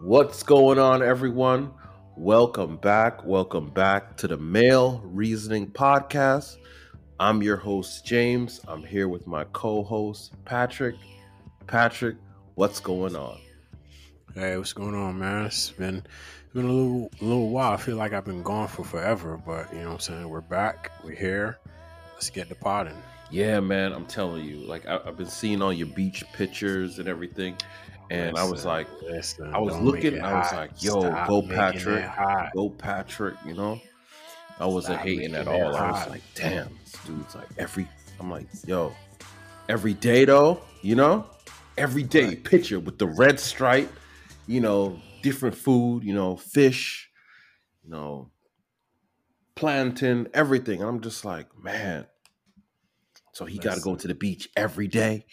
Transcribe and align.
What's 0.00 0.42
going 0.42 0.78
on, 0.78 1.02
everyone? 1.02 1.72
Welcome 2.18 2.76
back. 2.76 3.24
Welcome 3.24 3.70
back 3.70 4.18
to 4.18 4.28
the 4.28 4.36
Male 4.36 5.00
Reasoning 5.02 5.68
Podcast. 5.68 6.58
I'm 7.18 7.42
your 7.42 7.56
host, 7.56 8.04
James. 8.04 8.60
I'm 8.68 8.84
here 8.84 9.08
with 9.08 9.26
my 9.26 9.44
co 9.54 9.82
host, 9.82 10.34
Patrick. 10.44 10.96
Patrick, 11.66 12.16
what's 12.56 12.78
going 12.78 13.16
on? 13.16 13.38
Hey, 14.34 14.58
what's 14.58 14.74
going 14.74 14.94
on, 14.94 15.18
man? 15.18 15.46
It's 15.46 15.70
been 15.70 15.96
it's 15.96 16.52
been 16.52 16.66
a 16.66 16.72
little 16.72 17.10
little 17.22 17.48
while. 17.48 17.72
I 17.72 17.78
feel 17.78 17.96
like 17.96 18.12
I've 18.12 18.26
been 18.26 18.42
gone 18.42 18.68
for 18.68 18.84
forever, 18.84 19.40
but 19.46 19.72
you 19.72 19.80
know 19.80 19.86
what 19.86 19.94
I'm 19.94 20.00
saying? 20.00 20.28
We're 20.28 20.42
back. 20.42 20.92
We're 21.04 21.16
here. 21.16 21.58
Let's 22.12 22.28
get 22.28 22.50
the 22.50 22.54
potting. 22.54 23.02
Yeah, 23.30 23.60
man, 23.60 23.92
I'm 23.92 24.06
telling 24.06 24.44
you. 24.44 24.58
Like 24.58 24.86
I, 24.86 25.00
have 25.04 25.16
been 25.16 25.26
seeing 25.26 25.62
all 25.62 25.72
your 25.72 25.88
beach 25.88 26.22
pictures 26.34 26.98
and 26.98 27.08
everything, 27.08 27.56
and 28.10 28.34
listen, 28.34 28.48
I 28.48 28.50
was 28.50 28.64
like, 28.64 28.86
listen, 29.02 29.54
I 29.54 29.58
was 29.58 29.76
looking, 29.78 30.20
I 30.20 30.34
was 30.34 30.52
like, 30.52 30.82
yo, 30.82 31.00
Stop 31.00 31.28
go 31.28 31.42
Patrick, 31.42 32.04
go 32.54 32.70
Patrick. 32.70 33.34
You 33.44 33.54
know, 33.54 33.80
I 34.58 34.66
wasn't 34.66 34.96
Stop 34.96 35.06
hating 35.06 35.34
at 35.34 35.48
all. 35.48 35.76
I 35.76 35.90
was 35.90 36.08
like, 36.08 36.22
damn, 36.34 36.70
this 36.84 36.96
dude's 37.04 37.34
like 37.34 37.48
every. 37.58 37.88
I'm 38.18 38.30
like, 38.30 38.46
yo, 38.66 38.94
every 39.68 39.94
day 39.94 40.24
though, 40.24 40.60
you 40.82 40.94
know, 40.94 41.26
every 41.76 42.02
day 42.02 42.26
right. 42.26 42.44
picture 42.44 42.80
with 42.80 42.98
the 42.98 43.06
red 43.06 43.38
stripe, 43.38 43.92
you 44.46 44.60
know, 44.60 45.00
different 45.22 45.54
food, 45.54 46.04
you 46.04 46.14
know, 46.14 46.36
fish, 46.36 47.10
you 47.84 47.90
know, 47.90 48.30
plantain, 49.54 50.28
everything. 50.32 50.80
And 50.80 50.88
I'm 50.88 51.00
just 51.00 51.24
like, 51.24 51.46
man. 51.62 52.06
So 53.32 53.44
he 53.44 53.58
got 53.58 53.74
to 53.74 53.80
go 53.80 53.96
to 53.96 54.08
the 54.08 54.14
beach 54.14 54.48
every 54.56 54.88
day, 54.88 55.26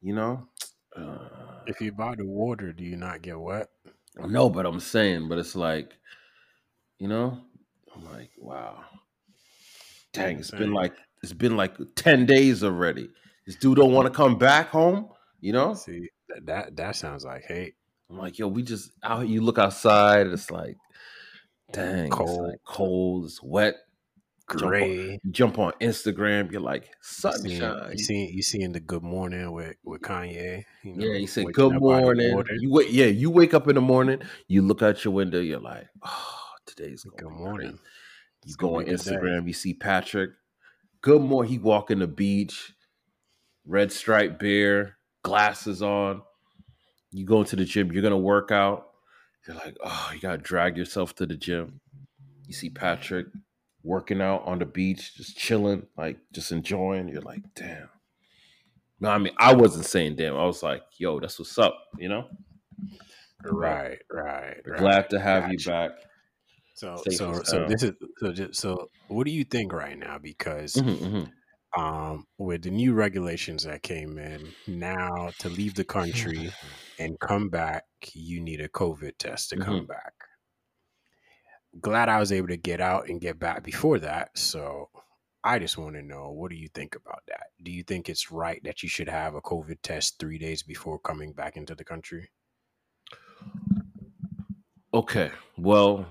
you 0.00 0.14
know. 0.14 0.48
Uh, 0.96 1.37
if 1.68 1.80
you 1.80 1.92
buy 1.92 2.14
the 2.16 2.24
water, 2.24 2.72
do 2.72 2.82
you 2.82 2.96
not 2.96 3.22
get 3.22 3.38
wet? 3.38 3.68
No, 4.16 4.50
but 4.50 4.66
I'm 4.66 4.80
saying, 4.80 5.28
but 5.28 5.38
it's 5.38 5.54
like, 5.54 5.92
you 6.98 7.06
know, 7.06 7.38
I'm 7.94 8.04
like, 8.12 8.30
wow, 8.38 8.80
dang, 10.12 10.38
it's 10.38 10.50
been 10.50 10.72
like 10.72 10.94
it's 11.22 11.32
been 11.32 11.56
like 11.56 11.76
ten 11.94 12.26
days 12.26 12.64
already. 12.64 13.10
This 13.46 13.56
dude 13.56 13.76
don't 13.76 13.92
want 13.92 14.06
to 14.06 14.16
come 14.16 14.36
back 14.36 14.70
home, 14.70 15.08
you 15.40 15.52
know. 15.52 15.74
See 15.74 16.08
that 16.28 16.46
that, 16.46 16.76
that 16.76 16.96
sounds 16.96 17.24
like 17.24 17.44
hate. 17.44 17.74
I'm 18.10 18.18
like, 18.18 18.38
yo, 18.38 18.48
we 18.48 18.62
just 18.62 18.90
out. 19.04 19.28
You 19.28 19.42
look 19.42 19.58
outside, 19.58 20.26
it's 20.26 20.50
like, 20.50 20.76
dang, 21.72 22.10
cold, 22.10 22.28
it's 22.30 22.38
like 22.38 22.60
cold, 22.64 23.26
it's 23.26 23.42
wet 23.42 23.76
gray. 24.48 25.18
Jump 25.30 25.58
on, 25.58 25.72
jump 25.72 25.82
on 25.82 25.88
Instagram. 25.88 26.50
You're 26.50 26.60
like 26.60 26.88
sunshine. 27.00 27.92
You 27.92 27.98
see, 27.98 28.30
you 28.32 28.42
see 28.42 28.62
in 28.62 28.72
the 28.72 28.80
Good 28.80 29.02
Morning 29.02 29.52
with 29.52 29.76
with 29.84 30.00
Kanye. 30.00 30.64
You 30.82 30.96
know, 30.96 31.06
yeah, 31.06 31.14
you 31.14 31.26
say 31.26 31.44
good 31.44 31.74
morning. 31.74 32.42
You 32.58 32.72
wait. 32.72 32.90
Yeah, 32.90 33.06
you 33.06 33.30
wake 33.30 33.54
up 33.54 33.68
in 33.68 33.74
the 33.74 33.80
morning. 33.80 34.22
You 34.48 34.62
look 34.62 34.82
out 34.82 35.04
your 35.04 35.14
window. 35.14 35.40
You're 35.40 35.60
like, 35.60 35.86
oh, 36.02 36.36
today's 36.66 37.04
good 37.16 37.30
morning. 37.30 37.78
You 38.44 38.54
go 38.56 38.76
on 38.76 38.86
Instagram. 38.86 39.46
You 39.46 39.52
see 39.52 39.74
Patrick. 39.74 40.30
Good 41.02 41.22
morning. 41.22 41.52
He 41.52 41.58
walking 41.58 42.00
the 42.00 42.06
beach. 42.06 42.72
Red 43.66 43.92
stripe 43.92 44.38
beer, 44.38 44.96
glasses 45.22 45.82
on. 45.82 46.22
You 47.10 47.26
go 47.26 47.40
into 47.40 47.54
the 47.54 47.66
gym. 47.66 47.92
You're 47.92 48.02
gonna 48.02 48.16
work 48.16 48.50
out. 48.50 48.86
You're 49.46 49.56
like, 49.56 49.76
oh, 49.84 50.10
you 50.14 50.20
gotta 50.20 50.38
drag 50.38 50.78
yourself 50.78 51.14
to 51.16 51.26
the 51.26 51.36
gym. 51.36 51.80
You 52.46 52.54
see 52.54 52.70
Patrick 52.70 53.26
working 53.88 54.20
out 54.20 54.42
on 54.44 54.58
the 54.58 54.66
beach, 54.66 55.16
just 55.16 55.36
chilling, 55.36 55.86
like 55.96 56.18
just 56.32 56.52
enjoying. 56.52 57.08
You're 57.08 57.22
like, 57.22 57.42
damn. 57.56 57.88
No, 59.00 59.08
I 59.08 59.18
mean, 59.18 59.32
I 59.38 59.54
wasn't 59.54 59.86
saying 59.86 60.16
damn. 60.16 60.36
I 60.36 60.44
was 60.44 60.62
like, 60.62 60.82
yo, 60.98 61.18
that's 61.18 61.38
what's 61.38 61.58
up, 61.58 61.74
you 61.98 62.08
know? 62.08 62.28
Right, 63.42 63.98
right. 64.12 64.56
right 64.66 64.78
Glad 64.78 65.10
to 65.10 65.18
have 65.18 65.44
gotcha. 65.44 65.52
you 65.52 65.64
back. 65.66 65.90
So, 66.74 67.02
so, 67.10 67.42
so 67.42 67.66
this 67.66 67.82
is 67.82 67.92
so. 68.18 68.32
Just, 68.32 68.60
so, 68.60 68.88
what 69.08 69.24
do 69.24 69.32
you 69.32 69.42
think 69.42 69.72
right 69.72 69.98
now? 69.98 70.18
Because 70.18 70.74
mm-hmm, 70.74 71.04
mm-hmm. 71.04 71.80
um, 71.80 72.24
with 72.36 72.62
the 72.62 72.70
new 72.70 72.92
regulations 72.92 73.64
that 73.64 73.82
came 73.82 74.16
in 74.16 74.52
now, 74.68 75.30
to 75.40 75.48
leave 75.48 75.74
the 75.74 75.84
country 75.84 76.52
and 77.00 77.18
come 77.18 77.48
back, 77.48 77.84
you 78.12 78.40
need 78.40 78.60
a 78.60 78.68
COVID 78.68 79.18
test 79.18 79.50
to 79.50 79.56
mm-hmm. 79.56 79.64
come 79.64 79.86
back 79.86 80.12
glad 81.80 82.08
I 82.08 82.18
was 82.18 82.32
able 82.32 82.48
to 82.48 82.56
get 82.56 82.80
out 82.80 83.08
and 83.08 83.20
get 83.20 83.38
back 83.38 83.62
before 83.62 83.98
that. 84.00 84.36
So 84.36 84.88
I 85.44 85.58
just 85.58 85.78
want 85.78 85.94
to 85.94 86.02
know 86.02 86.30
what 86.30 86.50
do 86.50 86.56
you 86.56 86.68
think 86.68 86.94
about 86.94 87.22
that? 87.28 87.48
Do 87.62 87.70
you 87.70 87.82
think 87.82 88.08
it's 88.08 88.30
right 88.30 88.60
that 88.64 88.82
you 88.82 88.88
should 88.88 89.08
have 89.08 89.34
a 89.34 89.40
COVID 89.40 89.78
test 89.82 90.18
three 90.18 90.38
days 90.38 90.62
before 90.62 90.98
coming 90.98 91.32
back 91.32 91.56
into 91.56 91.74
the 91.74 91.84
country? 91.84 92.30
Okay. 94.92 95.30
Well, 95.56 96.06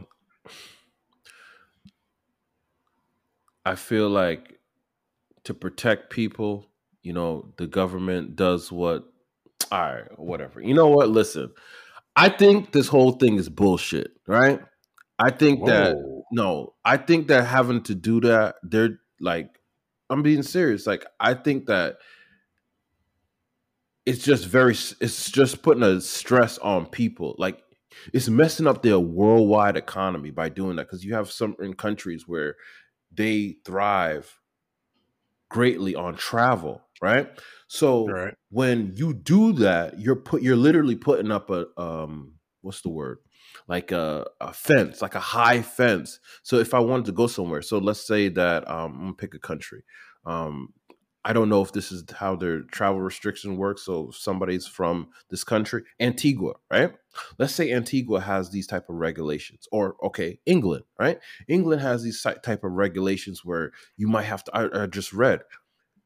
I 3.66 3.76
feel 3.76 4.10
like 4.10 4.60
to 5.44 5.54
protect 5.54 6.10
people, 6.10 6.68
you 7.02 7.14
know, 7.14 7.54
the 7.58 7.68
government 7.68 8.36
does 8.36 8.72
what, 8.72 9.06
all 9.72 9.80
right, 9.80 10.20
whatever. 10.20 10.62
You 10.62 10.74
know 10.74 10.88
what? 10.88 11.10
Listen, 11.10 11.52
I 12.16 12.30
think 12.30 12.72
this 12.72 12.88
whole 12.88 13.14
thing 13.14 13.36
is 13.36 13.50
bullshit, 13.50 14.12
right? 14.28 14.62
I 15.20 15.32
think 15.32 15.62
Whoa. 15.62 15.68
that 15.68 16.18
no, 16.32 16.74
I 16.84 16.98
think 16.98 17.28
that 17.28 17.46
having 17.46 17.84
to 17.84 17.96
do 17.96 18.22
that, 18.22 18.56
they're 18.64 19.00
like, 19.20 19.60
I'm 20.10 20.24
being 20.24 20.44
serious. 20.44 20.88
Like, 20.88 21.06
I 21.20 21.34
think 21.34 21.68
that 21.68 21.98
it's 24.06 24.24
just 24.24 24.46
very, 24.46 24.74
it's 25.02 25.32
just 25.32 25.62
putting 25.62 25.84
a 25.84 26.02
stress 26.02 26.58
on 26.60 26.86
people. 26.86 27.36
Like, 27.38 27.62
it's 28.14 28.30
messing 28.30 28.68
up 28.68 28.82
their 28.82 29.00
worldwide 29.00 29.78
economy 29.78 30.32
by 30.32 30.50
doing 30.50 30.76
that 30.76 30.88
because 30.88 31.04
you 31.04 31.14
have 31.16 31.32
certain 31.32 31.74
countries 31.74 32.28
where 32.28 32.56
they 33.12 33.58
thrive 33.66 34.40
greatly 35.50 35.96
on 35.96 36.16
travel, 36.16 36.82
right? 37.02 37.30
So 37.68 38.08
right. 38.08 38.34
when 38.50 38.94
you 38.96 39.14
do 39.14 39.54
that, 39.54 40.00
you're 40.00 40.16
put, 40.16 40.42
you're 40.42 40.56
literally 40.56 40.96
putting 40.96 41.32
up 41.32 41.50
a 41.50 41.68
um, 41.78 42.34
what's 42.62 42.82
the 42.82 42.90
word? 42.90 43.20
Like 43.68 43.92
a, 43.92 44.26
a, 44.40 44.54
fence, 44.54 45.02
like 45.02 45.16
a 45.16 45.20
high 45.20 45.62
fence. 45.62 46.20
So 46.44 46.58
if 46.58 46.74
I 46.74 46.80
wanted 46.80 47.06
to 47.06 47.12
go 47.12 47.28
somewhere, 47.28 47.62
so 47.62 47.78
let's 47.78 48.06
say 48.06 48.30
that 48.30 48.70
um, 48.70 48.94
I'm 48.94 49.00
gonna 49.00 49.14
pick 49.14 49.34
a 49.34 49.40
country. 49.40 49.84
Um, 50.26 50.74
I 51.28 51.34
don't 51.34 51.50
know 51.50 51.62
if 51.62 51.74
this 51.74 51.92
is 51.92 52.06
how 52.10 52.38
their 52.38 52.62
travel 52.62 53.02
restriction 53.02 53.58
works. 53.58 53.84
So 53.84 54.10
if 54.10 54.16
somebody's 54.16 54.66
from 54.66 55.10
this 55.30 55.44
country, 55.44 55.84
Antigua, 56.00 56.54
right? 56.72 56.94
Let's 57.38 57.54
say 57.54 57.74
Antigua 57.74 58.22
has 58.22 58.50
these 58.50 58.66
type 58.66 58.88
of 58.88 58.96
regulations, 58.96 59.68
or 59.70 59.98
okay, 60.02 60.40
England, 60.46 60.86
right? 60.98 61.20
England 61.50 61.82
has 61.82 62.02
these 62.02 62.22
type 62.22 62.64
of 62.64 62.72
regulations 62.72 63.44
where 63.44 63.74
you 63.98 64.08
might 64.08 64.24
have 64.24 64.46
to. 64.46 64.56
I, 64.56 64.84
I 64.84 64.86
just 64.86 65.12
read, 65.12 65.42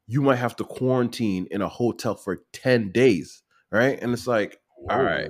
you 0.08 0.24
might 0.24 0.38
have 0.38 0.56
to 0.56 0.64
quarantine 0.64 1.48
in 1.52 1.62
a 1.62 1.70
hotel 1.70 2.16
for 2.16 2.40
ten 2.52 2.92
days, 2.92 3.44
right? 3.72 4.02
And 4.02 4.14
it's 4.14 4.26
like, 4.26 4.60
Whoa, 4.78 4.96
all 4.96 5.04
right, 5.04 5.30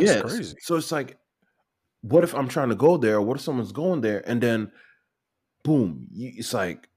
yeah. 0.00 0.22
Crazy. 0.22 0.56
So 0.60 0.74
it's 0.74 0.90
like 0.90 1.19
what 2.02 2.24
if 2.24 2.34
I'm 2.34 2.48
trying 2.48 2.70
to 2.70 2.74
go 2.74 2.96
there? 2.96 3.20
What 3.20 3.36
if 3.36 3.42
someone's 3.42 3.72
going 3.72 4.00
there 4.00 4.22
and 4.26 4.40
then 4.40 4.72
boom, 5.62 6.08
it's 6.14 6.54
like 6.54 6.88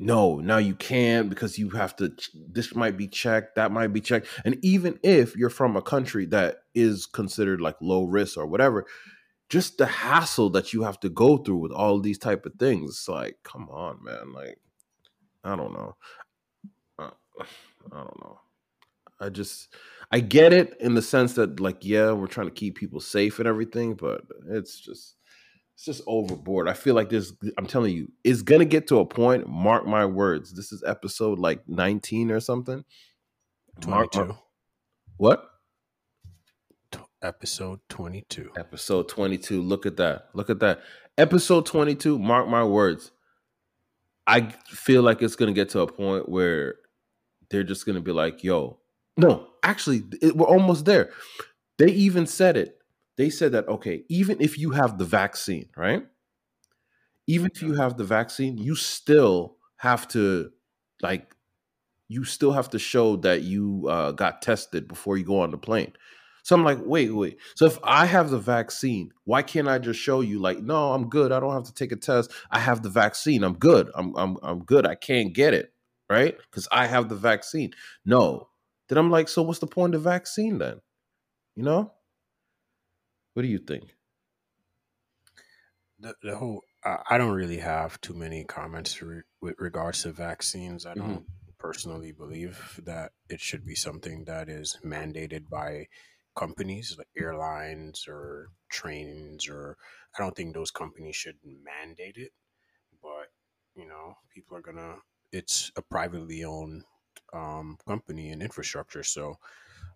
no, 0.00 0.36
now 0.36 0.58
you 0.58 0.74
can't 0.74 1.28
because 1.28 1.58
you 1.58 1.70
have 1.70 1.96
to 1.96 2.12
this 2.48 2.74
might 2.74 2.96
be 2.96 3.08
checked, 3.08 3.56
that 3.56 3.72
might 3.72 3.88
be 3.88 4.00
checked. 4.00 4.28
And 4.44 4.56
even 4.62 4.98
if 5.02 5.36
you're 5.36 5.50
from 5.50 5.76
a 5.76 5.82
country 5.82 6.24
that 6.26 6.58
is 6.74 7.06
considered 7.06 7.60
like 7.60 7.76
low 7.80 8.04
risk 8.04 8.36
or 8.38 8.46
whatever, 8.46 8.86
just 9.48 9.78
the 9.78 9.86
hassle 9.86 10.50
that 10.50 10.72
you 10.72 10.82
have 10.82 11.00
to 11.00 11.08
go 11.08 11.38
through 11.38 11.56
with 11.56 11.72
all 11.72 12.00
these 12.00 12.18
type 12.18 12.46
of 12.46 12.54
things, 12.54 12.90
it's 12.90 13.08
like, 13.08 13.38
come 13.42 13.68
on, 13.70 13.98
man. 14.04 14.32
Like, 14.32 14.58
I 15.42 15.56
don't 15.56 15.72
know. 15.72 15.96
Uh, 16.98 17.10
I 17.92 17.96
don't 17.96 18.20
know. 18.20 18.40
I 19.20 19.28
just 19.28 19.74
I 20.10 20.20
get 20.20 20.52
it 20.52 20.76
in 20.80 20.94
the 20.94 21.02
sense 21.02 21.34
that 21.34 21.60
like 21.60 21.84
yeah, 21.84 22.12
we're 22.12 22.26
trying 22.26 22.48
to 22.48 22.52
keep 22.52 22.76
people 22.76 23.00
safe 23.00 23.38
and 23.38 23.48
everything, 23.48 23.94
but 23.94 24.22
it's 24.48 24.78
just 24.78 25.16
it's 25.74 25.84
just 25.84 26.02
overboard. 26.06 26.68
I 26.68 26.74
feel 26.74 26.94
like 26.94 27.08
this 27.08 27.32
I'm 27.56 27.66
telling 27.66 27.94
you, 27.94 28.10
it's 28.24 28.42
going 28.42 28.60
to 28.60 28.64
get 28.64 28.86
to 28.88 28.98
a 28.98 29.06
point, 29.06 29.46
mark 29.48 29.86
my 29.86 30.06
words. 30.06 30.54
This 30.54 30.72
is 30.72 30.82
episode 30.86 31.38
like 31.38 31.68
19 31.68 32.30
or 32.30 32.40
something. 32.40 32.84
22. 33.80 34.18
Mark, 34.18 34.36
what? 35.16 35.44
episode 37.22 37.80
22. 37.88 38.52
Episode 38.56 39.08
22. 39.08 39.62
Look 39.62 39.86
at 39.86 39.96
that. 39.96 40.28
Look 40.34 40.50
at 40.50 40.60
that. 40.60 40.80
Episode 41.16 41.66
22, 41.66 42.18
mark 42.18 42.48
my 42.48 42.64
words. 42.64 43.10
I 44.26 44.50
feel 44.66 45.02
like 45.02 45.22
it's 45.22 45.36
going 45.36 45.52
to 45.52 45.58
get 45.58 45.70
to 45.70 45.80
a 45.80 45.86
point 45.90 46.28
where 46.28 46.76
they're 47.50 47.64
just 47.64 47.86
going 47.86 47.96
to 47.96 48.02
be 48.02 48.12
like, 48.12 48.44
"Yo, 48.44 48.77
no, 49.18 49.48
actually, 49.62 50.04
it, 50.22 50.36
we're 50.36 50.46
almost 50.46 50.86
there. 50.86 51.10
They 51.78 51.90
even 51.92 52.26
said 52.26 52.56
it. 52.56 52.78
They 53.16 53.30
said 53.30 53.52
that, 53.52 53.68
okay, 53.68 54.04
even 54.08 54.40
if 54.40 54.58
you 54.58 54.72
have 54.72 54.98
the 54.98 55.04
vaccine, 55.06 55.68
right? 55.76 56.04
Even 57.26 57.50
if 57.54 57.62
you 57.62 57.74
have 57.74 57.96
the 57.96 58.04
vaccine, 58.04 58.56
you 58.58 58.74
still 58.74 59.56
have 59.76 60.08
to, 60.08 60.50
like, 61.02 61.34
you 62.08 62.24
still 62.24 62.52
have 62.52 62.70
to 62.70 62.78
show 62.78 63.16
that 63.16 63.42
you 63.42 63.86
uh, 63.88 64.12
got 64.12 64.42
tested 64.42 64.88
before 64.88 65.18
you 65.18 65.24
go 65.24 65.40
on 65.40 65.50
the 65.52 65.58
plane. 65.58 65.92
So 66.44 66.56
I'm 66.56 66.64
like, 66.64 66.78
wait, 66.84 67.10
wait. 67.14 67.38
So 67.56 67.66
if 67.66 67.78
I 67.84 68.06
have 68.06 68.30
the 68.30 68.38
vaccine, 68.38 69.12
why 69.24 69.42
can't 69.42 69.68
I 69.68 69.78
just 69.78 70.00
show 70.00 70.20
you 70.22 70.40
like, 70.40 70.60
no, 70.60 70.92
I'm 70.92 71.08
good. 71.10 71.32
I 71.32 71.40
don't 71.40 71.52
have 71.54 71.64
to 71.64 71.74
take 71.74 71.92
a 71.92 71.96
test. 71.96 72.32
I 72.50 72.58
have 72.60 72.82
the 72.82 72.90
vaccine. 72.90 73.44
I'm 73.44 73.54
good. 73.58 73.90
I'm 73.94 74.14
I'm 74.16 74.38
I'm 74.42 74.64
good. 74.64 74.86
I 74.86 74.94
can't 74.96 75.34
get 75.34 75.54
it, 75.54 75.72
right? 76.10 76.36
Because 76.50 76.68
I 76.72 76.86
have 76.86 77.08
the 77.10 77.16
vaccine. 77.16 77.72
No. 78.06 78.47
Then 78.88 78.98
I'm 78.98 79.10
like, 79.10 79.28
so 79.28 79.42
what's 79.42 79.58
the 79.58 79.66
point 79.66 79.94
of 79.94 80.02
vaccine 80.02 80.58
then? 80.58 80.80
You 81.56 81.62
know? 81.64 81.92
What 83.34 83.42
do 83.42 83.48
you 83.48 83.58
think? 83.58 83.94
The, 86.00 86.14
the 86.22 86.36
whole 86.36 86.62
I 86.84 87.18
don't 87.18 87.34
really 87.34 87.58
have 87.58 88.00
too 88.00 88.14
many 88.14 88.44
comments 88.44 89.02
re- 89.02 89.22
with 89.40 89.56
regards 89.58 90.02
to 90.02 90.12
vaccines. 90.12 90.86
I 90.86 90.94
don't 90.94 91.08
mm-hmm. 91.08 91.52
personally 91.58 92.12
believe 92.12 92.80
that 92.84 93.12
it 93.28 93.40
should 93.40 93.66
be 93.66 93.74
something 93.74 94.24
that 94.24 94.48
is 94.48 94.78
mandated 94.84 95.48
by 95.48 95.88
companies 96.36 96.94
like 96.96 97.08
airlines 97.18 98.06
or 98.08 98.50
trains 98.70 99.48
or 99.48 99.76
I 100.16 100.22
don't 100.22 100.36
think 100.36 100.54
those 100.54 100.70
companies 100.70 101.16
should 101.16 101.36
mandate 101.44 102.16
it. 102.16 102.32
But 103.02 103.28
you 103.74 103.86
know, 103.86 104.14
people 104.32 104.56
are 104.56 104.62
gonna. 104.62 104.96
It's 105.32 105.72
a 105.76 105.82
privately 105.82 106.44
owned 106.44 106.84
um, 107.32 107.78
company 107.86 108.30
and 108.30 108.42
infrastructure, 108.42 109.02
so 109.02 109.38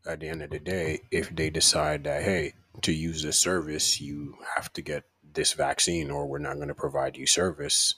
at 0.06 0.20
the 0.20 0.28
end 0.28 0.42
of 0.42 0.50
the 0.50 0.58
day, 0.58 1.00
if 1.10 1.34
they 1.34 1.50
decide 1.50 2.04
that 2.04 2.22
hey, 2.22 2.54
to 2.82 2.92
use 2.92 3.22
this 3.22 3.38
service, 3.38 4.00
you 4.00 4.36
have 4.54 4.72
to 4.72 4.82
get 4.82 5.04
this 5.34 5.52
vaccine 5.52 6.10
or 6.10 6.26
we're 6.26 6.38
not 6.38 6.56
going 6.56 6.68
to 6.68 6.74
provide 6.74 7.16
you 7.16 7.26
service, 7.26 7.94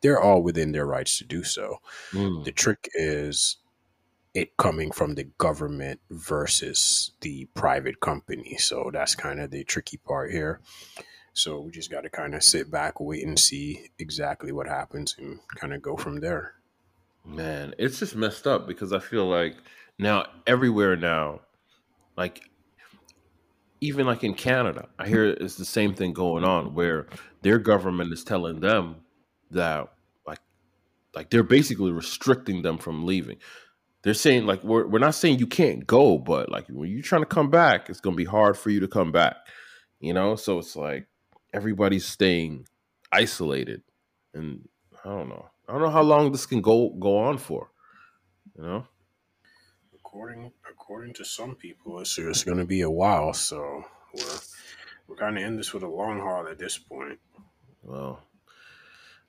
they're 0.00 0.20
all 0.20 0.42
within 0.42 0.72
their 0.72 0.86
rights 0.86 1.18
to 1.18 1.24
do 1.24 1.42
so. 1.42 1.78
Mm. 2.12 2.44
The 2.44 2.52
trick 2.52 2.88
is 2.94 3.56
it 4.32 4.56
coming 4.56 4.92
from 4.92 5.14
the 5.14 5.24
government 5.38 6.00
versus 6.10 7.12
the 7.20 7.46
private 7.54 8.00
company. 8.00 8.56
So 8.58 8.90
that's 8.92 9.14
kind 9.14 9.40
of 9.40 9.50
the 9.50 9.64
tricky 9.64 9.96
part 9.96 10.30
here. 10.30 10.60
So 11.32 11.60
we 11.60 11.72
just 11.72 11.90
got 11.90 12.02
to 12.02 12.10
kind 12.10 12.34
of 12.34 12.42
sit 12.42 12.70
back, 12.70 13.00
wait 13.00 13.26
and 13.26 13.38
see 13.38 13.88
exactly 13.98 14.52
what 14.52 14.68
happens 14.68 15.16
and 15.18 15.40
kind 15.56 15.72
of 15.74 15.82
go 15.82 15.96
from 15.96 16.20
there. 16.20 16.54
Man, 17.24 17.74
it's 17.78 17.98
just 17.98 18.16
messed 18.16 18.46
up 18.46 18.66
because 18.66 18.92
I 18.92 18.98
feel 18.98 19.26
like 19.26 19.56
now 19.98 20.26
everywhere 20.46 20.96
now, 20.96 21.40
like 22.16 22.50
even 23.80 24.06
like 24.06 24.24
in 24.24 24.34
Canada, 24.34 24.88
I 24.98 25.08
hear 25.08 25.26
it's 25.26 25.56
the 25.56 25.64
same 25.64 25.94
thing 25.94 26.12
going 26.12 26.44
on 26.44 26.74
where 26.74 27.06
their 27.42 27.58
government 27.58 28.12
is 28.12 28.24
telling 28.24 28.60
them 28.60 28.96
that 29.50 29.88
like 30.26 30.40
like 31.14 31.30
they're 31.30 31.42
basically 31.42 31.92
restricting 31.92 32.62
them 32.62 32.78
from 32.78 33.06
leaving. 33.06 33.38
They're 34.02 34.14
saying 34.14 34.46
like 34.46 34.64
we're 34.64 34.86
we're 34.86 34.98
not 34.98 35.14
saying 35.14 35.38
you 35.38 35.46
can't 35.46 35.86
go, 35.86 36.18
but 36.18 36.50
like 36.50 36.66
when 36.68 36.90
you're 36.90 37.02
trying 37.02 37.22
to 37.22 37.26
come 37.26 37.50
back, 37.50 37.90
it's 37.90 38.00
gonna 38.00 38.16
be 38.16 38.24
hard 38.24 38.56
for 38.56 38.70
you 38.70 38.80
to 38.80 38.88
come 38.88 39.12
back. 39.12 39.36
You 40.00 40.14
know, 40.14 40.36
so 40.36 40.58
it's 40.58 40.76
like 40.76 41.06
everybody's 41.52 42.06
staying 42.06 42.66
isolated, 43.12 43.82
and 44.32 44.68
I 45.04 45.08
don't 45.10 45.28
know. 45.28 45.49
I 45.70 45.72
don't 45.74 45.82
know 45.82 45.90
how 45.90 46.02
long 46.02 46.32
this 46.32 46.46
can 46.46 46.60
go 46.60 46.90
go 46.90 47.18
on 47.18 47.38
for. 47.38 47.70
You 48.56 48.64
know 48.64 48.86
according 50.10 50.50
according 50.68 51.14
to 51.14 51.24
some 51.24 51.54
people, 51.54 52.00
it's, 52.00 52.18
it's 52.18 52.42
going 52.42 52.58
to 52.58 52.64
be 52.64 52.80
a 52.80 52.90
while. 52.90 53.32
So 53.32 53.84
we're 54.14 54.38
we're 55.06 55.16
kind 55.16 55.38
of 55.38 55.44
in 55.44 55.56
this 55.56 55.72
with 55.72 55.84
a 55.84 55.88
long 55.88 56.18
haul 56.18 56.48
at 56.48 56.58
this 56.58 56.78
point. 56.78 57.20
Well, 57.84 58.20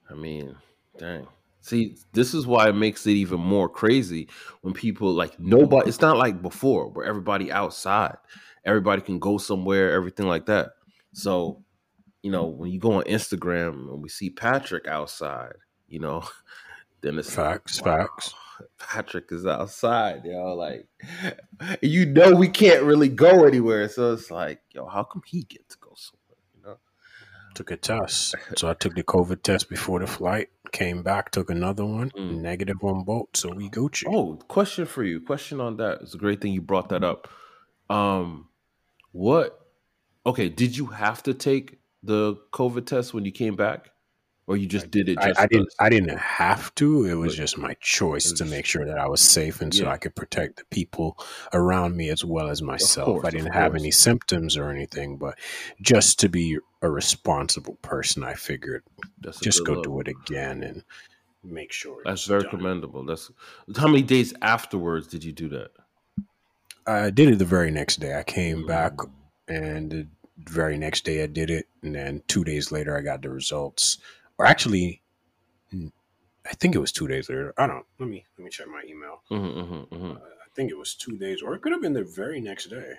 I 0.10 0.16
mean, 0.16 0.56
dang. 0.98 1.28
See, 1.62 1.98
this 2.14 2.34
is 2.34 2.48
why 2.48 2.70
it 2.70 2.76
makes 2.76 3.06
it 3.06 3.12
even 3.12 3.40
more 3.40 3.70
crazy 3.70 4.28
when 4.62 4.74
people 4.74 5.14
like 5.14 5.40
nobody. 5.40 5.88
It's 5.88 6.02
not 6.02 6.18
like 6.18 6.42
before 6.42 6.90
where 6.90 7.06
everybody 7.06 7.52
outside, 7.52 8.18
everybody 8.66 9.04
can 9.04 9.20
go 9.20 9.38
somewhere, 9.38 9.92
everything 9.92 10.28
like 10.28 10.48
that. 10.48 10.72
So, 11.14 11.64
you 12.24 12.32
know, 12.32 12.46
when 12.46 12.72
you 12.72 12.80
go 12.80 12.94
on 12.94 13.04
Instagram 13.04 13.92
and 13.92 14.02
we 14.02 14.10
see 14.10 14.32
Patrick 14.32 14.88
outside, 14.88 15.54
you 15.92 16.00
know, 16.00 16.24
then 17.02 17.20
it's 17.20 17.34
facts, 17.34 17.82
like, 17.82 17.86
wow. 17.86 18.06
facts. 18.06 18.34
Patrick 18.78 19.32
is 19.32 19.46
outside, 19.46 20.26
yo. 20.26 20.56
Like, 20.56 20.88
you 21.82 22.06
know, 22.06 22.34
we 22.34 22.48
can't 22.48 22.84
really 22.84 23.10
go 23.10 23.46
anywhere. 23.46 23.90
So 23.90 24.14
it's 24.14 24.32
like, 24.32 24.62
yo, 24.72 24.86
how 24.88 25.04
come 25.04 25.24
he 25.26 25.44
get 25.44 25.68
to 25.70 25.78
go 25.80 25.92
somewhere? 25.96 26.38
You 26.56 26.64
know, 26.64 26.78
took 27.56 27.72
a 27.72 27.78
test. 27.78 28.36
So 28.58 28.70
I 28.70 28.74
took 28.74 28.96
the 28.96 29.04
COVID 29.04 29.44
test 29.44 29.70
before 29.70 30.00
the 30.00 30.08
flight. 30.08 30.50
Came 30.72 31.04
back, 31.04 31.32
took 31.32 31.50
another 31.50 31.86
one, 31.86 32.12
mm. 32.12 32.40
negative 32.40 32.82
on 32.84 33.04
both. 33.04 33.30
So 33.34 33.54
we 33.54 33.68
go 33.68 33.90
Gucci. 33.90 34.04
Oh, 34.08 34.36
question 34.48 34.86
for 34.86 35.04
you. 35.04 35.20
Question 35.20 35.60
on 35.60 35.78
that. 35.78 36.02
It's 36.02 36.14
a 36.14 36.18
great 36.18 36.40
thing 36.40 36.54
you 36.54 36.62
brought 36.62 36.90
that 36.90 37.04
up. 37.04 37.28
Um, 37.90 38.48
what? 39.12 39.60
Okay, 40.26 40.48
did 40.48 40.78
you 40.78 40.86
have 40.86 41.24
to 41.24 41.34
take 41.34 41.80
the 42.04 42.36
COVID 42.54 42.86
test 42.86 43.14
when 43.14 43.26
you 43.26 43.32
came 43.32 43.56
back? 43.56 43.91
Or 44.52 44.58
you 44.58 44.68
just 44.68 44.92
did 44.92 45.08
it? 45.08 45.18
Just 45.18 45.40
I, 45.40 45.44
I 45.44 45.48
didn't. 45.48 45.74
I 45.80 45.90
didn't 45.90 46.18
have 46.18 46.76
to. 46.76 47.06
It 47.06 47.14
was 47.14 47.38
just 47.38 47.58
my 47.58 47.74
choice 47.80 48.34
to 48.34 48.44
make 48.44 48.66
sure 48.66 48.86
that 48.86 48.98
I 48.98 49.08
was 49.08 49.22
safe 49.22 49.62
and 49.62 49.74
yeah. 49.74 49.84
so 49.84 49.90
I 49.90 49.96
could 49.96 50.14
protect 50.14 50.58
the 50.58 50.66
people 50.66 51.18
around 51.54 51.96
me 51.96 52.10
as 52.10 52.26
well 52.26 52.50
as 52.50 52.62
myself. 52.62 53.22
Course, 53.22 53.26
I 53.26 53.30
didn't 53.30 53.54
have 53.54 53.76
any 53.76 53.92
symptoms 53.92 54.58
or 54.58 54.70
anything, 54.70 55.16
but 55.16 55.40
just 55.82 56.20
to 56.20 56.28
be 56.28 56.58
a 56.82 56.90
responsible 56.90 57.76
person, 57.82 58.26
I 58.26 58.34
figured 58.34 58.84
That's 59.22 59.40
just 59.40 59.66
go 59.66 59.82
do 59.82 60.02
it 60.02 60.10
again 60.10 60.64
and 60.64 60.84
make 61.46 61.72
sure. 61.72 62.02
That's 62.04 62.26
very 62.26 62.42
done. 62.42 62.52
commendable. 62.52 63.06
That's 63.06 63.32
how 63.78 63.88
many 63.88 64.02
days 64.02 64.34
afterwards 64.42 65.08
did 65.08 65.24
you 65.24 65.32
do 65.32 65.48
that? 65.48 65.72
I 66.86 67.10
did 67.10 67.30
it 67.30 67.40
the 67.40 67.46
very 67.46 67.72
next 67.72 68.02
day. 68.02 68.20
I 68.20 68.24
came 68.24 68.58
mm-hmm. 68.58 68.68
back 68.68 68.94
and 69.48 69.92
the 69.92 70.08
very 70.50 70.78
next 70.78 71.06
day 71.06 71.24
I 71.24 71.28
did 71.28 71.50
it, 71.50 71.68
and 71.82 71.96
then 71.96 72.24
two 72.28 72.44
days 72.44 72.72
later 72.72 72.98
I 72.98 73.02
got 73.02 73.22
the 73.22 73.30
results 73.30 73.98
or 74.42 74.46
actually, 74.48 75.02
I 75.72 76.54
think 76.56 76.74
it 76.74 76.80
was 76.80 76.92
two 76.92 77.08
days 77.08 77.30
later. 77.30 77.54
I 77.58 77.68
don't. 77.68 77.86
Let 78.00 78.10
me 78.10 78.26
let 78.38 78.44
me 78.44 78.50
check 78.50 78.68
my 78.68 78.82
email. 78.88 79.22
Mm-hmm, 79.30 79.60
mm-hmm, 79.60 79.96
mm-hmm. 79.96 80.12
Uh, 80.12 80.16
I 80.16 80.50
think 80.56 80.72
it 80.72 80.78
was 80.78 80.96
two 80.96 81.18
days, 81.18 81.42
or 81.44 81.54
it 81.54 81.62
could 81.62 81.72
have 81.72 81.82
been 81.82 81.94
the 81.94 82.04
very 82.04 82.42
next 82.42 82.66
day. 82.68 82.94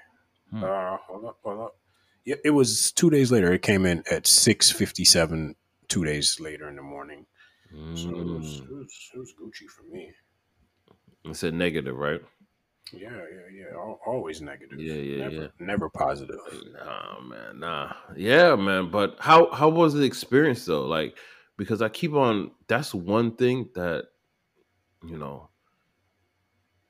Hmm. 0.51 0.63
Uh, 0.63 0.97
hold 0.99 1.25
up, 1.25 1.39
hold 1.43 1.61
up. 1.61 1.77
Yeah, 2.25 2.37
it 2.45 2.51
was 2.51 2.93
two 2.93 3.11
days 3.11 3.33
later. 3.33 3.53
It 3.53 3.63
came 3.63 3.85
in 3.87 4.05
at 4.09 4.27
six 4.27 4.71
fifty 4.71 5.05
seven. 5.05 5.57
Two 5.89 6.05
days 6.05 6.39
later 6.41 6.69
in 6.71 6.77
the 6.77 6.83
morning. 6.83 7.27
Mm. 7.75 7.99
So 7.99 8.09
it 8.09 8.25
was, 8.25 8.47
mm. 8.47 8.71
it 8.71 8.73
was, 8.73 9.11
it 9.15 9.19
was 9.19 9.35
Gucci 9.35 9.69
for 9.69 9.83
me. 9.93 10.11
It 11.25 11.37
said 11.37 11.53
negative, 11.53 11.97
right? 11.97 12.23
Yeah, 12.93 13.11
yeah, 13.11 13.67
yeah. 13.71 13.77
Always 14.07 14.41
negative. 14.41 14.79
Yeah, 14.81 14.95
yeah, 14.95 15.29
never, 15.29 15.35
yeah. 15.35 15.49
Never 15.59 15.89
positive. 15.89 16.41
Nah, 16.73 17.21
man, 17.21 17.61
nah. 17.61 17.93
Yeah, 18.17 18.57
man. 18.57 18.91
But 18.91 19.17
how 19.19 19.51
how 19.53 19.69
was 19.69 19.95
the 19.95 20.05
experience 20.05 20.65
though? 20.65 20.87
Like, 20.87 21.17
because 21.57 21.83
I 21.83 21.89
keep 21.89 22.13
on. 22.15 22.51
That's 22.69 22.95
one 22.95 23.37
thing 23.37 23.69
that 23.75 24.05
you 25.05 25.19
know. 25.19 25.49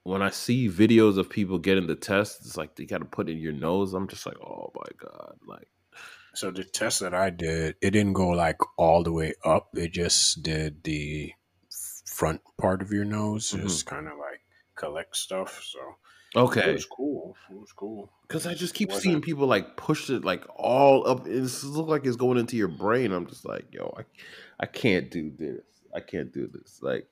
When 0.04 0.20
I 0.20 0.30
see 0.30 0.68
videos 0.68 1.16
of 1.16 1.30
people 1.30 1.60
getting 1.60 1.86
the 1.86 1.94
test, 1.94 2.40
it's 2.44 2.56
like 2.56 2.74
they 2.74 2.86
got 2.86 2.98
to 2.98 3.04
put 3.04 3.28
in 3.28 3.38
your 3.38 3.52
nose. 3.52 3.94
I'm 3.94 4.08
just 4.08 4.26
like, 4.26 4.36
oh 4.40 4.72
my 4.74 4.90
god, 4.98 5.36
like. 5.46 5.68
So 6.34 6.50
the 6.50 6.64
test 6.64 7.00
that 7.00 7.14
I 7.14 7.28
did, 7.30 7.76
it 7.82 7.90
didn't 7.90 8.14
go 8.14 8.28
like 8.30 8.56
all 8.78 9.02
the 9.02 9.12
way 9.12 9.34
up. 9.44 9.68
It 9.74 9.92
just 9.92 10.42
did 10.42 10.82
the 10.82 11.32
front 12.06 12.40
part 12.58 12.80
of 12.82 12.90
your 12.90 13.04
nose, 13.04 13.50
mm-hmm. 13.50 13.62
just 13.62 13.84
kind 13.84 14.06
of 14.06 14.14
like 14.18 14.31
collect 14.82 15.16
stuff. 15.16 15.62
So 15.64 15.78
okay, 16.36 16.70
it 16.70 16.72
was 16.74 16.86
cool. 16.86 17.36
It 17.50 17.58
was 17.58 17.72
cool 17.72 18.10
because 18.26 18.46
I 18.46 18.54
just 18.54 18.74
keep 18.74 18.92
seeing 18.92 19.20
people 19.20 19.46
like 19.46 19.76
push 19.76 20.10
it 20.10 20.24
like 20.24 20.44
all 20.56 21.06
up. 21.06 21.26
It 21.26 21.40
looks 21.40 21.64
like 21.64 22.06
it's 22.06 22.16
going 22.16 22.38
into 22.38 22.56
your 22.56 22.68
brain. 22.68 23.12
I'm 23.12 23.26
just 23.26 23.44
like, 23.44 23.66
yo, 23.72 23.94
I, 23.98 24.02
I 24.60 24.66
can't 24.66 25.10
do 25.10 25.32
this. 25.36 25.62
I 25.94 26.00
can't 26.00 26.32
do 26.32 26.48
this. 26.48 26.80
Like, 26.82 27.06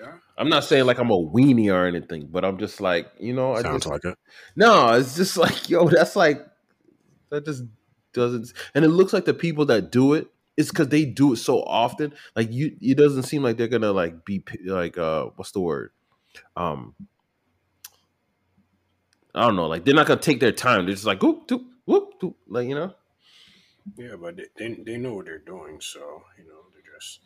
yeah. 0.00 0.12
I'm 0.38 0.48
not 0.48 0.64
saying 0.64 0.86
like 0.86 0.98
I'm 0.98 1.10
a 1.10 1.18
weenie 1.18 1.72
or 1.72 1.86
anything, 1.86 2.28
but 2.30 2.44
I'm 2.44 2.58
just 2.58 2.80
like, 2.80 3.10
you 3.18 3.32
know, 3.32 3.54
sounds 3.54 3.66
I 3.66 3.72
just, 3.72 3.86
like 3.86 4.04
it. 4.04 4.18
No, 4.56 4.94
it's 4.94 5.16
just 5.16 5.36
like, 5.36 5.68
yo, 5.68 5.88
that's 5.88 6.16
like 6.16 6.44
that 7.30 7.44
just 7.44 7.64
doesn't. 8.12 8.52
And 8.74 8.84
it 8.84 8.88
looks 8.88 9.12
like 9.12 9.24
the 9.24 9.34
people 9.34 9.66
that 9.66 9.92
do 9.92 10.14
it 10.14 10.28
it's 10.56 10.70
because 10.70 10.88
they 10.88 11.04
do 11.04 11.32
it 11.32 11.36
so 11.36 11.62
often. 11.62 12.14
Like 12.36 12.52
you, 12.52 12.76
it 12.80 12.96
doesn't 12.96 13.24
seem 13.24 13.42
like 13.42 13.56
they're 13.56 13.68
gonna 13.68 13.92
like 13.92 14.24
be 14.24 14.44
like 14.64 14.98
uh, 14.98 15.26
what's 15.36 15.52
the 15.52 15.60
word? 15.60 15.92
Um 16.56 16.94
I 19.34 19.46
don't 19.46 19.56
know, 19.56 19.66
like 19.66 19.84
they're 19.84 19.94
not 19.94 20.06
gonna 20.06 20.20
take 20.20 20.40
their 20.40 20.52
time. 20.52 20.84
They're 20.84 20.94
just 20.94 21.06
like 21.06 21.22
whoop, 21.22 21.50
whoop, 21.50 21.64
whoop, 21.86 22.14
whoop 22.20 22.36
like 22.48 22.68
you 22.68 22.74
know. 22.74 22.94
Yeah, 23.96 24.16
but 24.20 24.36
they, 24.36 24.46
they 24.56 24.74
they 24.74 24.96
know 24.98 25.14
what 25.14 25.24
they're 25.26 25.38
doing, 25.38 25.80
so 25.80 26.00
you 26.38 26.44
know 26.44 26.60
they're 26.72 26.94
just 26.94 27.20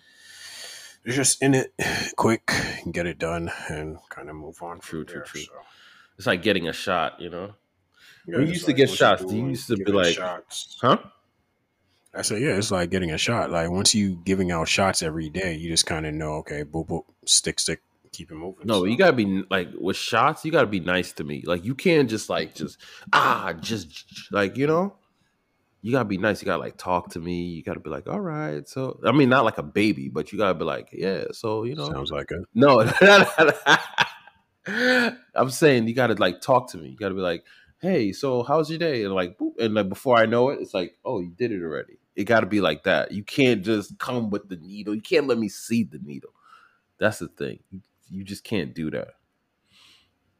they're 1.04 1.14
just 1.14 1.42
in 1.42 1.54
it 1.54 1.72
quick 2.16 2.50
and 2.84 2.94
get 2.94 3.06
it 3.06 3.18
done 3.18 3.50
and 3.68 3.98
kind 4.08 4.30
of 4.30 4.36
move 4.36 4.62
on. 4.62 4.80
True, 4.80 5.04
true, 5.04 5.16
there, 5.16 5.24
true. 5.24 5.42
So. 5.42 5.52
It's 6.18 6.26
like 6.26 6.42
getting 6.42 6.68
a 6.68 6.72
shot, 6.72 7.20
you 7.20 7.30
know. 7.30 7.54
Yeah, 8.26 8.38
we 8.38 8.48
used 8.48 8.66
to 8.66 8.72
get 8.72 8.90
shots. 8.90 9.22
You 9.30 9.48
used 9.48 9.68
to 9.68 9.76
be 9.76 9.92
like, 9.92 10.14
shots. 10.14 10.78
huh? 10.80 10.98
I 12.14 12.22
said, 12.22 12.40
yeah, 12.40 12.56
it's 12.56 12.70
like 12.70 12.90
getting 12.90 13.10
a 13.10 13.18
shot. 13.18 13.50
Like 13.50 13.70
once 13.70 13.94
you 13.94 14.20
giving 14.24 14.50
out 14.50 14.68
shots 14.68 15.02
every 15.02 15.28
day, 15.28 15.54
you 15.54 15.68
just 15.68 15.86
kind 15.86 16.06
of 16.06 16.14
know, 16.14 16.36
okay, 16.36 16.64
boop, 16.64 16.88
boop, 16.88 17.04
stick, 17.26 17.60
stick, 17.60 17.82
keep 18.16 18.30
it 18.30 18.34
moving. 18.34 18.66
No, 18.66 18.80
so. 18.80 18.84
you 18.84 18.96
gotta 18.96 19.12
be 19.12 19.44
like 19.50 19.68
with 19.78 19.96
shots. 19.96 20.44
You 20.44 20.52
gotta 20.52 20.66
be 20.66 20.80
nice 20.80 21.12
to 21.12 21.24
me. 21.24 21.42
Like 21.44 21.64
you 21.64 21.74
can't 21.74 22.08
just 22.08 22.28
like 22.28 22.54
just 22.54 22.78
ah 23.12 23.52
just 23.60 24.04
like 24.30 24.56
you 24.56 24.66
know. 24.66 24.96
You 25.82 25.92
gotta 25.92 26.06
be 26.06 26.18
nice. 26.18 26.42
You 26.42 26.46
gotta 26.46 26.62
like 26.62 26.76
talk 26.78 27.10
to 27.10 27.20
me. 27.20 27.44
You 27.44 27.62
gotta 27.62 27.80
be 27.80 27.90
like, 27.90 28.08
all 28.08 28.20
right. 28.20 28.68
So 28.68 28.98
I 29.04 29.12
mean, 29.12 29.28
not 29.28 29.44
like 29.44 29.58
a 29.58 29.62
baby, 29.62 30.08
but 30.08 30.32
you 30.32 30.38
gotta 30.38 30.54
be 30.54 30.64
like, 30.64 30.88
yeah. 30.92 31.24
So 31.32 31.64
you 31.64 31.74
know, 31.74 31.90
sounds 31.90 32.10
like 32.10 32.30
it. 32.30 32.44
No, 32.54 32.80
I'm 35.34 35.50
saying 35.50 35.86
you 35.86 35.94
gotta 35.94 36.14
like 36.14 36.40
talk 36.40 36.70
to 36.70 36.78
me. 36.78 36.88
You 36.88 36.96
gotta 36.96 37.14
be 37.14 37.20
like, 37.20 37.44
hey, 37.78 38.12
so 38.12 38.42
how's 38.42 38.70
your 38.70 38.78
day? 38.78 39.04
And 39.04 39.14
like, 39.14 39.38
boop, 39.38 39.60
and 39.60 39.74
like 39.74 39.88
before 39.88 40.18
I 40.18 40.26
know 40.26 40.50
it, 40.50 40.60
it's 40.60 40.74
like, 40.74 40.96
oh, 41.04 41.20
you 41.20 41.30
did 41.36 41.52
it 41.52 41.62
already. 41.62 41.98
It 42.14 42.24
got 42.24 42.40
to 42.40 42.46
be 42.46 42.60
like 42.60 42.84
that. 42.84 43.12
You 43.12 43.22
can't 43.22 43.62
just 43.62 43.98
come 43.98 44.30
with 44.30 44.48
the 44.48 44.56
needle. 44.56 44.94
You 44.94 45.02
can't 45.02 45.26
let 45.26 45.38
me 45.38 45.48
see 45.48 45.84
the 45.84 45.98
needle. 45.98 46.30
That's 46.98 47.18
the 47.18 47.28
thing. 47.28 47.58
You, 48.08 48.18
you 48.18 48.24
just 48.24 48.44
can't 48.44 48.74
do 48.74 48.90
that. 48.90 49.08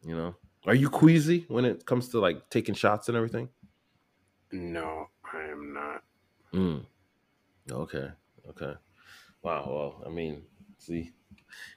You 0.04 0.16
know? 0.16 0.34
Are 0.66 0.74
you 0.74 0.90
queasy 0.90 1.44
when 1.48 1.64
it 1.64 1.86
comes 1.86 2.08
to 2.10 2.20
like 2.20 2.50
taking 2.50 2.74
shots 2.74 3.08
and 3.08 3.16
everything? 3.16 3.48
No, 4.52 5.06
I 5.32 5.42
am 5.44 5.72
not. 5.72 6.02
Mm. 6.52 6.86
Okay. 7.70 8.08
Okay. 8.48 8.74
Wow. 9.42 9.64
Well, 9.68 10.02
I 10.06 10.08
mean, 10.10 10.42
see, 10.78 11.12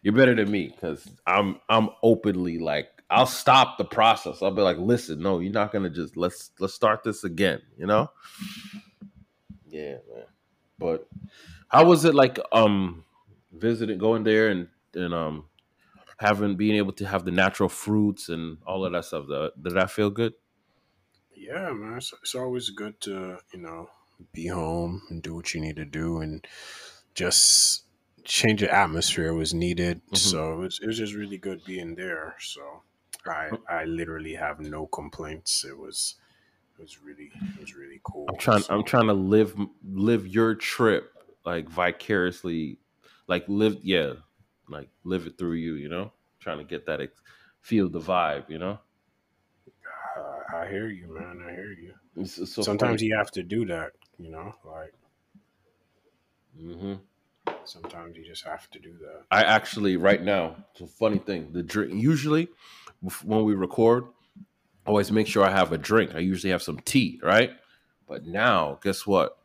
you're 0.01 0.13
better 0.13 0.36
than 0.36 0.50
me 0.50 0.69
because 0.69 1.08
I'm 1.27 1.60
I'm 1.69 1.89
openly 2.01 2.58
like 2.58 2.89
I'll 3.10 3.25
stop 3.25 3.77
the 3.77 3.86
process. 3.86 4.41
I'll 4.41 4.51
be 4.51 4.62
like, 4.62 4.77
listen, 4.77 5.19
no, 5.22 5.39
you're 5.39 5.51
not 5.51 5.72
gonna 5.72 5.89
just 5.89 6.15
let's 6.17 6.51
let's 6.60 6.74
start 6.74 7.03
this 7.03 7.24
again, 7.24 7.62
you 7.77 7.88
know? 7.88 8.10
Yeah, 9.67 9.98
man. 10.13 10.25
But 10.77 11.08
how 11.67 11.86
was 11.86 12.05
it 12.05 12.15
like 12.15 12.39
um 12.51 13.03
visiting 13.51 13.98
going 13.98 14.24
there 14.24 14.50
and 14.50 14.67
and 14.93 15.13
um 15.13 15.46
having 16.20 16.56
being 16.56 16.76
able 16.76 16.94
to 16.94 17.08
have 17.08 17.26
the 17.26 17.32
natural 17.32 17.70
fruits 17.70 18.30
and 18.30 18.58
all 18.66 18.86
of 18.86 18.92
that 18.92 19.06
stuff? 19.06 19.26
Did 19.28 19.74
that 19.74 19.92
feel 19.92 20.10
good? 20.10 20.34
Yeah, 21.36 21.72
man. 21.72 21.98
It's, 21.98 22.14
it's 22.22 22.36
always 22.36 22.70
good 22.70 23.00
to, 23.02 23.38
you 23.54 23.60
know, 23.60 23.90
be 24.34 24.48
home 24.48 25.02
and 25.10 25.24
do 25.24 25.36
what 25.36 25.54
you 25.54 25.62
need 25.62 25.78
to 25.78 25.86
do 25.86 26.20
and 26.20 26.46
just 27.16 27.86
change 28.24 28.62
the 28.62 28.74
atmosphere 28.74 29.34
was 29.34 29.54
needed. 29.54 29.98
Mm-hmm. 29.98 30.16
So 30.16 30.54
it 30.54 30.58
was, 30.58 30.80
it 30.84 30.88
was 30.88 30.98
just 30.98 31.14
really 31.14 31.38
good 31.38 31.64
being 31.66 31.96
there. 31.96 32.36
So 32.40 32.62
I 33.26 33.50
I 33.70 33.86
literally 33.86 34.34
have 34.36 34.60
no 34.60 34.88
complaints. 34.88 35.66
It 35.66 35.78
was 35.78 36.16
it 36.78 36.82
was 36.82 37.02
really 37.02 37.32
it 37.56 37.60
was 37.60 37.76
really 37.76 38.00
cool. 38.04 38.28
I'm 38.30 38.38
trying 38.38 38.62
so, 38.62 38.74
I'm 38.74 38.84
trying 38.84 39.08
to 39.08 39.14
live 39.14 39.56
live 39.84 40.28
your 40.28 40.56
trip 40.56 41.14
like 41.46 41.70
vicariously, 41.70 42.80
like 43.28 43.46
live 43.48 43.78
yeah, 43.82 44.14
like 44.70 44.90
live 45.04 45.28
it 45.28 45.38
through 45.38 45.54
you. 45.54 45.76
You 45.76 45.90
know, 45.90 46.12
trying 46.40 46.60
to 46.60 46.64
get 46.64 46.86
that 46.86 47.02
ex- 47.02 47.22
feel 47.62 47.90
the 47.90 48.00
vibe. 48.00 48.50
You 48.50 48.60
know. 48.60 48.80
I 50.52 50.68
hear 50.68 50.88
you, 50.88 51.14
man. 51.14 51.46
I 51.48 51.52
hear 51.52 51.72
you. 51.72 52.26
So 52.26 52.64
Sometimes 52.64 53.00
funny. 53.00 53.06
you 53.06 53.16
have 53.16 53.32
to 53.32 53.44
do 53.44 53.66
that. 53.66 53.92
You 54.18 54.32
know, 54.32 54.54
like. 54.66 54.94
Mm-hmm. 56.60 56.94
Sometimes 57.64 58.18
you 58.18 58.26
just 58.26 58.46
have 58.46 58.70
to 58.72 58.80
do 58.80 58.94
that. 59.00 59.24
I 59.32 59.44
actually, 59.44 59.96
right 59.96 60.22
now, 60.22 60.56
it's 60.72 60.82
a 60.82 60.88
funny 60.88 61.20
thing. 61.20 61.52
The 61.52 61.64
drink 61.64 61.94
usually 61.94 62.50
when 63.24 63.46
we 63.46 63.54
record, 63.54 64.06
always 64.86 65.12
make 65.12 65.28
sure 65.28 65.44
I 65.46 65.52
have 65.52 65.72
a 65.72 65.78
drink. 65.78 66.16
I 66.16 66.20
usually 66.20 66.52
have 66.52 66.64
some 66.64 66.80
tea, 66.80 67.20
right? 67.24 67.52
But 68.08 68.26
now, 68.26 68.80
guess 68.82 69.06
what? 69.06 69.38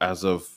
As 0.00 0.24
of 0.24 0.48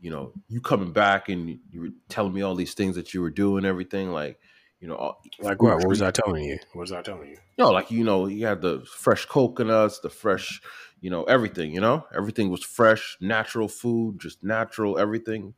you 0.00 0.10
know, 0.10 0.32
you 0.48 0.60
coming 0.60 0.92
back 0.92 1.28
and 1.28 1.58
you 1.70 1.80
were 1.80 1.88
telling 2.08 2.32
me 2.32 2.42
all 2.42 2.54
these 2.54 2.74
things 2.74 2.96
that 2.96 3.14
you 3.14 3.20
were 3.20 3.30
doing, 3.30 3.64
everything 3.64 4.10
like, 4.10 4.38
you 4.80 4.88
know, 4.88 4.96
all, 4.96 5.22
like 5.40 5.62
what? 5.62 5.78
What 5.78 5.88
was 5.88 6.02
I 6.02 6.10
telling 6.10 6.44
you? 6.44 6.58
What 6.72 6.82
was 6.82 6.92
I 6.92 7.02
telling 7.02 7.30
you? 7.30 7.38
No, 7.58 7.70
like 7.70 7.90
you 7.90 8.04
know, 8.04 8.26
you 8.26 8.46
had 8.46 8.60
the 8.60 8.84
fresh 8.86 9.24
coconuts, 9.24 10.00
the 10.00 10.10
fresh, 10.10 10.60
you 11.00 11.10
know, 11.10 11.24
everything. 11.24 11.72
You 11.72 11.80
know, 11.80 12.06
everything 12.14 12.50
was 12.50 12.62
fresh, 12.62 13.16
natural 13.20 13.68
food, 13.68 14.20
just 14.20 14.42
natural 14.42 14.98
everything. 14.98 15.54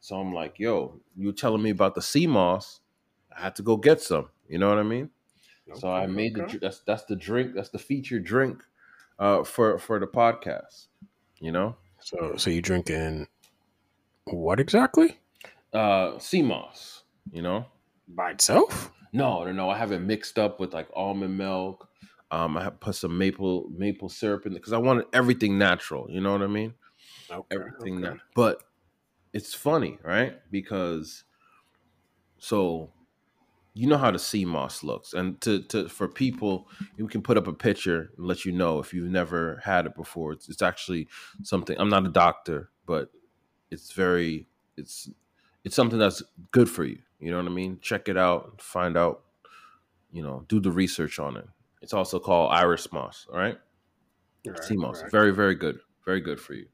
So 0.00 0.16
I'm 0.16 0.34
like, 0.34 0.58
yo, 0.58 1.00
you 1.16 1.32
telling 1.32 1.62
me 1.62 1.70
about 1.70 1.94
the 1.94 2.02
sea 2.02 2.26
moss? 2.26 2.80
I 3.36 3.42
had 3.42 3.56
to 3.56 3.62
go 3.62 3.76
get 3.76 4.00
some. 4.00 4.28
You 4.48 4.58
know 4.58 4.68
what 4.68 4.78
I 4.78 4.82
mean? 4.82 5.10
Okay, 5.70 5.80
so 5.80 5.90
I 5.90 6.06
made 6.06 6.38
okay. 6.38 6.52
the 6.52 6.58
that's 6.58 6.80
that's 6.80 7.04
the 7.04 7.16
drink 7.16 7.54
that's 7.54 7.70
the 7.70 7.78
featured 7.78 8.24
drink 8.24 8.62
uh, 9.18 9.44
for 9.44 9.78
for 9.78 9.98
the 9.98 10.06
podcast. 10.06 10.88
You 11.40 11.52
know. 11.52 11.76
So 12.00 12.34
so 12.36 12.50
you 12.50 12.60
drinking 12.60 13.28
what 14.26 14.60
exactly? 14.60 15.18
Uh, 15.72 16.18
sea 16.18 16.42
moss. 16.42 17.02
You 17.32 17.42
know, 17.42 17.66
by 18.08 18.32
itself. 18.32 18.92
No, 19.12 19.44
no, 19.44 19.52
no. 19.52 19.70
I 19.70 19.78
have 19.78 19.92
it 19.92 20.00
mixed 20.00 20.38
up 20.38 20.60
with 20.60 20.74
like 20.74 20.88
almond 20.94 21.38
milk. 21.38 21.88
Um, 22.30 22.56
I 22.56 22.64
have 22.64 22.80
put 22.80 22.96
some 22.96 23.16
maple 23.16 23.70
maple 23.74 24.08
syrup 24.08 24.44
in 24.46 24.52
it 24.52 24.56
because 24.56 24.72
I 24.72 24.78
wanted 24.78 25.06
everything 25.12 25.56
natural. 25.56 26.06
You 26.10 26.20
know 26.20 26.32
what 26.32 26.42
I 26.42 26.48
mean? 26.48 26.74
Okay, 27.30 27.56
everything 27.56 27.94
okay. 27.94 28.02
natural. 28.02 28.20
But 28.34 28.62
it's 29.32 29.54
funny, 29.54 29.98
right? 30.02 30.38
Because 30.50 31.24
so 32.38 32.90
you 33.74 33.88
know 33.88 33.98
how 33.98 34.10
the 34.10 34.18
sea 34.18 34.44
moss 34.44 34.84
looks 34.84 35.12
and 35.12 35.40
to, 35.40 35.60
to 35.62 35.88
for 35.88 36.06
people 36.06 36.68
we 36.96 37.08
can 37.08 37.22
put 37.22 37.36
up 37.36 37.48
a 37.48 37.52
picture 37.52 38.12
and 38.16 38.26
let 38.26 38.44
you 38.44 38.52
know 38.52 38.78
if 38.78 38.94
you've 38.94 39.10
never 39.10 39.60
had 39.64 39.84
it 39.84 39.96
before 39.96 40.32
it's, 40.32 40.48
it's 40.48 40.62
actually 40.62 41.08
something 41.42 41.76
i'm 41.80 41.88
not 41.88 42.06
a 42.06 42.10
doctor 42.10 42.70
but 42.86 43.10
it's 43.74 43.92
very 43.92 44.46
it's 44.76 45.10
it's 45.64 45.76
something 45.76 45.98
that's 45.98 46.22
good 46.52 46.70
for 46.70 46.84
you 46.84 46.98
you 47.20 47.30
know 47.30 47.36
what 47.36 47.46
i 47.46 47.50
mean 47.50 47.78
check 47.82 48.08
it 48.08 48.16
out 48.16 48.60
find 48.62 48.96
out 48.96 49.24
you 50.12 50.22
know 50.22 50.44
do 50.48 50.60
the 50.60 50.70
research 50.70 51.18
on 51.18 51.36
it 51.36 51.46
it's 51.82 51.92
also 51.92 52.18
called 52.18 52.50
Irish 52.52 52.90
moss 52.92 53.26
all 53.30 53.38
right, 53.38 53.58
right 54.46 54.64
sea 54.64 54.76
moss 54.76 55.02
right. 55.02 55.10
very 55.10 55.34
very 55.34 55.54
good 55.54 55.78
very 56.04 56.20
good 56.20 56.40
for 56.40 56.54
you 56.54 56.66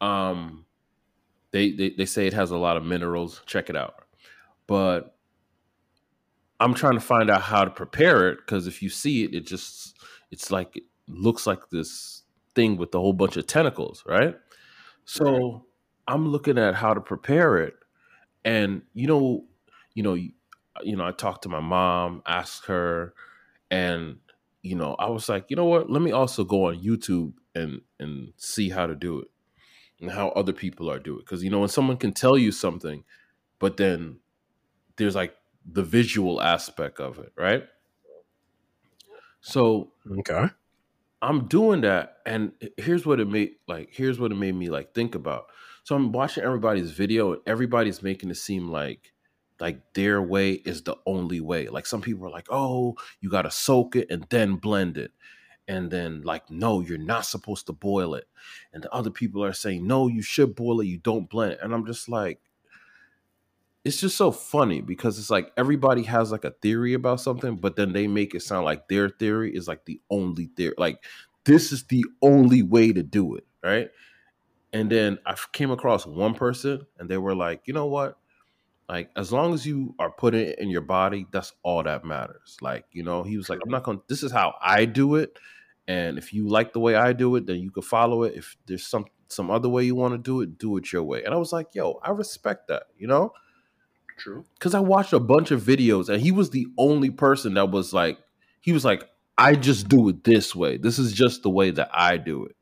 um 0.00 0.64
they, 1.50 1.72
they 1.72 1.90
they 1.90 2.04
say 2.04 2.26
it 2.26 2.34
has 2.34 2.50
a 2.50 2.56
lot 2.56 2.76
of 2.76 2.84
minerals 2.84 3.40
check 3.46 3.70
it 3.70 3.76
out 3.76 4.04
but 4.66 5.16
I'm 6.60 6.74
trying 6.74 6.94
to 6.94 7.00
find 7.00 7.30
out 7.30 7.42
how 7.42 7.64
to 7.64 7.70
prepare 7.70 8.28
it 8.28 8.38
because 8.38 8.66
if 8.66 8.82
you 8.82 8.90
see 8.90 9.24
it, 9.24 9.34
it 9.34 9.46
just 9.46 9.96
it's 10.30 10.50
like 10.50 10.76
it 10.76 10.82
looks 11.06 11.46
like 11.46 11.70
this 11.70 12.22
thing 12.54 12.76
with 12.76 12.94
a 12.94 12.98
whole 12.98 13.12
bunch 13.12 13.36
of 13.36 13.46
tentacles, 13.46 14.04
right? 14.06 14.36
So. 15.04 15.64
I'm 16.08 16.28
looking 16.28 16.58
at 16.58 16.74
how 16.74 16.94
to 16.94 17.00
prepare 17.00 17.58
it, 17.58 17.74
and 18.44 18.82
you 18.94 19.06
know, 19.06 19.44
you 19.94 20.02
know, 20.02 20.14
you, 20.14 20.32
you 20.82 20.96
know, 20.96 21.06
I 21.06 21.12
talked 21.12 21.42
to 21.42 21.48
my 21.48 21.60
mom, 21.60 22.22
asked 22.26 22.66
her, 22.66 23.14
and 23.70 24.18
you 24.62 24.74
know, 24.74 24.94
I 24.98 25.08
was 25.10 25.28
like, 25.28 25.46
you 25.50 25.56
know 25.56 25.66
what? 25.66 25.90
Let 25.90 26.02
me 26.02 26.10
also 26.10 26.44
go 26.44 26.66
on 26.68 26.82
YouTube 26.82 27.34
and 27.54 27.82
and 28.00 28.32
see 28.36 28.70
how 28.70 28.86
to 28.86 28.96
do 28.96 29.20
it 29.20 29.28
and 30.00 30.10
how 30.10 30.28
other 30.30 30.52
people 30.52 30.90
are 30.90 30.98
doing 30.98 31.20
it 31.20 31.26
because 31.26 31.42
you 31.42 31.50
know 31.50 31.60
when 31.60 31.68
someone 31.68 31.96
can 31.96 32.12
tell 32.12 32.38
you 32.38 32.52
something, 32.52 33.04
but 33.58 33.76
then 33.76 34.18
there's 34.96 35.14
like 35.14 35.36
the 35.70 35.82
visual 35.82 36.40
aspect 36.40 37.00
of 37.00 37.18
it, 37.18 37.32
right? 37.36 37.64
So 39.40 39.92
okay, 40.20 40.46
I'm 41.22 41.46
doing 41.48 41.82
that, 41.82 42.18
and 42.26 42.52
here's 42.76 43.06
what 43.06 43.20
it 43.20 43.28
made 43.28 43.56
like 43.66 43.90
here's 43.92 44.18
what 44.20 44.32
it 44.32 44.36
made 44.36 44.54
me 44.54 44.70
like 44.70 44.94
think 44.94 45.14
about. 45.14 45.46
So 45.88 45.96
I'm 45.96 46.12
watching 46.12 46.44
everybody's 46.44 46.90
video, 46.90 47.32
and 47.32 47.40
everybody's 47.46 48.02
making 48.02 48.28
it 48.28 48.34
seem 48.34 48.68
like 48.68 49.14
like 49.58 49.94
their 49.94 50.20
way 50.20 50.52
is 50.52 50.82
the 50.82 50.96
only 51.06 51.40
way. 51.40 51.68
Like 51.68 51.86
some 51.86 52.02
people 52.02 52.26
are 52.26 52.30
like, 52.30 52.48
"Oh, 52.50 52.96
you 53.22 53.30
got 53.30 53.42
to 53.42 53.50
soak 53.50 53.96
it 53.96 54.10
and 54.10 54.26
then 54.28 54.56
blend 54.56 54.98
it." 54.98 55.12
And 55.66 55.90
then 55.90 56.20
like, 56.20 56.50
"No, 56.50 56.82
you're 56.82 56.98
not 56.98 57.24
supposed 57.24 57.68
to 57.68 57.72
boil 57.72 58.12
it." 58.12 58.26
And 58.74 58.82
the 58.82 58.92
other 58.92 59.08
people 59.08 59.42
are 59.42 59.54
saying, 59.54 59.86
"No, 59.86 60.08
you 60.08 60.20
should 60.20 60.54
boil 60.54 60.80
it, 60.80 60.88
you 60.88 60.98
don't 60.98 61.30
blend 61.30 61.52
it." 61.52 61.60
And 61.62 61.72
I'm 61.72 61.86
just 61.86 62.06
like, 62.06 62.38
it's 63.82 63.98
just 63.98 64.18
so 64.18 64.30
funny 64.30 64.82
because 64.82 65.18
it's 65.18 65.30
like 65.30 65.52
everybody 65.56 66.02
has 66.02 66.30
like 66.30 66.44
a 66.44 66.50
theory 66.50 66.92
about 66.92 67.22
something, 67.22 67.56
but 67.56 67.76
then 67.76 67.94
they 67.94 68.06
make 68.06 68.34
it 68.34 68.42
sound 68.42 68.66
like 68.66 68.88
their 68.88 69.08
theory 69.08 69.56
is 69.56 69.66
like 69.66 69.86
the 69.86 70.02
only 70.10 70.50
theory. 70.54 70.74
Like 70.76 71.02
this 71.46 71.72
is 71.72 71.84
the 71.84 72.04
only 72.20 72.60
way 72.60 72.92
to 72.92 73.02
do 73.02 73.36
it, 73.36 73.46
right? 73.64 73.88
And 74.72 74.90
then 74.90 75.18
I 75.24 75.34
came 75.52 75.70
across 75.70 76.06
one 76.06 76.34
person 76.34 76.86
and 76.98 77.08
they 77.08 77.18
were 77.18 77.34
like, 77.34 77.62
you 77.66 77.74
know 77.74 77.86
what? 77.86 78.18
Like 78.88 79.10
as 79.16 79.32
long 79.32 79.54
as 79.54 79.66
you 79.66 79.94
are 79.98 80.10
putting 80.10 80.48
it 80.48 80.58
in 80.58 80.70
your 80.70 80.80
body, 80.82 81.26
that's 81.30 81.52
all 81.62 81.82
that 81.82 82.04
matters. 82.04 82.56
Like, 82.60 82.86
you 82.92 83.02
know, 83.02 83.22
he 83.22 83.36
was 83.36 83.48
like, 83.48 83.60
I'm 83.62 83.70
not 83.70 83.82
gonna 83.82 84.00
this 84.08 84.22
is 84.22 84.32
how 84.32 84.54
I 84.62 84.84
do 84.84 85.16
it. 85.16 85.38
And 85.86 86.18
if 86.18 86.32
you 86.32 86.48
like 86.48 86.72
the 86.72 86.80
way 86.80 86.94
I 86.94 87.12
do 87.12 87.34
it, 87.36 87.46
then 87.46 87.58
you 87.60 87.70
can 87.70 87.82
follow 87.82 88.22
it. 88.22 88.34
If 88.34 88.56
there's 88.66 88.86
some 88.86 89.06
some 89.28 89.50
other 89.50 89.68
way 89.68 89.84
you 89.84 89.94
want 89.94 90.14
to 90.14 90.18
do 90.18 90.40
it, 90.40 90.58
do 90.58 90.76
it 90.78 90.92
your 90.92 91.02
way. 91.02 91.22
And 91.22 91.34
I 91.34 91.36
was 91.36 91.52
like, 91.52 91.74
yo, 91.74 92.00
I 92.02 92.10
respect 92.10 92.68
that, 92.68 92.84
you 92.96 93.06
know? 93.06 93.32
True. 94.18 94.44
Because 94.54 94.74
I 94.74 94.80
watched 94.80 95.12
a 95.12 95.20
bunch 95.20 95.50
of 95.50 95.62
videos 95.62 96.08
and 96.08 96.20
he 96.20 96.32
was 96.32 96.50
the 96.50 96.66
only 96.76 97.10
person 97.10 97.54
that 97.54 97.70
was 97.70 97.92
like, 97.92 98.18
he 98.60 98.72
was 98.72 98.84
like, 98.84 99.04
I 99.36 99.54
just 99.54 99.88
do 99.88 100.08
it 100.08 100.24
this 100.24 100.54
way. 100.54 100.78
This 100.78 100.98
is 100.98 101.12
just 101.12 101.42
the 101.42 101.50
way 101.50 101.70
that 101.70 101.90
I 101.92 102.16
do 102.16 102.44
it. 102.46 102.56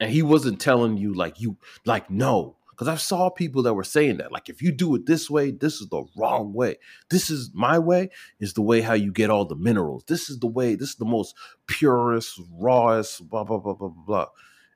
And 0.00 0.10
he 0.10 0.22
wasn't 0.22 0.60
telling 0.60 0.96
you 0.98 1.14
like 1.14 1.40
you 1.40 1.56
like 1.84 2.10
no, 2.10 2.56
Because 2.76 2.88
I 2.88 2.96
saw 2.96 3.30
people 3.30 3.62
that 3.62 3.72
were 3.72 3.84
saying 3.84 4.18
that, 4.18 4.32
like, 4.32 4.50
if 4.50 4.60
you 4.60 4.70
do 4.70 4.94
it 4.96 5.06
this 5.06 5.30
way, 5.30 5.50
this 5.50 5.80
is 5.80 5.88
the 5.88 6.04
wrong 6.14 6.52
way. 6.52 6.76
This 7.08 7.30
is 7.30 7.50
my 7.54 7.78
way, 7.78 8.10
is 8.38 8.52
the 8.52 8.60
way 8.60 8.82
how 8.82 8.92
you 8.92 9.12
get 9.12 9.30
all 9.30 9.46
the 9.46 9.56
minerals. 9.56 10.04
This 10.06 10.28
is 10.28 10.38
the 10.40 10.46
way, 10.46 10.74
this 10.74 10.90
is 10.90 10.96
the 10.96 11.06
most 11.06 11.34
purest, 11.66 12.38
rawest, 12.52 13.26
blah, 13.30 13.44
blah, 13.44 13.56
blah, 13.58 13.72
blah, 13.72 13.88
blah. 13.88 14.26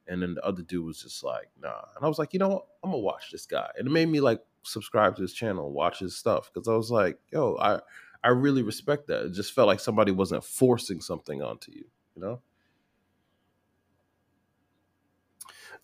And 0.07 0.23
then 0.23 0.35
the 0.35 0.45
other 0.45 0.63
dude 0.63 0.87
was 0.87 1.03
just 1.03 1.23
like, 1.23 1.51
nah. 1.61 1.85
And 1.95 2.03
I 2.03 2.09
was 2.09 2.19
like, 2.19 2.33
you 2.33 2.39
know 2.39 2.49
what? 2.49 2.67
I'm 2.83 2.91
gonna 2.91 3.03
watch 3.03 3.31
this 3.31 3.45
guy. 3.45 3.69
And 3.79 3.87
it 3.87 3.91
made 3.91 4.09
me 4.09 4.21
like 4.21 4.41
subscribe 4.63 5.17
to 5.17 5.23
his 5.23 5.35
channel, 5.35 5.71
watch 5.71 5.99
his 5.99 6.17
stuff. 6.17 6.51
Cause 6.55 6.69
I 6.69 6.75
was 6.75 6.91
like, 6.91 7.19
yo, 7.31 7.57
I 7.61 7.81
I 8.25 8.29
really 8.31 8.63
respect 8.63 9.09
that. 9.09 9.27
It 9.27 9.33
just 9.33 9.53
felt 9.53 9.69
like 9.69 9.81
somebody 9.81 10.11
wasn't 10.11 10.43
forcing 10.45 11.01
something 11.01 11.43
onto 11.43 11.73
you, 11.73 11.85
you 12.17 12.23
know? 12.23 12.41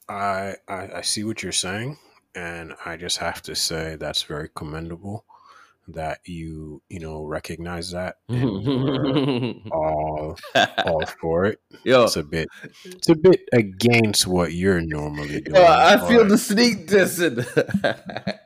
I, 0.08 0.54
I, 0.68 0.88
I 0.96 1.00
see 1.02 1.24
what 1.24 1.42
you're 1.42 1.52
saying, 1.52 1.98
and 2.34 2.74
I 2.84 2.96
just 2.96 3.18
have 3.18 3.42
to 3.42 3.54
say 3.54 3.96
that's 3.96 4.22
very 4.22 4.48
commendable 4.54 5.24
that 5.88 6.18
you 6.24 6.82
you 6.88 6.98
know 6.98 7.24
recognize 7.24 7.92
that 7.92 8.16
all 9.72 10.36
all 10.84 11.06
for 11.20 11.46
it. 11.46 11.60
Yo, 11.84 12.04
it's 12.04 12.16
a 12.16 12.24
bit 12.24 12.48
it's 12.84 13.08
a 13.08 13.14
bit 13.14 13.40
against 13.52 14.26
what 14.26 14.52
you're 14.52 14.80
normally 14.80 15.40
doing. 15.40 15.56
Yo, 15.56 15.64
I 15.64 16.08
feel 16.08 16.24
the 16.24 16.38
sneak 16.38 16.86
dissing. 16.88 17.44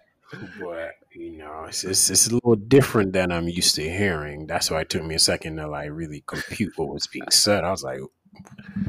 but 0.61 0.93
you 1.13 1.39
know, 1.39 1.65
it's, 1.69 1.85
it's 1.85 2.11
it's 2.11 2.27
a 2.29 2.35
little 2.35 2.57
different 2.57 3.13
than 3.13 3.33
I'm 3.33 3.49
used 3.49 3.75
to 3.77 3.83
hearing. 3.83 4.47
That's 4.47 4.71
why 4.71 4.83
it 4.83 4.91
took 4.91 5.05
me 5.05 5.15
a 5.15 5.19
second 5.19 5.57
to 5.57 5.69
like 5.69 5.91
really 5.91 6.23
compute 6.27 6.75
what 6.77 6.89
was 6.89 7.07
being 7.07 7.31
said. 7.31 7.65
I 7.65 7.71
was 7.71 7.83
like, 7.83 8.01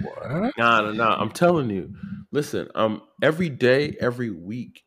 what? 0.01 0.57
Nah, 0.57 0.91
nah. 0.91 1.15
I'm 1.19 1.31
telling 1.31 1.69
you. 1.69 1.93
Listen, 2.31 2.69
um, 2.75 3.01
every 3.21 3.49
day, 3.49 3.95
every 3.99 4.29
week, 4.29 4.83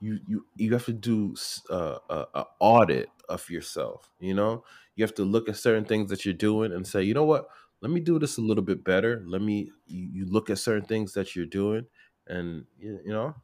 you 0.00 0.18
you 0.26 0.46
you 0.56 0.72
have 0.72 0.86
to 0.86 0.92
do 0.92 1.34
uh, 1.70 1.98
a, 2.08 2.26
a 2.34 2.44
audit 2.60 3.10
of 3.28 3.48
yourself. 3.50 4.10
You 4.20 4.34
know, 4.34 4.64
you 4.96 5.04
have 5.04 5.14
to 5.16 5.24
look 5.24 5.48
at 5.48 5.56
certain 5.56 5.84
things 5.84 6.10
that 6.10 6.24
you're 6.24 6.34
doing 6.34 6.72
and 6.72 6.86
say, 6.86 7.02
you 7.02 7.14
know 7.14 7.24
what, 7.24 7.48
let 7.80 7.90
me 7.90 8.00
do 8.00 8.18
this 8.18 8.38
a 8.38 8.40
little 8.40 8.64
bit 8.64 8.84
better. 8.84 9.22
Let 9.26 9.42
me 9.42 9.70
you, 9.86 10.08
you 10.12 10.26
look 10.26 10.50
at 10.50 10.58
certain 10.58 10.86
things 10.86 11.12
that 11.12 11.36
you're 11.36 11.46
doing, 11.46 11.86
and 12.26 12.64
you, 12.78 13.00
you 13.04 13.12
know, 13.12 13.34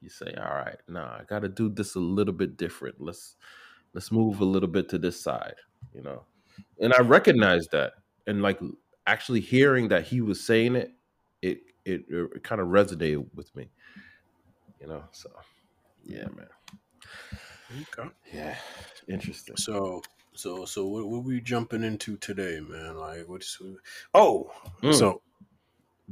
you 0.00 0.08
say, 0.08 0.32
all 0.36 0.54
right, 0.54 0.78
nah, 0.88 1.18
I 1.18 1.24
got 1.28 1.40
to 1.40 1.48
do 1.48 1.68
this 1.68 1.94
a 1.94 2.00
little 2.00 2.34
bit 2.34 2.56
different. 2.56 3.00
Let's 3.00 3.36
let's 3.92 4.12
move 4.12 4.40
a 4.40 4.44
little 4.44 4.68
bit 4.68 4.88
to 4.90 4.98
this 4.98 5.20
side. 5.20 5.56
You 5.92 6.02
know, 6.02 6.24
and 6.80 6.94
I 6.94 7.00
recognize 7.00 7.66
that, 7.72 7.92
and 8.26 8.42
like 8.42 8.60
actually 9.06 9.40
hearing 9.40 9.88
that 9.88 10.06
he 10.06 10.20
was 10.20 10.44
saying 10.44 10.76
it, 10.76 10.92
it 11.42 11.58
it, 11.84 12.04
it 12.08 12.42
kind 12.42 12.60
of 12.60 12.68
resonated 12.68 13.26
with 13.34 13.54
me. 13.54 13.68
You 14.80 14.88
know, 14.88 15.04
so 15.12 15.30
yeah, 16.04 16.26
man. 16.34 16.48
Okay. 17.98 18.08
Yeah, 18.32 18.56
interesting. 19.08 19.56
So, 19.56 20.02
so, 20.34 20.64
so, 20.64 20.86
what, 20.86 21.08
what 21.08 21.24
we 21.24 21.40
jumping 21.40 21.82
into 21.82 22.16
today, 22.16 22.60
man? 22.60 22.96
Like, 22.96 23.28
what's 23.28 23.60
oh, 24.14 24.50
mm. 24.82 24.94
so 24.94 25.22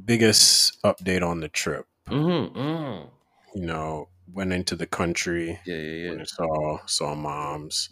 biggest 0.05 0.83
update 0.83 1.27
on 1.27 1.41
the 1.41 1.49
trip. 1.49 1.87
Mm-hmm, 2.09 2.59
mm. 2.59 3.09
You 3.55 3.67
know, 3.67 4.09
went 4.33 4.53
into 4.53 4.77
the 4.77 4.87
country. 4.87 5.61
Yeah, 5.65 5.77
yeah, 5.77 6.13
yeah. 6.13 6.25
saw 6.25 6.79
saw 6.87 7.15
moms, 7.15 7.91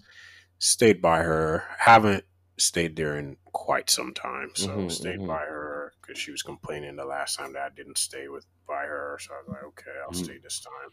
stayed 0.58 1.00
by 1.00 1.18
her. 1.22 1.64
Haven't 1.78 2.24
stayed 2.58 2.96
there 2.96 3.18
in 3.18 3.36
quite 3.52 3.90
some 3.90 4.12
time, 4.14 4.50
so 4.54 4.68
mm-hmm, 4.68 4.88
stayed 4.88 5.18
mm-hmm. 5.18 5.26
by 5.26 5.40
her 5.40 5.92
because 6.00 6.18
she 6.18 6.30
was 6.30 6.42
complaining 6.42 6.96
the 6.96 7.04
last 7.04 7.38
time 7.38 7.52
that 7.52 7.62
I 7.62 7.74
didn't 7.74 7.98
stay 7.98 8.28
with 8.28 8.46
by 8.66 8.82
her. 8.82 9.18
So 9.20 9.34
I 9.34 9.38
was 9.38 9.48
like, 9.48 9.64
okay, 9.64 9.90
I'll 10.02 10.12
mm-hmm. 10.12 10.24
stay 10.24 10.38
this 10.42 10.60
time. 10.60 10.90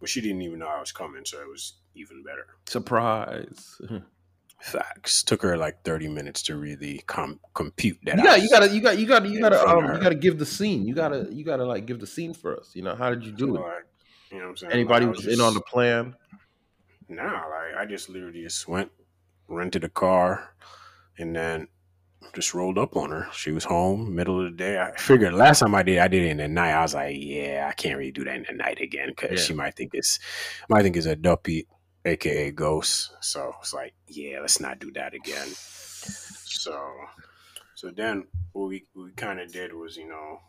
But 0.00 0.08
she 0.08 0.20
didn't 0.20 0.42
even 0.42 0.58
know 0.58 0.68
I 0.68 0.80
was 0.80 0.92
coming, 0.92 1.24
so 1.24 1.40
it 1.40 1.48
was 1.48 1.74
even 1.94 2.22
better. 2.22 2.46
Surprise. 2.66 3.80
Facts. 4.60 5.22
Took 5.22 5.42
her 5.42 5.58
like 5.58 5.82
thirty 5.82 6.08
minutes 6.08 6.42
to 6.44 6.56
really 6.56 7.02
com- 7.06 7.40
compute 7.52 7.98
that. 8.04 8.16
Yeah, 8.16 8.36
you 8.36 8.48
gotta, 8.48 8.68
you 8.70 8.80
got, 8.80 8.98
you 8.98 9.06
gotta, 9.06 9.28
you 9.28 9.40
gotta, 9.40 9.62
um, 9.66 9.94
you 9.94 10.00
gotta 10.00 10.14
give 10.14 10.38
the 10.38 10.46
scene. 10.46 10.86
You 10.86 10.94
gotta, 10.94 11.28
you 11.30 11.44
gotta 11.44 11.66
like 11.66 11.84
give 11.84 12.00
the 12.00 12.06
scene 12.06 12.32
for 12.32 12.58
us. 12.58 12.70
You 12.74 12.82
know, 12.82 12.94
how 12.94 13.10
did 13.10 13.24
you 13.24 13.32
do 13.32 13.48
so, 13.48 13.56
it? 13.56 13.60
Like, 13.60 13.86
you 14.30 14.38
know, 14.38 14.44
what 14.44 14.50
I'm 14.50 14.56
saying 14.56 14.72
anybody 14.72 15.06
like, 15.06 15.16
was, 15.16 15.26
was 15.26 15.34
just, 15.34 15.38
in 15.38 15.44
on 15.44 15.54
the 15.54 15.60
plan? 15.60 16.14
Nah, 17.08 17.24
like 17.24 17.76
I 17.78 17.84
just 17.86 18.08
literally 18.08 18.42
just 18.42 18.66
went, 18.66 18.90
rented 19.48 19.84
a 19.84 19.90
car, 19.90 20.54
and 21.18 21.36
then 21.36 21.68
just 22.32 22.54
rolled 22.54 22.78
up 22.78 22.96
on 22.96 23.10
her. 23.10 23.28
She 23.32 23.52
was 23.52 23.64
home, 23.64 24.14
middle 24.14 24.44
of 24.44 24.52
the 24.52 24.56
day. 24.56 24.78
I 24.78 24.92
figured 24.96 25.34
last 25.34 25.60
time 25.60 25.74
I 25.74 25.82
did, 25.82 25.98
I 25.98 26.08
did 26.08 26.24
it 26.24 26.30
in 26.30 26.36
the 26.38 26.48
night. 26.48 26.72
I 26.72 26.82
was 26.82 26.94
like, 26.94 27.16
yeah, 27.18 27.66
I 27.70 27.74
can't 27.74 27.98
really 27.98 28.12
do 28.12 28.24
that 28.24 28.36
in 28.36 28.46
the 28.48 28.54
night 28.54 28.80
again 28.80 29.08
because 29.08 29.40
yeah. 29.40 29.44
she 29.46 29.54
might 29.54 29.76
think 29.76 29.90
it's 29.94 30.18
might 30.68 30.82
think 30.82 30.96
it's 30.96 31.06
a 31.06 31.16
duppy, 31.16 31.66
aka 32.04 32.50
ghost. 32.50 33.12
So 33.20 33.54
it's 33.60 33.74
like, 33.74 33.94
yeah, 34.08 34.40
let's 34.40 34.60
not 34.60 34.78
do 34.78 34.90
that 34.92 35.14
again. 35.14 35.46
So, 35.48 36.80
so 37.74 37.90
then 37.90 38.26
what 38.52 38.68
we 38.68 38.84
we 38.94 39.12
kind 39.12 39.40
of 39.40 39.52
did 39.52 39.72
was, 39.72 39.96
you 39.96 40.08
know, 40.08 40.40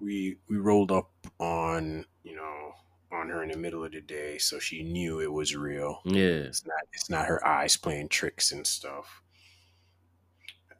we 0.00 0.36
we 0.48 0.56
rolled 0.56 0.92
up 0.92 1.10
on, 1.38 2.04
you 2.22 2.36
know, 2.36 2.72
on 3.12 3.28
her 3.28 3.42
in 3.42 3.50
the 3.50 3.58
middle 3.58 3.84
of 3.84 3.92
the 3.92 4.00
day, 4.00 4.38
so 4.38 4.58
she 4.58 4.82
knew 4.82 5.20
it 5.20 5.32
was 5.32 5.54
real. 5.56 6.00
Yeah, 6.04 6.46
it's 6.46 6.66
not 6.66 6.82
it's 6.92 7.10
not 7.10 7.26
her 7.26 7.46
eyes 7.46 7.76
playing 7.76 8.08
tricks 8.08 8.52
and 8.52 8.66
stuff 8.66 9.22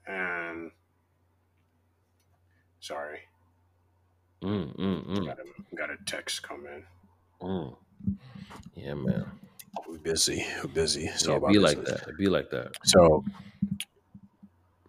and 0.06 0.70
sorry, 2.80 3.20
mm, 4.42 4.76
mm, 4.76 5.06
mm. 5.06 5.26
Got, 5.26 5.38
a, 5.38 5.76
got 5.76 5.90
a 5.90 5.96
text 6.06 6.42
come 6.42 6.66
in. 6.66 6.84
Mm. 7.46 7.76
Yeah, 8.74 8.94
man. 8.94 9.26
We're 9.88 9.98
busy. 9.98 10.44
We're 10.62 10.70
busy. 10.70 11.08
So 11.16 11.32
yeah, 11.32 11.52
be 11.52 11.58
like 11.58 11.84
that. 11.84 12.16
Be 12.18 12.26
like 12.26 12.50
that. 12.50 12.72
So 12.84 13.24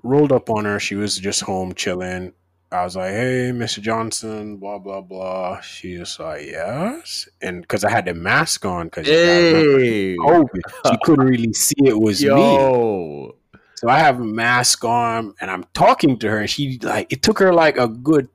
rolled 0.04 0.32
up 0.32 0.49
on 0.49 0.65
her. 0.65 0.80
She 0.80 0.95
was 0.95 1.17
just 1.17 1.41
home 1.41 1.73
chilling. 1.73 2.34
I 2.71 2.84
was 2.84 2.95
like, 2.95 3.12
"Hey, 3.12 3.52
Mr. 3.54 3.82
Johnson, 3.82 4.58
blah 4.58 4.80
blah 4.80 5.02
blah." 5.02 5.62
She 5.62 5.97
was 5.97 6.19
like, 6.19 6.47
"Yes," 6.47 7.30
and 7.41 7.62
because 7.62 7.84
I 7.84 7.91
had 7.91 8.06
the 8.06 8.13
mask 8.13 8.65
on, 8.65 8.88
because 8.88 9.08
hey. 9.08 10.15
COVID, 10.17 10.62
she 10.88 10.97
couldn't 11.04 11.28
really 11.28 11.54
see 11.54 11.76
it 11.86 11.99
was 11.99 12.21
Yo. 12.21 12.36
me. 12.36 13.34
So 13.84 13.89
I 13.89 14.00
have 14.00 14.22
a 14.22 14.24
mask 14.24 14.86
on 14.86 15.36
and 15.41 15.52
I'm 15.52 15.65
talking 15.74 16.17
to 16.19 16.30
her 16.30 16.39
and 16.39 16.50
she 16.50 16.80
like 16.82 17.12
it 17.12 17.22
took 17.22 17.38
her 17.39 17.54
like 17.54 17.78
a 17.78 17.89
good 17.89 18.30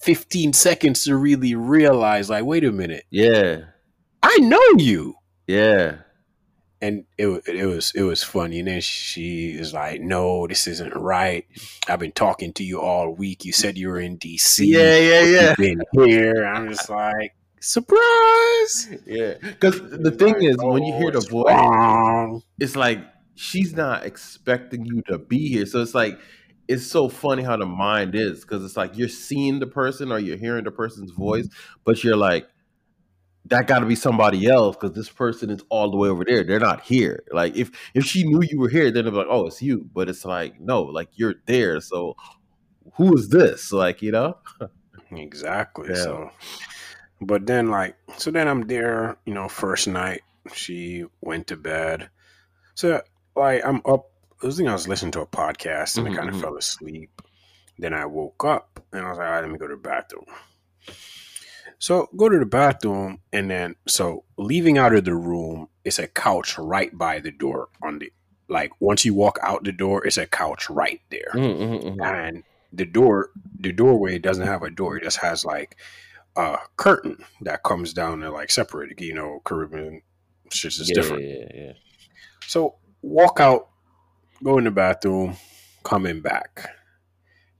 15 0.00 0.54
seconds 0.54 1.04
to 1.04 1.14
really 1.14 1.54
realize 1.54 2.30
like 2.30 2.46
wait 2.46 2.64
a 2.64 2.72
minute. 2.72 3.04
Yeah. 3.10 3.64
I 4.22 4.38
know 4.38 4.62
you. 4.78 5.16
Yeah. 5.46 5.96
And 6.80 7.04
it 7.18 7.28
it 7.46 7.66
was 7.66 7.92
it 7.94 8.00
was 8.00 8.22
funny. 8.22 8.60
And 8.60 8.68
then 8.68 8.80
she 8.80 9.50
is 9.50 9.74
like, 9.74 10.00
"No, 10.00 10.46
this 10.46 10.66
isn't 10.66 10.94
right. 10.94 11.46
I've 11.86 12.00
been 12.00 12.12
talking 12.12 12.54
to 12.54 12.64
you 12.64 12.80
all 12.80 13.10
week. 13.10 13.44
You 13.44 13.52
said 13.52 13.78
you 13.78 13.88
were 13.88 14.00
in 14.00 14.18
DC. 14.18 14.66
Yeah, 14.66 14.98
yeah, 14.98 15.20
yeah. 15.22 15.54
Been 15.56 15.80
here." 15.94 16.44
I'm 16.44 16.68
just 16.68 16.90
like, 16.90 17.34
"Surprise!" 17.58 18.90
Yeah, 19.06 19.34
because 19.40 19.80
the 19.80 20.10
thing 20.10 20.42
is, 20.42 20.58
when 20.58 20.84
you 20.84 20.94
hear 20.96 21.10
the 21.10 21.20
voice, 21.20 22.42
it's 22.58 22.76
like 22.76 23.00
she's 23.34 23.74
not 23.74 24.04
expecting 24.04 24.84
you 24.84 25.02
to 25.02 25.18
be 25.18 25.48
here. 25.48 25.66
So 25.66 25.80
it's 25.80 25.94
like 25.94 26.18
it's 26.68 26.86
so 26.86 27.08
funny 27.08 27.42
how 27.42 27.56
the 27.56 27.66
mind 27.66 28.14
is 28.14 28.40
because 28.40 28.64
it's 28.64 28.76
like 28.76 28.96
you're 28.96 29.08
seeing 29.08 29.58
the 29.58 29.66
person 29.66 30.10
or 30.10 30.18
you're 30.18 30.36
hearing 30.36 30.64
the 30.64 30.70
person's 30.70 31.10
voice, 31.10 31.46
mm-hmm. 31.46 31.80
but 31.84 32.02
you're 32.02 32.16
like, 32.16 32.48
that 33.46 33.66
got 33.66 33.80
to 33.80 33.86
be 33.86 33.94
somebody 33.94 34.46
else 34.48 34.74
because 34.74 34.96
this 34.96 35.10
person 35.10 35.50
is 35.50 35.62
all 35.68 35.90
the 35.90 35.96
way 35.98 36.08
over 36.08 36.24
there. 36.24 36.44
They're 36.44 36.58
not 36.58 36.80
here. 36.80 37.24
Like 37.30 37.56
if 37.56 37.70
if 37.92 38.04
she 38.04 38.24
knew 38.24 38.42
you 38.42 38.58
were 38.58 38.70
here, 38.70 38.90
then 38.90 39.00
it'd 39.00 39.12
be 39.12 39.18
like, 39.18 39.26
oh, 39.28 39.46
it's 39.46 39.60
you. 39.60 39.86
But 39.92 40.08
it's 40.08 40.24
like 40.24 40.58
no, 40.60 40.82
like 40.82 41.10
you're 41.14 41.34
there. 41.44 41.80
So 41.80 42.16
who 42.94 43.14
is 43.14 43.28
this? 43.28 43.70
Like 43.70 44.00
you 44.00 44.12
know, 44.12 44.38
exactly. 45.12 45.90
Yeah. 45.90 45.96
So, 45.96 46.30
but 47.20 47.46
then 47.46 47.68
like 47.68 47.96
so 48.16 48.30
then 48.30 48.48
I'm 48.48 48.66
there. 48.66 49.18
You 49.26 49.34
know, 49.34 49.48
first 49.48 49.88
night 49.88 50.22
she 50.54 51.04
went 51.20 51.46
to 51.48 51.56
bed. 51.56 52.08
So 52.74 53.02
like 53.36 53.64
I'm 53.64 53.82
up. 53.86 54.10
I 54.42 54.46
was 54.46 54.56
thinking 54.56 54.70
I 54.70 54.74
was 54.74 54.88
listening 54.88 55.12
to 55.12 55.20
a 55.20 55.26
podcast 55.26 55.96
and 55.96 56.06
mm-hmm. 56.06 56.14
I 56.14 56.16
kind 56.16 56.28
of 56.28 56.34
mm-hmm. 56.34 56.44
fell 56.44 56.56
asleep. 56.56 57.22
Then 57.78 57.94
I 57.94 58.06
woke 58.06 58.44
up 58.44 58.80
and 58.92 59.04
I 59.04 59.08
was 59.08 59.18
like, 59.18 59.26
all 59.26 59.32
right, 59.32 59.40
let 59.40 59.50
me 59.50 59.58
go 59.58 59.66
to 59.66 59.74
the 59.74 59.80
bathroom. 59.80 60.26
So 61.78 62.08
go 62.16 62.28
to 62.28 62.38
the 62.38 62.46
bathroom 62.46 63.20
and 63.32 63.50
then 63.50 63.76
so 63.86 64.24
leaving 64.38 64.78
out 64.78 64.94
of 64.94 65.04
the 65.04 65.14
room, 65.14 65.68
it's 65.84 65.98
a 65.98 66.08
couch 66.08 66.58
right 66.58 66.96
by 66.96 67.20
the 67.20 67.30
door 67.30 67.68
on 67.82 67.98
the 67.98 68.12
like 68.48 68.72
once 68.80 69.04
you 69.04 69.14
walk 69.14 69.38
out 69.42 69.64
the 69.64 69.72
door, 69.72 70.06
it's 70.06 70.18
a 70.18 70.26
couch 70.26 70.68
right 70.70 71.00
there. 71.10 71.32
Mm-hmm, 71.34 71.62
mm-hmm, 71.62 71.88
mm-hmm. 71.88 72.02
And 72.02 72.44
the 72.72 72.84
door 72.84 73.30
the 73.58 73.72
doorway 73.72 74.18
doesn't 74.18 74.46
have 74.46 74.62
a 74.62 74.70
door, 74.70 74.96
it 74.96 75.04
just 75.04 75.18
has 75.18 75.44
like 75.44 75.76
a 76.36 76.58
curtain 76.76 77.24
that 77.42 77.62
comes 77.62 77.92
down 77.92 78.22
and 78.22 78.32
like 78.32 78.50
separated, 78.50 79.00
you 79.00 79.14
know, 79.14 79.40
Caribbean 79.44 80.02
shit 80.50 80.72
is 80.78 80.88
yeah, 80.88 80.94
different. 80.94 81.22
Yeah, 81.22 81.34
yeah, 81.54 81.64
yeah. 81.66 81.72
So 82.46 82.76
walk 83.04 83.38
out, 83.38 83.68
go 84.42 84.58
in 84.58 84.64
the 84.64 84.70
bathroom, 84.70 85.36
coming 85.82 86.20
back. 86.20 86.70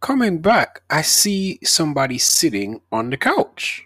Coming 0.01 0.41
back, 0.41 0.83
I 0.91 1.03
see 1.03 1.59
somebody 1.63 2.19
sitting 2.19 2.81
on 2.91 3.11
the 3.11 3.17
couch, 3.17 3.85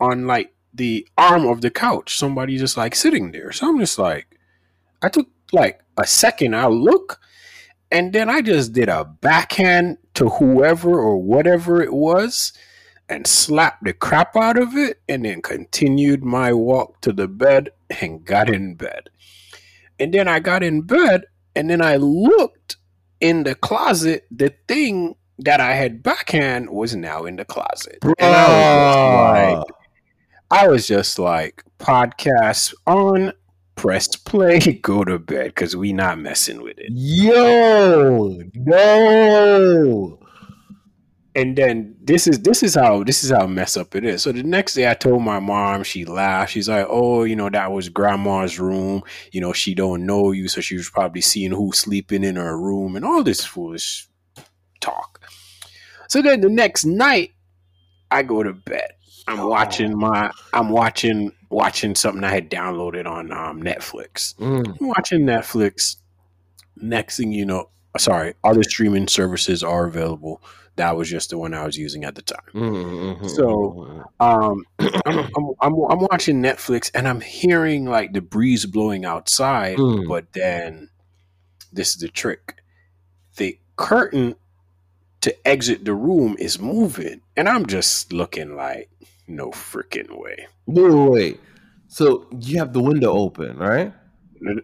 on 0.00 0.26
like 0.26 0.54
the 0.72 1.06
arm 1.16 1.46
of 1.46 1.60
the 1.60 1.70
couch. 1.70 2.16
Somebody 2.16 2.58
just 2.58 2.76
like 2.76 2.94
sitting 2.94 3.32
there. 3.32 3.52
So 3.52 3.68
I'm 3.68 3.78
just 3.78 3.98
like, 3.98 4.26
I 5.02 5.08
took 5.08 5.28
like 5.52 5.80
a 5.96 6.06
second. 6.06 6.54
I 6.54 6.66
look, 6.66 7.20
and 7.90 8.12
then 8.12 8.28
I 8.28 8.40
just 8.40 8.72
did 8.72 8.88
a 8.88 9.04
backhand 9.04 9.98
to 10.14 10.28
whoever 10.28 10.98
or 10.98 11.18
whatever 11.18 11.82
it 11.82 11.92
was, 11.92 12.52
and 13.08 13.26
slapped 13.26 13.84
the 13.84 13.92
crap 13.92 14.36
out 14.36 14.58
of 14.58 14.76
it, 14.76 15.00
and 15.08 15.24
then 15.24 15.42
continued 15.42 16.24
my 16.24 16.52
walk 16.52 17.00
to 17.02 17.12
the 17.12 17.28
bed 17.28 17.70
and 18.00 18.24
got 18.24 18.50
in 18.50 18.74
bed. 18.74 19.10
And 20.00 20.12
then 20.14 20.28
I 20.28 20.38
got 20.38 20.62
in 20.62 20.82
bed, 20.82 21.24
and 21.54 21.68
then 21.70 21.82
I 21.82 21.96
looked 21.96 22.76
in 23.20 23.44
the 23.44 23.54
closet. 23.54 24.26
The 24.30 24.54
thing 24.68 25.16
that 25.38 25.60
I 25.60 25.74
had 25.74 26.02
backhand 26.02 26.70
was 26.70 26.94
now 26.94 27.24
in 27.24 27.36
the 27.36 27.44
closet. 27.44 27.98
Bruh. 28.00 28.14
And 28.18 28.34
I 28.34 28.36
was 28.38 28.88
just 28.96 29.58
like, 29.58 29.64
I 30.50 30.68
was 30.68 30.86
just 30.86 31.18
like, 31.18 31.64
podcast 31.78 32.74
on, 32.86 33.32
press 33.74 34.16
play, 34.16 34.58
go 34.82 35.04
to 35.04 35.18
bed 35.18 35.46
because 35.46 35.76
we 35.76 35.92
not 35.92 36.18
messing 36.18 36.62
with 36.62 36.78
it. 36.78 36.90
Yo, 36.90 38.42
no. 38.54 40.18
And 41.38 41.54
then 41.54 41.94
this 42.02 42.26
is 42.26 42.40
this 42.40 42.64
is 42.64 42.74
how 42.74 43.04
this 43.04 43.22
is 43.22 43.30
how 43.30 43.46
mess 43.46 43.76
up 43.76 43.94
it 43.94 44.04
is. 44.04 44.24
So 44.24 44.32
the 44.32 44.42
next 44.42 44.74
day 44.74 44.90
I 44.90 44.94
told 44.94 45.22
my 45.22 45.38
mom, 45.38 45.84
she 45.84 46.04
laughed. 46.04 46.50
She's 46.50 46.68
like, 46.68 46.86
Oh, 46.90 47.22
you 47.22 47.36
know, 47.36 47.48
that 47.48 47.70
was 47.70 47.88
grandma's 47.88 48.58
room. 48.58 49.04
You 49.30 49.40
know, 49.40 49.52
she 49.52 49.72
don't 49.72 50.04
know 50.04 50.32
you, 50.32 50.48
so 50.48 50.60
she 50.60 50.74
was 50.76 50.90
probably 50.90 51.20
seeing 51.20 51.52
who's 51.52 51.78
sleeping 51.78 52.24
in 52.24 52.34
her 52.34 52.58
room 52.58 52.96
and 52.96 53.04
all 53.04 53.22
this 53.22 53.44
foolish 53.44 54.08
talk. 54.80 55.20
So 56.08 56.22
then 56.22 56.40
the 56.40 56.48
next 56.48 56.84
night 56.84 57.34
I 58.10 58.24
go 58.24 58.42
to 58.42 58.52
bed. 58.52 58.90
I'm 59.28 59.46
watching 59.48 59.96
my 59.96 60.32
I'm 60.52 60.70
watching 60.70 61.30
watching 61.50 61.94
something 61.94 62.24
I 62.24 62.30
had 62.32 62.50
downloaded 62.50 63.06
on 63.06 63.30
um, 63.30 63.62
Netflix. 63.62 64.34
Mm. 64.38 64.76
I'm 64.80 64.88
watching 64.88 65.20
Netflix. 65.20 65.98
Next 66.74 67.16
thing 67.16 67.30
you 67.30 67.46
know, 67.46 67.68
sorry, 67.96 68.34
other 68.42 68.64
streaming 68.64 69.06
services 69.06 69.62
are 69.62 69.86
available. 69.86 70.42
That 70.78 70.96
was 70.96 71.10
just 71.10 71.30
the 71.30 71.38
one 71.38 71.54
I 71.54 71.64
was 71.64 71.76
using 71.76 72.04
at 72.04 72.14
the 72.14 72.22
time. 72.22 72.40
Mm-hmm. 72.54 73.28
So 73.28 74.04
um, 74.18 74.64
I'm, 74.78 74.90
I'm, 75.06 75.52
I'm, 75.60 75.74
I'm, 75.90 76.00
watching 76.00 76.42
Netflix 76.42 76.90
and 76.94 77.06
I'm 77.06 77.20
hearing 77.20 77.84
like 77.84 78.12
the 78.12 78.20
breeze 78.20 78.64
blowing 78.64 79.04
outside, 79.04 79.76
mm. 79.76 80.08
but 80.08 80.32
then 80.32 80.88
this 81.72 81.90
is 81.90 81.96
the 81.96 82.08
trick. 82.08 82.62
The 83.36 83.58
curtain 83.76 84.36
to 85.20 85.48
exit 85.48 85.84
the 85.84 85.94
room 85.94 86.36
is 86.38 86.58
moving, 86.58 87.20
and 87.36 87.48
I'm 87.48 87.66
just 87.66 88.12
looking 88.12 88.56
like, 88.56 88.88
no 89.26 89.50
freaking 89.50 90.18
way. 90.18 90.46
Wait, 90.66 90.90
wait, 90.90 91.10
wait. 91.10 91.40
So 91.88 92.26
you 92.38 92.58
have 92.58 92.72
the 92.72 92.80
window 92.80 93.12
open, 93.12 93.58
right? 93.58 93.92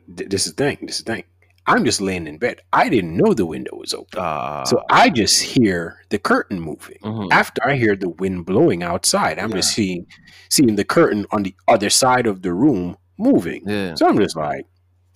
This 0.07 0.47
is 0.47 0.55
the 0.55 0.65
thing. 0.65 0.79
This 0.83 0.99
is 0.99 1.05
the 1.05 1.13
thing. 1.15 1.25
I'm 1.67 1.85
just 1.85 2.01
laying 2.01 2.27
in 2.27 2.39
bed. 2.39 2.61
I 2.73 2.89
didn't 2.89 3.17
know 3.17 3.33
the 3.33 3.47
window 3.47 3.77
was 3.77 3.95
open. 3.95 4.19
Uh, 4.19 4.65
so 4.65 4.83
I 4.91 5.09
just 5.09 5.43
hear 5.43 6.05
the 6.11 6.19
curtain 6.19 6.61
moving. 6.61 6.99
Mm-hmm. 7.03 7.33
After 7.33 7.67
I 7.67 7.77
hear 7.77 7.97
the 7.97 8.11
wind 8.11 8.45
blowing 8.45 8.83
outside, 8.83 9.39
I'm 9.39 9.51
yeah. 9.51 9.57
just 9.57 9.73
seeing 9.73 10.07
seeing 10.51 10.77
the 10.77 10.85
curtain 10.85 11.27
on 11.31 11.43
the 11.43 11.55
other 11.67 11.89
side 11.89 12.27
of 12.27 12.43
the 12.43 12.53
room 12.53 12.97
moving. 13.17 13.63
Yeah. 13.67 13.95
So 13.95 14.07
I'm 14.07 14.19
just 14.19 14.37
like, 14.37 14.67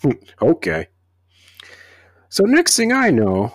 hmm, 0.01 0.13
okay. 0.43 0.89
So 2.31 2.45
next 2.45 2.77
thing 2.77 2.93
I 2.93 3.11
know, 3.11 3.53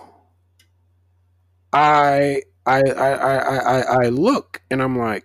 I 1.72 2.42
I 2.64 2.80
I 2.80 3.10
I 3.10 3.56
I, 3.56 3.80
I 4.04 4.08
look 4.08 4.62
and 4.70 4.80
I'm 4.80 4.96
like, 4.96 5.24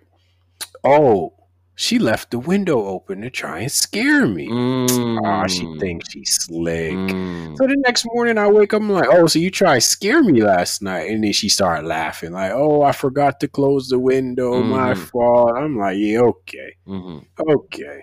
oh, 0.82 1.34
she 1.80 1.98
left 1.98 2.30
the 2.30 2.38
window 2.38 2.84
open 2.84 3.22
to 3.22 3.30
try 3.30 3.60
and 3.60 3.72
scare 3.72 4.26
me. 4.26 4.46
Mm. 4.46 5.18
Oh, 5.24 5.46
she 5.48 5.64
thinks 5.78 6.10
she's 6.10 6.30
slick. 6.30 6.92
Mm. 6.92 7.56
So 7.56 7.66
the 7.66 7.76
next 7.78 8.04
morning 8.12 8.36
I 8.36 8.48
wake 8.50 8.74
up, 8.74 8.82
I'm 8.82 8.90
like, 8.90 9.08
oh, 9.10 9.26
so 9.26 9.38
you 9.38 9.50
tried 9.50 9.76
to 9.76 9.80
scare 9.80 10.22
me 10.22 10.42
last 10.42 10.82
night. 10.82 11.10
And 11.10 11.24
then 11.24 11.32
she 11.32 11.48
started 11.48 11.86
laughing, 11.86 12.32
like, 12.32 12.52
oh, 12.52 12.82
I 12.82 12.92
forgot 12.92 13.40
to 13.40 13.48
close 13.48 13.88
the 13.88 13.98
window, 13.98 14.62
mm. 14.62 14.66
my 14.66 14.92
mm-hmm. 14.92 15.04
fault. 15.04 15.56
I'm 15.56 15.78
like, 15.78 15.96
yeah, 15.96 16.20
okay. 16.20 16.76
Mm-hmm. 16.86 17.50
Okay. 17.50 18.00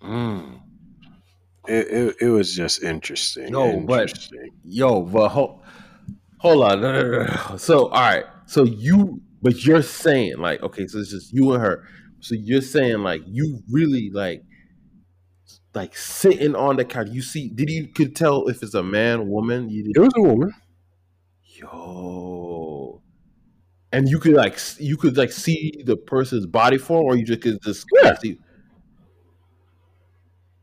Mm. 0.00 0.60
It, 1.66 1.88
it, 1.88 2.16
it, 2.20 2.28
was 2.28 2.54
just 2.54 2.84
interesting. 2.84 3.50
No, 3.50 3.68
interesting. 3.68 4.38
but 4.42 4.50
yo, 4.62 5.02
but 5.02 5.30
hold, 5.30 5.60
hold 6.38 6.62
on. 6.62 7.58
So, 7.58 7.88
all 7.88 8.00
right. 8.00 8.24
So 8.46 8.62
you 8.62 9.20
but 9.40 9.64
you're 9.64 9.82
saying 9.82 10.38
like, 10.38 10.62
okay, 10.62 10.86
so 10.86 10.98
it's 10.98 11.10
just 11.10 11.32
you 11.32 11.52
and 11.52 11.62
her. 11.62 11.86
So 12.20 12.34
you're 12.34 12.62
saying 12.62 12.98
like 12.98 13.22
you 13.26 13.62
really 13.70 14.10
like 14.10 14.42
like 15.74 15.96
sitting 15.96 16.54
on 16.56 16.76
the 16.76 16.84
couch. 16.84 17.08
You 17.10 17.22
see, 17.22 17.48
did 17.48 17.70
you 17.70 17.88
could 17.88 18.16
tell 18.16 18.48
if 18.48 18.62
it's 18.62 18.74
a 18.74 18.82
man, 18.82 19.28
woman? 19.28 19.68
You 19.68 19.92
it 19.94 19.98
was 19.98 20.12
a 20.16 20.22
woman. 20.22 20.52
Yo. 21.44 23.02
And 23.92 24.08
you 24.08 24.18
could 24.18 24.34
like 24.34 24.58
you 24.78 24.96
could 24.96 25.16
like 25.16 25.32
see 25.32 25.82
the 25.84 25.96
person's 25.96 26.46
body 26.46 26.78
form, 26.78 27.06
or 27.06 27.16
you 27.16 27.24
just 27.24 27.40
could 27.40 27.62
just 27.62 27.86
yeah. 28.02 28.14
see. 28.18 28.38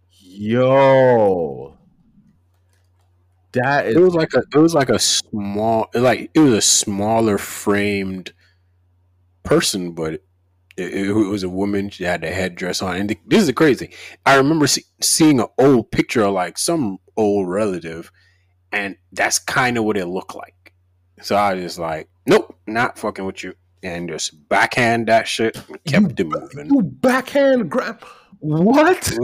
Yo, 0.09 1.77
that 3.53 3.87
is. 3.87 3.95
It 3.95 3.99
was 4.01 4.13
like 4.13 4.33
a. 4.33 4.43
It 4.53 4.59
was 4.59 4.75
like 4.75 4.89
a 4.89 4.99
small. 4.99 5.87
Like 5.95 6.29
it 6.33 6.39
was 6.39 6.53
a 6.53 6.61
smaller 6.61 7.37
framed 7.37 8.33
person, 9.45 9.93
but 9.93 10.21
it, 10.77 11.07
it, 11.07 11.13
was 11.13 11.43
a 11.43 11.49
woman. 11.49 11.89
She 11.89 12.03
had 12.03 12.23
a 12.23 12.31
headdress 12.31 12.81
on, 12.81 12.97
and 12.97 13.15
this 13.25 13.41
is 13.41 13.47
the 13.47 13.53
crazy. 13.53 13.91
I 14.25 14.35
remember 14.35 14.67
see, 14.67 14.83
seeing 15.01 15.39
an 15.39 15.47
old 15.57 15.91
picture 15.91 16.23
of 16.23 16.33
like 16.33 16.57
some 16.57 16.97
old 17.15 17.47
relative, 17.47 18.11
and 18.71 18.97
that's 19.13 19.39
kind 19.39 19.77
of 19.77 19.85
what 19.85 19.97
it 19.97 20.07
looked 20.07 20.35
like. 20.35 20.73
So 21.21 21.35
I 21.35 21.53
was 21.53 21.63
just 21.63 21.79
like, 21.79 22.09
nope, 22.27 22.57
not 22.67 22.99
fucking 22.99 23.25
with 23.25 23.43
you, 23.43 23.55
and 23.83 24.09
just 24.09 24.49
backhand 24.49 25.07
that 25.07 25.27
shit, 25.27 25.55
and 25.69 25.83
kept 25.85 26.19
you, 26.19 26.25
it 26.25 26.27
moving. 26.27 26.65
You 26.67 26.81
backhand 26.81 27.69
grab 27.69 28.03
what? 28.39 29.17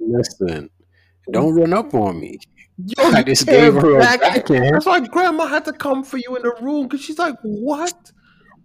Listen, 0.00 0.70
don't 1.30 1.54
run 1.54 1.72
up 1.72 1.94
on 1.94 2.20
me. 2.20 2.38
Yo, 2.78 3.04
I 3.04 3.22
just 3.22 3.46
gave 3.46 3.74
her 3.74 3.96
a 3.96 4.00
backhand. 4.00 4.74
That's 4.74 4.86
why 4.86 5.00
grandma 5.00 5.46
had 5.46 5.64
to 5.66 5.72
come 5.72 6.04
for 6.04 6.18
you 6.18 6.36
in 6.36 6.42
the 6.42 6.54
room 6.60 6.84
because 6.88 7.02
she's 7.02 7.18
like, 7.18 7.36
what? 7.42 8.12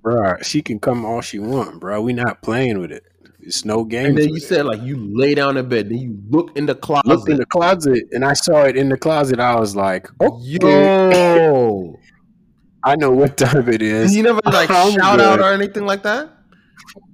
Bro. 0.01 0.37
She 0.41 0.61
can 0.61 0.79
come 0.79 1.05
all 1.05 1.21
she 1.21 1.39
want, 1.39 1.79
bro. 1.79 2.01
We 2.01 2.13
not 2.13 2.41
playing 2.41 2.79
with 2.79 2.91
it. 2.91 3.03
It's 3.39 3.65
no 3.65 3.83
game. 3.83 4.07
And 4.07 4.17
then 4.17 4.29
you 4.29 4.39
said 4.39 4.65
like 4.65 4.81
you 4.81 4.97
lay 4.97 5.33
down 5.33 5.57
in 5.57 5.67
bed, 5.67 5.89
then 5.89 5.97
you 5.97 6.19
look 6.29 6.55
in 6.55 6.65
the 6.67 6.75
closet. 6.75 7.07
Looked 7.07 7.29
in 7.29 7.37
the 7.37 7.45
closet, 7.45 8.03
and 8.11 8.23
I 8.23 8.33
saw 8.33 8.63
it 8.63 8.77
in 8.77 8.89
the 8.89 8.97
closet. 8.97 9.39
I 9.39 9.59
was 9.59 9.75
like, 9.75 10.07
oh, 10.19 10.39
Yo. 10.43 11.97
I 12.83 12.95
know 12.95 13.11
what 13.11 13.37
time 13.37 13.69
it 13.69 13.81
is. 13.81 14.15
You 14.15 14.23
never 14.23 14.41
like 14.45 14.69
I'm 14.71 14.91
shout 14.93 15.17
good. 15.17 15.25
out 15.25 15.39
or 15.39 15.53
anything 15.53 15.85
like 15.85 16.03
that. 16.03 16.31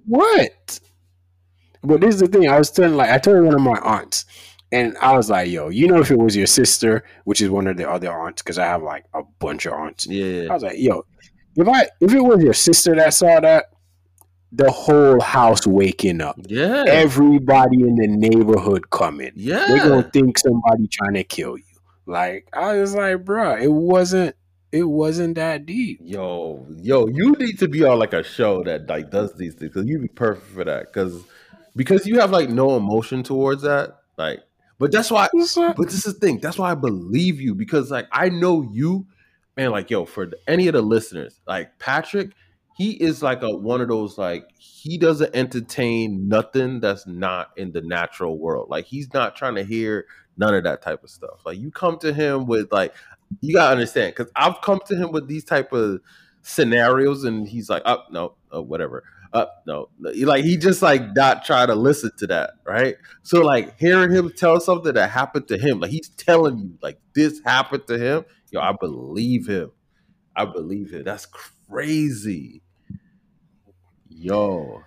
What? 0.06 0.80
But 1.84 2.02
this 2.02 2.16
is 2.16 2.22
the 2.22 2.28
thing. 2.28 2.50
I 2.50 2.58
was 2.58 2.72
telling 2.72 2.96
like 2.96 3.10
I 3.10 3.18
told 3.18 3.44
one 3.44 3.54
of 3.54 3.62
my 3.62 3.78
aunts, 3.80 4.26
and 4.72 4.98
I 5.00 5.16
was 5.16 5.30
like, 5.30 5.50
"Yo, 5.50 5.70
you 5.70 5.88
know, 5.88 6.00
if 6.00 6.12
it 6.12 6.18
was 6.18 6.36
your 6.36 6.48
sister, 6.48 7.04
which 7.26 7.42
is 7.42 7.50
one 7.50 7.68
of 7.68 7.78
the 7.78 7.90
other 7.90 8.12
aunts, 8.12 8.42
because 8.42 8.58
I 8.58 8.66
have 8.66 8.82
like 8.82 9.06
a 9.14 9.24
bunch 9.40 9.66
of 9.66 9.74
aunts. 9.74 10.06
Yeah. 10.06 10.48
I 10.50 10.54
was 10.54 10.64
like, 10.64 10.78
"Yo, 10.78 11.06
if 11.58 11.68
I 11.68 11.90
if 12.00 12.14
it 12.14 12.22
was 12.22 12.42
your 12.44 12.54
sister 12.54 12.96
that 12.96 13.14
saw 13.14 13.40
that, 13.40 13.72
the 14.52 14.72
whole 14.72 15.20
house 15.20 15.68
waking 15.68 16.22
up. 16.22 16.38
Yeah. 16.48 16.86
Everybody 16.88 17.82
in 17.82 17.96
the 17.96 18.08
neighborhood 18.08 18.90
coming. 18.92 19.32
Yeah. 19.36 19.66
They're 19.68 19.90
gonna 19.90 20.10
think 20.14 20.38
somebody 20.38 20.88
trying 20.88 21.16
to 21.16 21.24
kill 21.24 21.58
you. 21.58 21.64
Like 22.06 22.48
I 22.54 22.78
was 22.78 22.96
like, 22.96 23.26
bro, 23.26 23.56
it 23.58 23.72
wasn't 23.72 24.36
it 24.72 24.84
wasn't 24.84 25.36
that 25.36 25.66
deep. 25.66 26.00
Yo, 26.02 26.66
yo, 26.82 27.08
you 27.08 27.32
need 27.34 27.58
to 27.60 27.68
be 27.68 27.84
on 27.84 28.00
like 28.00 28.14
a 28.14 28.24
show 28.24 28.64
that 28.64 28.88
like 28.88 29.10
does 29.10 29.36
these 29.36 29.56
things 29.56 29.74
because 29.74 29.88
you'd 29.88 30.02
be 30.02 30.08
perfect 30.08 30.48
for 30.48 30.64
that. 30.64 30.94
Cause 30.94 31.24
because 31.76 32.06
you 32.06 32.20
have 32.20 32.32
like 32.32 32.50
no 32.50 32.78
emotion 32.78 33.24
towards 33.24 33.64
that. 33.64 33.98
Like, 34.18 34.42
but 34.78 34.92
that's 34.92 35.10
why 35.10 35.28
but 35.34 35.90
this 35.90 36.06
is 36.06 36.14
the 36.14 36.14
thing. 36.14 36.40
That's 36.40 36.58
why 36.58 36.72
I 36.72 36.76
believe 36.76 37.42
you 37.42 37.56
because 37.56 37.90
like 37.90 38.08
I 38.12 38.30
know 38.30 38.62
you 38.62 39.08
man, 39.58 39.72
like 39.72 39.90
yo, 39.90 40.06
for 40.06 40.30
any 40.48 40.68
of 40.68 40.74
the 40.74 40.82
listeners, 40.82 41.42
like 41.48 41.78
Patrick, 41.80 42.32
he 42.78 42.92
is 42.92 43.24
like 43.24 43.42
a 43.42 43.50
one 43.50 43.82
of 43.82 43.88
those 43.88 44.18
like 44.18 44.48
he 44.58 44.98
doesn't 44.98 45.36
entertain 45.36 46.28
nothing 46.28 46.80
that's 46.80 47.08
not 47.08 47.50
in 47.58 47.72
the 47.72 47.82
natural 47.82 48.38
world. 48.38 48.70
Like 48.70 48.86
he's 48.86 49.12
not 49.14 49.36
trying 49.36 49.56
to 49.56 49.64
hear 49.64 50.06
none 50.38 50.54
of 50.54 50.64
that 50.64 50.84
type 50.84 51.04
of 51.04 51.10
stuff. 51.10 51.42
Like 51.44 51.58
you 51.58 51.72
come 51.72 51.98
to 52.00 52.14
him 52.14 52.46
with 52.46 52.72
like 52.72 52.94
you 53.42 53.54
gotta 53.54 53.72
understand 53.72 54.14
because 54.16 54.32
I've 54.36 54.62
come 54.62 54.80
to 54.86 54.96
him 54.96 55.12
with 55.12 55.28
these 55.28 55.44
type 55.44 55.74
of 55.74 56.02
scenarios 56.44 57.24
and 57.24 57.48
he's 57.48 57.68
like, 57.70 57.82
oh 57.86 58.04
no, 58.12 58.36
oh, 58.52 58.62
whatever. 58.62 59.04
Uh, 59.34 59.46
no, 59.66 59.90
like 60.00 60.44
he 60.44 60.58
just 60.58 60.82
like 60.82 61.16
not 61.16 61.44
try 61.44 61.66
to 61.66 61.76
listen 61.76 62.12
to 62.18 62.28
that, 62.28 62.52
right? 62.66 62.96
So 63.24 63.42
like 63.42 63.78
hearing 63.80 64.12
him 64.12 64.32
tell 64.36 64.60
something 64.60 64.94
that 64.94 65.10
happened 65.10 65.48
to 65.50 65.58
him, 65.58 65.80
like 65.80 65.92
he's 65.92 66.10
telling 66.10 66.60
you 66.60 66.78
like 66.82 67.00
this 67.14 67.42
happened 67.46 67.88
to 67.88 67.98
him, 67.98 68.26
Yo, 68.52 68.62
I 68.62 68.74
believe 68.80 69.48
him. 69.48 69.72
I 70.36 70.46
believe 70.46 70.92
him 70.92 71.04
That's 71.04 71.26
crazy. 71.26 72.62
Yo. 74.08 74.84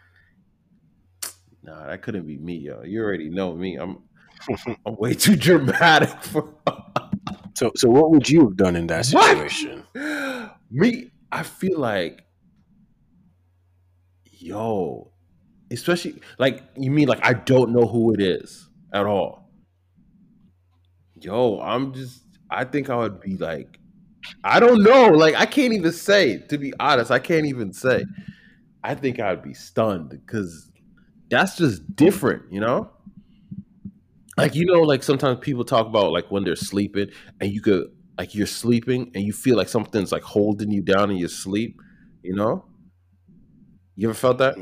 Nah, 1.62 1.86
that 1.86 2.02
couldn't 2.02 2.26
be 2.26 2.38
me, 2.38 2.56
yo. 2.56 2.82
You 2.82 3.02
already 3.02 3.28
know 3.28 3.54
me. 3.54 3.76
I'm 3.76 4.02
I'm 4.86 4.96
way 4.96 5.14
too 5.14 5.36
dramatic 5.36 6.22
for. 6.22 6.54
so, 7.54 7.70
so 7.76 7.90
what 7.90 8.10
would 8.10 8.28
you 8.30 8.44
have 8.44 8.56
done 8.56 8.76
in 8.76 8.86
that 8.86 9.06
situation? 9.06 9.84
What? 9.92 10.56
Me, 10.70 11.10
I 11.30 11.42
feel 11.42 11.78
like, 11.78 12.24
yo, 14.40 15.10
especially 15.70 16.20
like 16.38 16.62
you 16.76 16.90
mean 16.90 17.08
like 17.08 17.24
I 17.24 17.34
don't 17.34 17.72
know 17.72 17.86
who 17.86 18.12
it 18.12 18.20
is 18.20 18.68
at 18.92 19.06
all. 19.06 19.50
Yo, 21.20 21.60
I'm 21.60 21.92
just. 21.92 22.22
I 22.52 22.64
think 22.64 22.90
I 22.90 22.96
would 22.96 23.20
be 23.20 23.36
like, 23.36 23.78
I 24.42 24.58
don't 24.58 24.82
know. 24.82 25.08
Like 25.08 25.34
I 25.34 25.46
can't 25.46 25.72
even 25.72 25.92
say. 25.92 26.38
To 26.48 26.58
be 26.58 26.72
honest, 26.80 27.10
I 27.10 27.18
can't 27.18 27.46
even 27.46 27.72
say. 27.72 28.04
I 28.82 28.94
think 28.94 29.20
I'd 29.20 29.42
be 29.42 29.54
stunned 29.54 30.08
because 30.08 30.70
that's 31.30 31.56
just 31.56 31.94
different, 31.94 32.50
you 32.50 32.60
know 32.60 32.90
like 34.40 34.54
you 34.54 34.64
know 34.64 34.80
like 34.80 35.02
sometimes 35.02 35.38
people 35.40 35.64
talk 35.64 35.86
about 35.86 36.12
like 36.12 36.30
when 36.30 36.44
they're 36.44 36.56
sleeping 36.56 37.10
and 37.40 37.52
you 37.52 37.60
could 37.60 37.90
like 38.18 38.34
you're 38.34 38.46
sleeping 38.46 39.10
and 39.14 39.24
you 39.24 39.32
feel 39.32 39.56
like 39.56 39.68
something's 39.68 40.12
like 40.12 40.22
holding 40.22 40.70
you 40.70 40.82
down 40.82 41.10
in 41.10 41.16
your 41.16 41.28
sleep 41.28 41.80
you 42.22 42.34
know 42.34 42.64
you 44.00 44.08
ever 44.08 44.14
felt 44.14 44.38
that? 44.38 44.56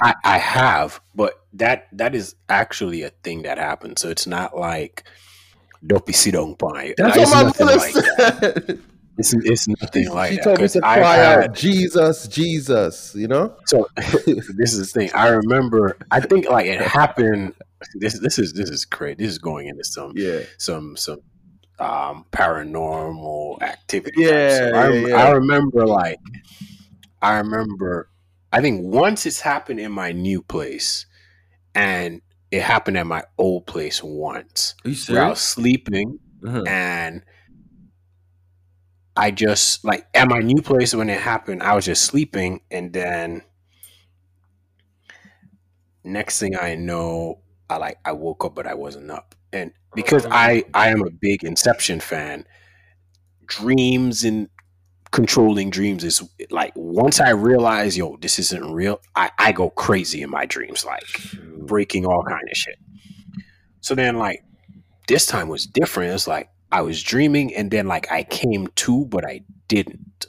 I 0.00 0.14
i 0.24 0.38
have 0.38 1.00
but 1.14 1.34
that 1.52 1.86
that 1.92 2.14
is 2.14 2.34
actually 2.48 3.02
a 3.02 3.10
thing 3.10 3.42
that 3.42 3.58
happens. 3.58 4.00
So 4.00 4.08
it's 4.08 4.26
not 4.26 4.56
like 4.56 5.04
don't 5.86 6.04
be 6.04 6.12
sit 6.12 6.34
on 6.34 6.54
by 6.54 6.94
that's 6.96 7.16
what 7.16 7.30
my 7.30 7.42
mother 7.44 7.64
like 7.76 7.92
said. 7.92 8.82
It's, 9.16 9.32
it's 9.32 9.68
nothing 9.68 10.08
like 10.10 10.30
she 10.30 10.36
that. 10.38 10.42
told 10.44 10.60
me 10.60 10.66
to 10.66 10.80
cry 10.80 11.14
had, 11.14 11.38
out 11.38 11.54
jesus 11.54 12.26
jesus 12.26 13.14
you 13.14 13.28
know? 13.28 13.54
So 13.66 13.86
this 13.96 14.72
is 14.74 14.92
the 14.92 15.00
thing. 15.00 15.10
I 15.14 15.28
remember 15.28 15.96
i 16.10 16.20
think 16.20 16.48
like 16.48 16.66
it 16.66 16.80
happened 16.80 17.54
this 17.94 18.18
this 18.20 18.38
is 18.38 18.52
this 18.52 18.70
is 18.70 18.84
crazy. 18.84 19.16
This 19.16 19.28
is 19.28 19.38
going 19.38 19.68
into 19.68 19.84
some 19.84 20.12
yeah. 20.14 20.40
some 20.58 20.96
some 20.96 21.20
um 21.78 22.24
paranormal 22.32 23.62
activity. 23.62 24.22
Yeah, 24.22 24.56
so 24.56 24.74
I, 24.74 24.88
yeah, 24.90 25.06
yeah, 25.08 25.16
I 25.16 25.30
remember 25.32 25.86
like 25.86 26.20
I 27.20 27.38
remember 27.38 28.08
I 28.54 28.60
think 28.60 28.82
once 28.84 29.26
it's 29.26 29.40
happened 29.40 29.80
in 29.80 29.90
my 29.90 30.12
new 30.12 30.40
place 30.40 31.06
and 31.74 32.22
it 32.52 32.62
happened 32.62 32.96
at 32.96 33.04
my 33.04 33.24
old 33.36 33.66
place 33.66 34.00
once. 34.00 34.76
where 35.08 35.24
I 35.24 35.28
was 35.30 35.40
sleeping 35.40 36.20
uh-huh. 36.46 36.62
and 36.68 37.24
I 39.16 39.32
just 39.32 39.84
like 39.84 40.06
at 40.14 40.28
my 40.28 40.38
new 40.38 40.62
place 40.62 40.94
when 40.94 41.10
it 41.10 41.20
happened, 41.20 41.64
I 41.64 41.74
was 41.74 41.84
just 41.84 42.04
sleeping 42.04 42.60
and 42.70 42.92
then 42.92 43.42
next 46.04 46.38
thing 46.38 46.56
I 46.56 46.76
know, 46.76 47.40
I 47.68 47.78
like 47.78 47.98
I 48.04 48.12
woke 48.12 48.44
up 48.44 48.54
but 48.54 48.68
I 48.68 48.74
wasn't 48.74 49.10
up. 49.10 49.34
And 49.52 49.72
because 49.96 50.26
I 50.30 50.62
I 50.72 50.90
am 50.90 51.02
a 51.02 51.10
big 51.10 51.42
Inception 51.42 51.98
fan, 51.98 52.46
dreams 53.46 54.22
and 54.22 54.48
controlling 55.14 55.70
dreams 55.70 56.02
is 56.02 56.28
like 56.50 56.72
once 56.74 57.20
I 57.20 57.30
realize, 57.30 57.96
yo, 57.96 58.16
this 58.16 58.40
isn't 58.40 58.72
real, 58.72 59.00
I, 59.14 59.30
I 59.38 59.52
go 59.52 59.70
crazy 59.70 60.22
in 60.22 60.30
my 60.30 60.44
dreams, 60.44 60.84
like 60.84 61.06
breaking 61.56 62.04
all 62.04 62.24
kind 62.24 62.42
of 62.50 62.56
shit. 62.56 62.74
So 63.80 63.94
then 63.94 64.16
like 64.18 64.44
this 65.06 65.24
time 65.26 65.46
was 65.46 65.66
different. 65.66 66.12
It's 66.12 66.26
like 66.26 66.48
I 66.72 66.80
was 66.80 67.00
dreaming 67.00 67.54
and 67.54 67.70
then 67.70 67.86
like 67.86 68.10
I 68.10 68.24
came 68.24 68.66
to, 68.66 69.04
but 69.04 69.24
I 69.24 69.42
didn't. 69.68 70.26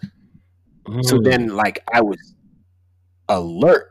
Mm. 0.87 1.03
So 1.03 1.19
then 1.19 1.47
like 1.55 1.83
I 1.91 2.01
was 2.01 2.19
alert 3.27 3.89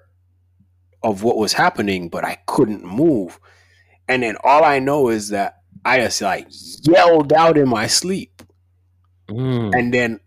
of 1.02 1.24
what 1.24 1.36
was 1.36 1.54
happening, 1.54 2.08
but 2.08 2.24
I 2.24 2.38
couldn't 2.46 2.84
move. 2.84 3.40
And 4.06 4.22
then 4.22 4.36
all 4.44 4.62
I 4.62 4.78
know 4.78 5.08
is 5.08 5.30
that 5.30 5.56
I 5.84 5.98
just 5.98 6.22
like 6.22 6.46
yelled 6.82 7.32
out 7.32 7.58
in 7.58 7.68
my 7.68 7.88
sleep. 7.88 8.42
Mm. 9.28 9.76
And 9.76 9.92
then 9.92 10.20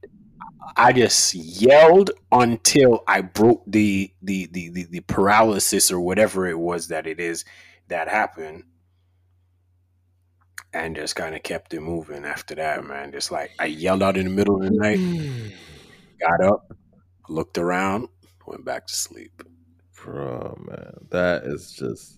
I 0.75 0.93
just 0.93 1.33
yelled 1.33 2.11
until 2.31 3.03
I 3.07 3.21
broke 3.21 3.63
the, 3.67 4.11
the 4.21 4.47
the, 4.51 4.69
the 4.69 4.83
the 4.85 4.99
paralysis 5.01 5.91
or 5.91 5.99
whatever 5.99 6.47
it 6.47 6.59
was 6.59 6.89
that 6.89 7.07
it 7.07 7.19
is 7.19 7.45
that 7.87 8.07
happened. 8.07 8.63
And 10.73 10.95
just 10.95 11.15
kind 11.15 11.33
of 11.33 11.41
kept 11.43 11.73
it 11.73 11.79
moving 11.79 12.25
after 12.25 12.53
that, 12.55 12.83
man. 12.83 13.11
Just 13.11 13.31
like 13.31 13.51
I 13.57 13.65
yelled 13.65 14.03
out 14.03 14.17
in 14.17 14.25
the 14.25 14.31
middle 14.31 14.57
of 14.57 14.63
the 14.63 14.71
night, 14.71 14.99
mm. 14.99 15.51
got 16.19 16.41
up, 16.41 16.73
looked 17.29 17.57
around, 17.57 18.09
went 18.45 18.65
back 18.65 18.85
to 18.87 18.95
sleep. 18.95 19.41
Bro, 19.95 20.57
man, 20.67 20.93
that 21.09 21.43
is 21.45 21.71
just. 21.71 22.16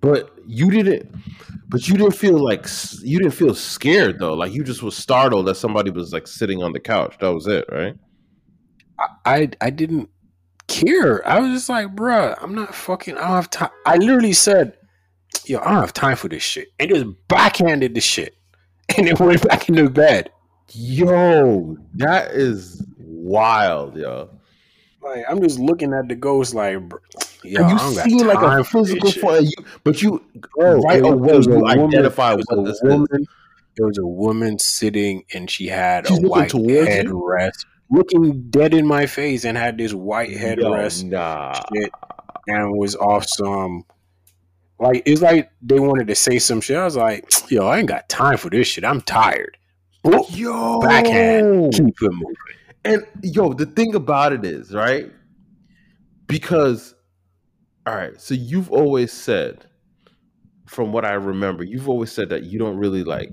But 0.00 0.32
you 0.46 0.70
didn't. 0.70 1.10
But 1.68 1.86
you 1.88 1.96
didn't 1.96 2.14
feel 2.16 2.42
like 2.42 2.66
you 3.02 3.18
didn't 3.18 3.34
feel 3.34 3.54
scared 3.54 4.18
though. 4.18 4.34
Like 4.34 4.52
you 4.52 4.64
just 4.64 4.82
was 4.82 4.96
startled 4.96 5.46
that 5.46 5.54
somebody 5.54 5.90
was 5.90 6.12
like 6.12 6.26
sitting 6.26 6.62
on 6.62 6.72
the 6.72 6.80
couch. 6.80 7.16
That 7.20 7.32
was 7.32 7.46
it, 7.46 7.66
right? 7.70 7.96
I 8.98 9.06
I, 9.24 9.50
I 9.60 9.70
didn't 9.70 10.08
care. 10.70 11.26
I 11.28 11.40
was 11.40 11.50
just 11.50 11.68
like, 11.68 11.94
bro, 11.94 12.34
I'm 12.40 12.54
not 12.54 12.74
fucking. 12.74 13.16
I 13.16 13.20
don't 13.20 13.30
have 13.30 13.50
time. 13.50 13.70
I 13.84 13.96
literally 13.96 14.32
said, 14.32 14.78
yo, 15.44 15.58
I 15.58 15.64
don't 15.64 15.80
have 15.80 15.92
time 15.92 16.16
for 16.16 16.28
this 16.28 16.42
shit, 16.42 16.68
and 16.78 16.90
just 16.90 17.06
backhanded 17.28 17.94
the 17.94 18.00
shit, 18.00 18.34
and 18.96 19.06
then 19.06 19.16
went 19.18 19.46
back 19.46 19.68
into 19.68 19.90
bed. 19.90 20.30
Yo, 20.72 21.76
that 21.94 22.30
is 22.30 22.84
wild, 22.98 23.96
yo. 23.96 24.30
Like 25.02 25.24
I'm 25.28 25.42
just 25.42 25.58
looking 25.58 25.92
at 25.92 26.08
the 26.08 26.14
ghost, 26.14 26.54
like, 26.54 26.78
yeah, 27.44 27.70
you 27.70 27.78
seen 27.78 28.26
like 28.26 28.42
a 28.42 28.64
physical 28.64 29.10
form, 29.12 29.44
you, 29.44 29.52
but 29.84 30.02
you 30.02 30.22
oh, 30.58 30.80
right 30.80 31.02
away 31.02 31.38
you 31.40 31.66
identify 31.66 32.34
with 32.34 32.46
this 32.64 32.80
woman. 32.82 33.06
Is. 33.12 33.28
There 33.76 33.86
was 33.86 33.98
a 33.98 34.06
woman 34.06 34.58
sitting, 34.58 35.24
and 35.32 35.50
she 35.50 35.68
had 35.68 36.06
She's 36.06 36.18
a 36.18 36.26
white 36.26 36.50
headrest, 36.50 37.64
looking 37.90 38.50
dead 38.50 38.74
in 38.74 38.86
my 38.86 39.06
face, 39.06 39.44
and 39.44 39.56
had 39.56 39.78
this 39.78 39.94
white 39.94 40.30
headrest, 40.30 41.04
nah. 41.04 41.54
shit, 41.72 41.92
and 42.46 42.76
was 42.76 42.96
off 42.96 43.26
some. 43.26 43.84
Like 44.78 45.02
it's 45.06 45.22
like 45.22 45.50
they 45.62 45.78
wanted 45.78 46.08
to 46.08 46.14
say 46.14 46.38
some 46.38 46.60
shit. 46.60 46.76
I 46.76 46.84
was 46.84 46.96
like, 46.96 47.30
"Yo, 47.50 47.66
I 47.66 47.78
ain't 47.78 47.88
got 47.88 48.08
time 48.08 48.36
for 48.36 48.50
this 48.50 48.66
shit. 48.66 48.84
I'm 48.84 49.00
tired." 49.00 49.56
Yo, 50.30 50.80
backhand, 50.80 51.74
keep 51.74 51.94
it 52.00 52.12
moving. 52.12 52.34
And 52.84 53.06
yo, 53.22 53.52
the 53.52 53.66
thing 53.66 53.94
about 53.94 54.32
it 54.32 54.44
is, 54.44 54.72
right? 54.72 55.10
Because, 56.26 56.94
all 57.90 57.96
right, 57.96 58.20
so 58.20 58.34
you've 58.34 58.70
always 58.70 59.12
said, 59.12 59.66
from 60.66 60.92
what 60.92 61.04
I 61.04 61.14
remember, 61.14 61.64
you've 61.64 61.88
always 61.88 62.12
said 62.12 62.28
that 62.28 62.44
you 62.44 62.56
don't 62.56 62.76
really 62.76 63.02
like, 63.02 63.30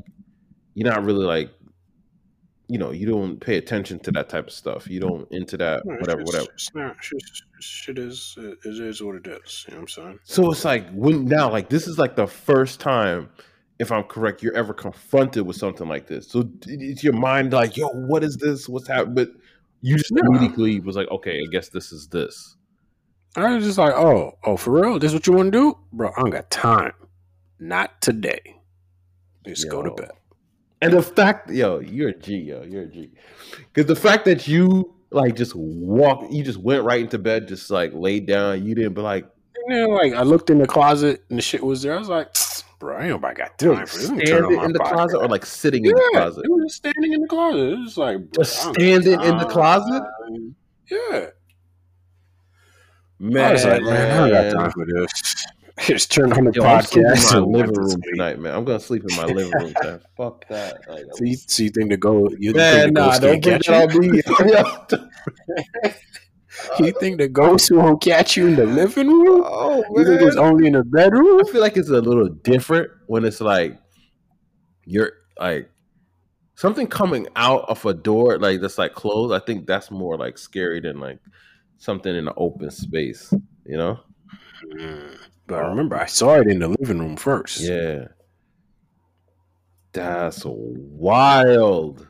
you're 0.73 0.89
not 0.89 1.03
really 1.03 1.25
like, 1.25 1.51
you 2.67 2.79
know, 2.79 2.89
you 2.89 3.05
don't 3.07 3.39
pay 3.39 3.57
attention 3.57 3.99
to 3.99 4.11
that 4.13 4.29
type 4.29 4.47
of 4.47 4.53
stuff. 4.53 4.87
You 4.87 4.99
don't 4.99 5.31
into 5.31 5.57
that, 5.57 5.85
no, 5.85 5.95
whatever, 5.97 6.21
it's, 6.21 6.31
whatever. 6.31 6.51
It's 6.55 6.73
not, 6.73 6.95
shit 7.59 7.99
is, 7.99 8.35
it 8.37 8.57
is 8.65 9.03
what 9.03 9.15
it 9.17 9.27
is. 9.27 9.65
You 9.67 9.75
know 9.75 9.81
what 9.81 9.83
I'm 9.83 9.87
saying? 9.87 10.19
So 10.23 10.51
it's 10.51 10.65
like, 10.65 10.89
when 10.91 11.25
now, 11.25 11.51
like, 11.51 11.69
this 11.69 11.87
is 11.87 11.99
like 11.99 12.15
the 12.15 12.25
first 12.27 12.79
time 12.79 13.29
if 13.79 13.91
I'm 13.91 14.03
correct, 14.05 14.41
you're 14.41 14.55
ever 14.55 14.73
confronted 14.73 15.45
with 15.45 15.55
something 15.55 15.87
like 15.87 16.07
this. 16.07 16.27
So 16.31 16.49
it's 16.65 17.03
your 17.03 17.13
mind 17.13 17.53
like, 17.53 17.77
yo, 17.77 17.89
what 17.89 18.23
is 18.23 18.37
this? 18.37 18.67
What's 18.67 18.87
happening? 18.87 19.13
But 19.13 19.29
you 19.81 19.97
just 19.97 20.11
immediately 20.11 20.79
was 20.79 20.95
like, 20.95 21.09
okay, 21.11 21.39
I 21.39 21.45
guess 21.51 21.69
this 21.69 21.91
is 21.91 22.07
this. 22.07 22.56
I 23.37 23.55
was 23.55 23.65
just 23.65 23.77
like, 23.77 23.93
oh, 23.93 24.37
oh, 24.43 24.57
for 24.57 24.71
real? 24.81 24.99
This 24.99 25.11
is 25.11 25.15
what 25.15 25.27
you 25.27 25.33
want 25.33 25.51
to 25.51 25.59
do? 25.59 25.77
Bro, 25.93 26.11
I 26.17 26.21
don't 26.21 26.31
got 26.31 26.49
time. 26.49 26.93
Not 27.59 28.01
today. 28.01 28.59
Just 29.45 29.65
yo. 29.65 29.71
go 29.71 29.83
to 29.83 29.91
bed. 29.91 30.11
And 30.81 30.93
the 30.93 31.01
fact, 31.01 31.49
yo, 31.49 31.79
you're 31.79 32.09
a 32.09 32.17
G, 32.17 32.37
yo, 32.37 32.63
you're 32.63 32.83
a 32.83 32.87
G. 32.87 33.11
Because 33.73 33.87
the 33.87 33.95
fact 33.95 34.25
that 34.25 34.47
you 34.47 34.93
like 35.09 35.35
just 35.35 35.55
walk, 35.55 36.25
you 36.29 36.43
just 36.43 36.59
went 36.59 36.83
right 36.83 37.01
into 37.01 37.17
bed, 37.17 37.47
just 37.47 37.71
like 37.71 37.93
laid 37.93 38.27
down. 38.27 38.63
You 38.63 38.75
didn't 38.75 38.93
be 38.93 39.01
like, 39.01 39.25
and 39.55 39.75
then 39.75 39.89
like 39.89 40.13
I 40.13 40.21
looked 40.21 40.49
in 40.49 40.59
the 40.59 40.67
closet 40.67 41.23
and 41.29 41.37
the 41.37 41.41
shit 41.41 41.63
was 41.63 41.81
there. 41.81 41.95
I 41.95 41.99
was 41.99 42.09
like, 42.09 42.35
bro, 42.79 42.95
I 42.95 43.01
ain't 43.01 43.09
nobody 43.09 43.35
got 43.35 43.57
time 43.57 43.85
for 43.87 43.97
this. 43.97 44.05
Standing 44.05 44.61
in 44.63 44.73
the 44.73 44.79
closet 44.79 45.17
or 45.17 45.27
like 45.27 45.45
sitting 45.45 45.83
yeah, 45.83 45.91
in 45.91 45.95
the 45.95 46.09
closet? 46.13 46.45
It 46.45 46.51
was 46.51 46.65
just 46.65 46.75
standing 46.77 47.13
in 47.13 47.21
the 47.21 47.27
closet. 47.27 47.59
It 47.59 47.79
was 47.79 47.97
like 47.97 48.17
bro, 48.17 48.43
just 48.43 48.61
standing 48.61 49.21
in 49.21 49.37
the 49.37 49.45
closet. 49.45 50.03
Yeah. 50.89 51.27
Man, 53.19 53.43
I 53.43 53.51
was 53.53 53.65
like, 53.65 53.81
man, 53.81 54.21
I 54.21 54.29
got 54.29 54.53
time 54.53 54.71
for 54.71 54.85
this. 54.85 55.45
Just 55.85 56.11
turn 56.11 56.33
on 56.33 56.45
the 56.45 56.51
Yo, 56.53 56.63
podcast. 56.63 57.35
in 57.35 57.51
my 57.51 57.59
living 57.59 57.75
room 57.75 58.01
tonight, 58.01 58.39
man. 58.39 58.55
I'm 58.55 58.65
gonna 58.65 58.79
sleep 58.79 59.03
in 59.07 59.15
my 59.15 59.25
living 59.25 59.51
room. 59.51 59.73
Man. 59.83 60.01
Fuck 60.17 60.47
that. 60.49 60.81
Like, 60.89 61.05
so, 61.13 61.23
you, 61.23 61.35
so 61.35 61.63
you 61.63 61.69
think 61.69 61.89
the 61.89 61.97
go? 61.97 62.29
You 62.37 62.53
man, 62.53 62.85
think 62.85 62.95
the 62.95 63.01
nah, 63.01 63.19
don't 63.19 63.41
bring 63.41 63.59
that 63.59 63.69
on 63.69 63.99
me. 63.99 64.21
you 66.85 66.91
think 66.99 67.19
the 67.19 67.27
ghost 67.27 67.71
won't 67.71 68.01
catch 68.01 68.37
you 68.37 68.47
in 68.47 68.55
the 68.55 68.65
living 68.65 69.07
room? 69.07 69.43
Oh, 69.45 69.81
man. 69.81 69.91
You 69.95 70.05
think 70.05 70.21
it's 70.21 70.37
only 70.37 70.67
in 70.67 70.73
the 70.73 70.83
bedroom? 70.83 71.41
I 71.45 71.51
feel 71.51 71.61
like 71.61 71.77
it's 71.77 71.89
a 71.89 72.01
little 72.01 72.29
different 72.29 72.89
when 73.05 73.23
it's 73.23 73.41
like 73.41 73.77
you're 74.85 75.11
like 75.39 75.69
something 76.55 76.87
coming 76.87 77.27
out 77.35 77.69
of 77.69 77.85
a 77.85 77.93
door 77.93 78.39
like 78.39 78.61
that's 78.61 78.79
like 78.79 78.93
closed. 78.93 79.31
I 79.31 79.45
think 79.45 79.67
that's 79.67 79.91
more 79.91 80.17
like 80.17 80.39
scary 80.39 80.79
than 80.79 80.99
like 80.99 81.19
something 81.77 82.15
in 82.15 82.27
an 82.27 82.33
open 82.37 82.71
space. 82.71 83.33
You 83.65 83.77
know? 83.77 83.99
Mm. 84.73 85.17
But 85.47 85.63
um, 85.63 85.69
remember, 85.71 85.95
I 85.95 86.05
saw 86.05 86.35
it 86.35 86.47
in 86.47 86.59
the 86.59 86.67
living 86.67 86.99
room 86.99 87.15
first. 87.15 87.61
Yeah. 87.61 88.07
That's 89.93 90.43
wild. 90.45 92.07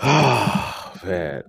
Oh, 0.00 0.94
man. 1.04 1.44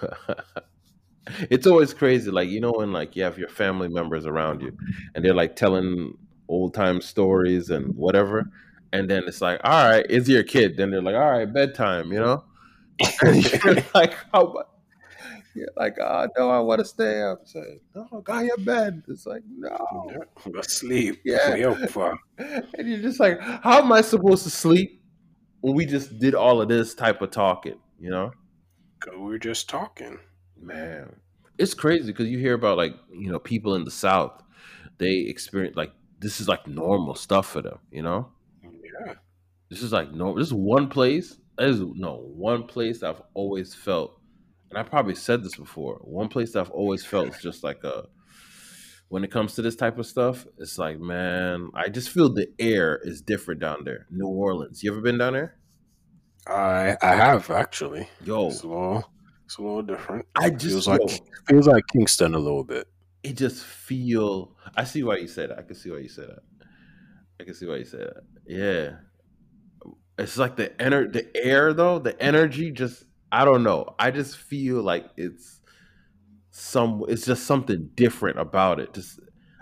it's 1.50 1.66
always 1.66 1.94
crazy. 1.94 2.30
Like, 2.30 2.48
you 2.48 2.60
know, 2.60 2.72
when 2.72 2.92
like 2.92 3.14
you 3.14 3.22
have 3.22 3.38
your 3.38 3.48
family 3.48 3.88
members 3.88 4.26
around 4.26 4.62
you 4.62 4.76
and 5.14 5.24
they're 5.24 5.34
like 5.34 5.54
telling 5.54 6.16
old 6.48 6.74
time 6.74 7.00
stories 7.00 7.70
and 7.70 7.94
whatever. 7.94 8.50
And 8.92 9.08
then 9.08 9.22
it's 9.26 9.40
like, 9.40 9.60
all 9.62 9.88
right, 9.88 10.06
is 10.10 10.28
your 10.28 10.42
kid? 10.42 10.76
Then 10.76 10.90
they're 10.90 11.02
like, 11.02 11.14
all 11.14 11.30
right, 11.30 11.52
bedtime, 11.52 12.12
you 12.12 12.18
know? 12.18 12.44
you're 13.22 13.76
like, 13.94 14.14
how 14.32 14.64
you're 15.54 15.68
like, 15.76 15.98
oh 16.00 16.26
no, 16.36 16.50
I 16.50 16.60
want 16.60 16.78
to 16.80 16.84
stay 16.84 17.22
up. 17.22 17.40
It's 17.42 17.54
like, 17.54 17.80
no, 17.94 18.20
go 18.20 18.38
your 18.40 18.58
bed. 18.58 19.02
It's 19.08 19.26
like, 19.26 19.42
no. 19.48 19.76
Go 20.50 20.60
sleep. 20.62 21.20
Yeah. 21.24 21.52
and 22.38 22.88
you're 22.88 23.02
just 23.02 23.20
like, 23.20 23.40
how 23.40 23.82
am 23.82 23.92
I 23.92 24.00
supposed 24.00 24.44
to 24.44 24.50
sleep 24.50 25.02
when 25.60 25.74
we 25.74 25.86
just 25.86 26.18
did 26.18 26.34
all 26.34 26.60
of 26.60 26.68
this 26.68 26.94
type 26.94 27.22
of 27.22 27.30
talking, 27.30 27.78
you 27.98 28.10
know? 28.10 28.32
Cause 29.00 29.14
we're 29.16 29.38
just 29.38 29.68
talking. 29.68 30.18
Man. 30.60 31.16
It's 31.58 31.74
crazy 31.74 32.12
because 32.12 32.28
you 32.28 32.38
hear 32.38 32.54
about 32.54 32.76
like, 32.76 32.94
you 33.12 33.30
know, 33.30 33.38
people 33.38 33.74
in 33.74 33.84
the 33.84 33.90
South, 33.90 34.42
they 34.98 35.18
experience 35.18 35.76
like 35.76 35.92
this 36.20 36.40
is 36.40 36.48
like 36.48 36.66
normal 36.66 37.14
stuff 37.14 37.46
for 37.46 37.62
them, 37.62 37.78
you 37.90 38.02
know? 38.02 38.28
Yeah. 38.62 39.14
This 39.70 39.82
is 39.82 39.92
like 39.92 40.12
no 40.12 40.36
this 40.36 40.48
is 40.48 40.54
one 40.54 40.88
place. 40.88 41.36
There's 41.56 41.80
no 41.80 42.16
one 42.34 42.64
place 42.64 43.02
I've 43.02 43.22
always 43.34 43.74
felt, 43.74 44.19
and 44.70 44.78
I 44.78 44.82
probably 44.82 45.14
said 45.14 45.42
this 45.42 45.56
before. 45.56 45.96
One 46.02 46.28
place 46.28 46.56
I've 46.56 46.70
always 46.70 47.04
felt 47.04 47.28
is 47.28 47.42
just 47.42 47.62
like 47.62 47.84
a 47.84 48.04
when 49.08 49.24
it 49.24 49.30
comes 49.30 49.54
to 49.54 49.62
this 49.62 49.74
type 49.74 49.98
of 49.98 50.06
stuff, 50.06 50.46
it's 50.58 50.78
like, 50.78 51.00
man, 51.00 51.70
I 51.74 51.88
just 51.88 52.10
feel 52.10 52.32
the 52.32 52.46
air 52.60 53.00
is 53.02 53.20
different 53.20 53.60
down 53.60 53.82
there. 53.84 54.06
New 54.08 54.28
Orleans. 54.28 54.84
You 54.84 54.92
ever 54.92 55.00
been 55.00 55.18
down 55.18 55.32
there? 55.32 55.56
I 56.46 56.96
I 57.02 57.16
have 57.16 57.50
actually. 57.50 58.08
Yo, 58.24 58.48
it's 58.48 58.62
a 58.62 58.68
little, 58.68 59.12
it's 59.44 59.58
a 59.58 59.62
little 59.62 59.82
different. 59.82 60.26
I 60.36 60.50
just 60.50 60.86
feels 60.86 60.88
like 60.88 61.22
feels 61.48 61.66
like 61.66 61.84
Kingston 61.92 62.34
a 62.34 62.38
little 62.38 62.64
bit 62.64 62.86
it 63.22 63.36
just 63.36 63.64
feel. 63.64 64.56
I 64.76 64.84
see 64.84 65.02
why 65.02 65.16
you 65.16 65.28
said 65.28 65.50
that. 65.50 65.58
I 65.58 65.62
can 65.62 65.74
see 65.74 65.90
why 65.90 65.98
you 65.98 66.08
said 66.08 66.28
that. 66.28 66.66
I 67.40 67.44
can 67.44 67.54
see 67.54 67.66
why 67.66 67.76
you 67.76 67.84
said 67.84 68.00
that. 68.00 68.22
Yeah, 68.46 68.90
it's 70.18 70.36
like 70.36 70.56
the 70.56 70.70
ener- 70.78 71.12
the 71.12 71.34
air 71.36 71.72
though, 71.72 71.98
the 71.98 72.20
energy. 72.22 72.70
Just 72.70 73.04
I 73.32 73.44
don't 73.44 73.62
know. 73.62 73.94
I 73.98 74.10
just 74.10 74.36
feel 74.36 74.82
like 74.82 75.06
it's 75.16 75.60
some. 76.50 77.04
It's 77.08 77.24
just 77.24 77.44
something 77.44 77.90
different 77.94 78.38
about 78.38 78.80
it. 78.80 78.94
Just 78.94 79.20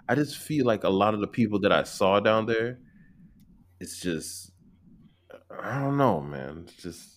I 0.08 0.14
just 0.14 0.38
feel 0.38 0.64
like 0.64 0.84
a 0.84 0.88
lot 0.88 1.14
of 1.14 1.20
the 1.20 1.26
people 1.26 1.60
that 1.60 1.72
I 1.72 1.82
saw 1.82 2.20
down 2.20 2.46
there. 2.46 2.78
It's 3.80 4.00
just 4.00 4.50
I 5.62 5.78
don't 5.80 5.96
know, 5.96 6.20
man. 6.20 6.64
It's 6.66 6.82
just 6.82 7.08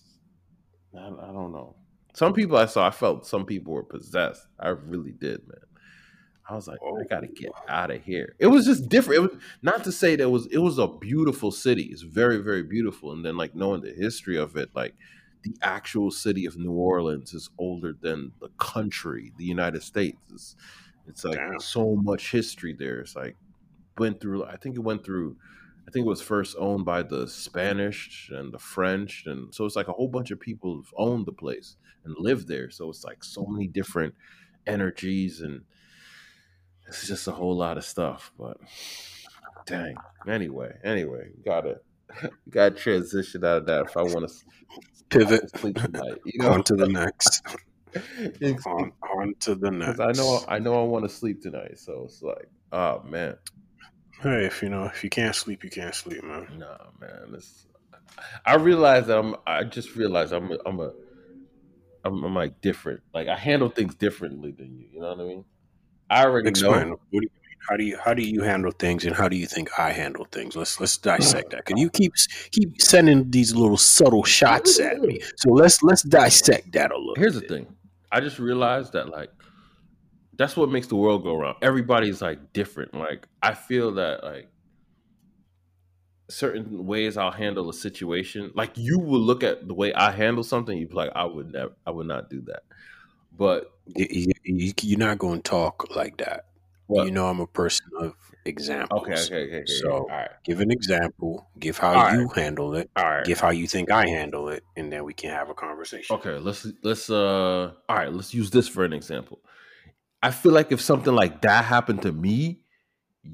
I, 0.94 1.06
I 1.06 1.32
don't 1.32 1.52
know. 1.52 1.76
Some 2.14 2.34
people 2.34 2.58
I 2.58 2.66
saw, 2.66 2.86
I 2.86 2.90
felt 2.90 3.26
some 3.26 3.46
people 3.46 3.72
were 3.72 3.82
possessed. 3.82 4.46
I 4.60 4.68
really 4.68 5.12
did, 5.12 5.40
man. 5.48 5.58
I 6.48 6.54
was 6.54 6.68
like, 6.68 6.78
oh. 6.82 7.00
I 7.00 7.04
gotta 7.04 7.28
get 7.28 7.52
out 7.68 7.90
of 7.90 8.02
here. 8.02 8.34
It 8.38 8.48
was 8.48 8.66
just 8.66 8.88
different. 8.88 9.24
It 9.24 9.32
was 9.32 9.42
not 9.62 9.84
to 9.84 9.92
say 9.92 10.16
that 10.16 10.24
it 10.24 10.30
was 10.30 10.46
it 10.46 10.58
was 10.58 10.78
a 10.78 10.88
beautiful 10.88 11.50
city. 11.50 11.84
It's 11.84 12.02
very, 12.02 12.38
very 12.38 12.62
beautiful. 12.62 13.12
And 13.12 13.24
then 13.24 13.36
like 13.36 13.54
knowing 13.54 13.80
the 13.80 13.92
history 13.92 14.36
of 14.36 14.56
it, 14.56 14.70
like 14.74 14.94
the 15.42 15.56
actual 15.62 16.10
city 16.10 16.46
of 16.46 16.56
New 16.56 16.72
Orleans 16.72 17.34
is 17.34 17.50
older 17.58 17.94
than 18.00 18.32
the 18.40 18.48
country, 18.58 19.32
the 19.36 19.44
United 19.44 19.82
States. 19.82 20.18
It's, 20.32 20.56
it's 21.06 21.24
like 21.24 21.36
Damn. 21.36 21.60
so 21.60 21.96
much 21.96 22.30
history 22.30 22.72
there. 22.72 23.00
It's 23.00 23.16
like 23.16 23.36
went 23.98 24.20
through 24.20 24.44
I 24.44 24.56
think 24.56 24.76
it 24.76 24.80
went 24.80 25.04
through 25.04 25.36
I 25.86 25.90
think 25.90 26.06
it 26.06 26.08
was 26.08 26.22
first 26.22 26.56
owned 26.58 26.84
by 26.84 27.02
the 27.02 27.26
Spanish 27.26 28.30
and 28.32 28.52
the 28.52 28.58
French 28.58 29.24
and 29.26 29.52
so 29.54 29.64
it's 29.64 29.76
like 29.76 29.88
a 29.88 29.92
whole 29.92 30.08
bunch 30.08 30.30
of 30.30 30.40
people 30.40 30.76
have 30.76 30.94
owned 30.96 31.26
the 31.26 31.32
place 31.32 31.76
and 32.04 32.14
lived 32.18 32.48
there. 32.48 32.70
So 32.70 32.88
it's 32.88 33.04
like 33.04 33.22
so 33.22 33.44
many 33.46 33.66
different 33.66 34.14
energies 34.66 35.40
and 35.40 35.62
it's 36.86 37.06
just 37.06 37.26
a 37.28 37.32
whole 37.32 37.56
lot 37.56 37.78
of 37.78 37.84
stuff, 37.84 38.32
but 38.38 38.58
dang. 39.66 39.96
Anyway, 40.28 40.76
anyway, 40.84 41.30
gotta 41.44 41.80
gotta 42.50 42.74
transition 42.74 43.44
out 43.44 43.58
of 43.58 43.66
that 43.66 43.86
if 43.86 43.96
I 43.96 44.02
want 44.02 44.28
to 44.28 44.34
pivot 45.12 45.52
tonight. 45.54 46.18
You 46.24 46.42
know? 46.42 46.52
on 46.52 46.64
to 46.64 46.74
the 46.74 46.88
next. 46.88 47.42
on, 48.66 48.92
on 49.02 49.34
to 49.40 49.54
the 49.54 49.70
next. 49.70 50.00
I 50.00 50.12
know 50.12 50.40
I 50.48 50.58
know 50.58 50.80
I 50.80 50.84
want 50.84 51.04
to 51.04 51.08
sleep 51.08 51.42
tonight, 51.42 51.78
so 51.78 52.02
it's 52.04 52.22
like, 52.22 52.48
oh 52.72 53.02
man. 53.04 53.36
Hey, 54.20 54.46
if 54.46 54.62
you 54.62 54.68
know 54.68 54.84
if 54.84 55.02
you 55.04 55.10
can't 55.10 55.34
sleep, 55.34 55.64
you 55.64 55.70
can't 55.70 55.94
sleep, 55.94 56.22
man. 56.22 56.46
Nah, 56.56 56.78
man. 57.00 57.34
It's, 57.34 57.66
I 58.46 58.54
realize 58.54 59.06
that 59.06 59.18
I'm. 59.18 59.36
I 59.46 59.64
just 59.64 59.96
realized 59.96 60.32
I'm. 60.32 60.52
A, 60.52 60.58
I'm 60.64 60.80
a. 60.80 60.92
I'm, 62.04 62.24
I'm 62.24 62.34
like 62.34 62.60
different. 62.60 63.00
Like 63.12 63.28
I 63.28 63.36
handle 63.36 63.68
things 63.68 63.94
differently 63.94 64.52
than 64.52 64.76
you. 64.76 64.86
You 64.92 65.00
know 65.00 65.10
what 65.10 65.20
I 65.20 65.24
mean? 65.24 65.44
I 66.10 66.24
already 66.24 66.48
Explain. 66.48 66.90
know. 66.90 67.00
Do 67.12 67.20
how 67.68 67.76
do 67.76 67.84
you 67.84 67.98
how 68.02 68.14
do 68.14 68.22
you 68.22 68.42
handle 68.42 68.72
things, 68.72 69.04
and 69.04 69.14
how 69.14 69.28
do 69.28 69.36
you 69.36 69.46
think 69.46 69.70
I 69.78 69.92
handle 69.92 70.26
things? 70.30 70.56
Let's 70.56 70.80
let's 70.80 70.96
dissect 70.96 71.50
that. 71.50 71.64
Cause 71.64 71.78
you 71.78 71.90
keep 71.90 72.12
keep 72.50 72.80
sending 72.80 73.30
these 73.30 73.54
little 73.54 73.76
subtle 73.76 74.24
shots 74.24 74.80
at 74.80 75.00
me. 75.00 75.20
So 75.36 75.50
let's 75.50 75.82
let's 75.82 76.02
dissect 76.02 76.72
that 76.72 76.90
a 76.90 76.96
little. 76.98 77.14
Here's 77.16 77.38
bit. 77.38 77.48
the 77.48 77.54
thing. 77.54 77.66
I 78.10 78.20
just 78.20 78.38
realized 78.38 78.92
that 78.92 79.08
like 79.08 79.30
that's 80.36 80.56
what 80.56 80.70
makes 80.70 80.86
the 80.86 80.96
world 80.96 81.22
go 81.22 81.36
around. 81.36 81.56
Everybody's 81.62 82.20
like 82.20 82.52
different. 82.52 82.94
Like 82.94 83.26
I 83.42 83.54
feel 83.54 83.92
that 83.92 84.24
like 84.24 84.48
certain 86.32 86.86
ways 86.86 87.16
I'll 87.16 87.30
handle 87.30 87.68
a 87.68 87.74
situation. 87.74 88.50
Like 88.54 88.76
you 88.76 88.98
will 88.98 89.20
look 89.20 89.42
at 89.42 89.68
the 89.68 89.74
way 89.74 89.92
I 89.94 90.10
handle 90.10 90.42
something, 90.42 90.76
you'd 90.76 90.90
be 90.90 90.94
like, 90.94 91.12
I 91.14 91.24
would 91.24 91.52
never, 91.52 91.72
I 91.86 91.90
would 91.90 92.06
not 92.06 92.30
do 92.30 92.40
that. 92.46 92.62
But 93.36 93.72
you're 93.94 94.98
not 94.98 95.18
going 95.18 95.42
to 95.42 95.50
talk 95.50 95.94
like 95.94 96.18
that. 96.18 96.46
Well, 96.92 97.06
you 97.06 97.12
know, 97.12 97.26
I'm 97.26 97.40
a 97.40 97.46
person 97.46 97.86
of 97.98 98.14
examples. 98.44 99.02
Okay, 99.02 99.12
okay, 99.12 99.22
okay. 99.22 99.56
okay 99.56 99.66
so, 99.66 100.08
give 100.44 100.60
an 100.60 100.70
example. 100.70 101.48
Give 101.58 101.76
how 101.78 101.94
All 101.94 102.14
you 102.14 102.26
right. 102.26 102.36
handle 102.36 102.74
it. 102.74 102.90
All 102.96 103.04
right. 103.04 103.24
Give 103.24 103.38
how 103.40 103.50
you 103.50 103.66
think 103.66 103.90
I 103.90 104.08
handle 104.08 104.48
it, 104.48 104.64
and 104.76 104.92
then 104.92 105.04
we 105.04 105.14
can 105.14 105.30
have 105.30 105.48
a 105.48 105.54
conversation. 105.54 106.14
Okay. 106.16 106.38
Let's 106.38 106.66
let's 106.82 107.10
uh. 107.10 107.72
All 107.88 107.96
right. 107.96 108.12
Let's 108.12 108.34
use 108.34 108.50
this 108.50 108.68
for 108.68 108.84
an 108.84 108.92
example. 108.92 109.40
I 110.22 110.30
feel 110.30 110.52
like 110.52 110.70
if 110.70 110.80
something 110.80 111.14
like 111.14 111.42
that 111.42 111.64
happened 111.64 112.02
to 112.02 112.12
me, 112.12 112.60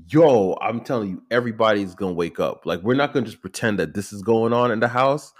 yo, 0.08 0.56
I'm 0.60 0.80
telling 0.80 1.10
you, 1.10 1.22
everybody's 1.30 1.94
gonna 1.94 2.14
wake 2.14 2.40
up. 2.40 2.64
Like 2.64 2.82
we're 2.82 2.94
not 2.94 3.12
gonna 3.12 3.26
just 3.26 3.40
pretend 3.40 3.78
that 3.78 3.94
this 3.94 4.12
is 4.12 4.22
going 4.22 4.52
on 4.52 4.70
in 4.70 4.80
the 4.80 4.88
house, 4.88 5.32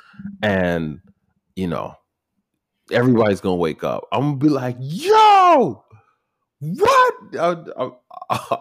and 0.42 1.00
you 1.57 1.66
know, 1.66 1.94
everybody's 2.92 3.40
gonna 3.40 3.57
wake 3.57 3.85
up. 3.85 4.04
I'm 4.12 4.20
gonna 4.20 4.37
be 4.37 4.48
like, 4.48 4.76
yo, 4.81 5.85
what? 6.60 7.14
I, 7.38 7.56
I, 8.30 8.58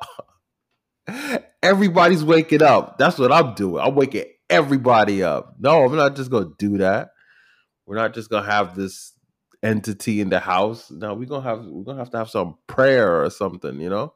I, 1.07 1.39
everybody's 1.63 2.23
waking 2.23 2.63
up. 2.63 2.97
That's 2.97 3.17
what 3.17 3.31
I'm 3.31 3.53
doing. 3.55 3.83
I'm 3.83 3.95
waking 3.95 4.25
everybody 4.49 5.23
up. 5.23 5.55
No, 5.59 5.85
I'm 5.85 5.95
not 5.95 6.15
just 6.15 6.31
gonna 6.31 6.51
do 6.57 6.77
that. 6.77 7.09
We're 7.85 7.95
not 7.95 8.13
just 8.13 8.29
gonna 8.29 8.45
have 8.49 8.75
this 8.75 9.13
entity 9.63 10.21
in 10.21 10.29
the 10.29 10.39
house. 10.39 10.91
No, 10.91 11.13
we're 11.13 11.25
gonna 11.25 11.43
have 11.43 11.65
we're 11.65 11.83
gonna 11.83 11.99
have 11.99 12.11
to 12.11 12.17
have 12.17 12.29
some 12.29 12.57
prayer 12.67 13.23
or 13.23 13.29
something, 13.29 13.79
you 13.79 13.89
know? 13.89 14.13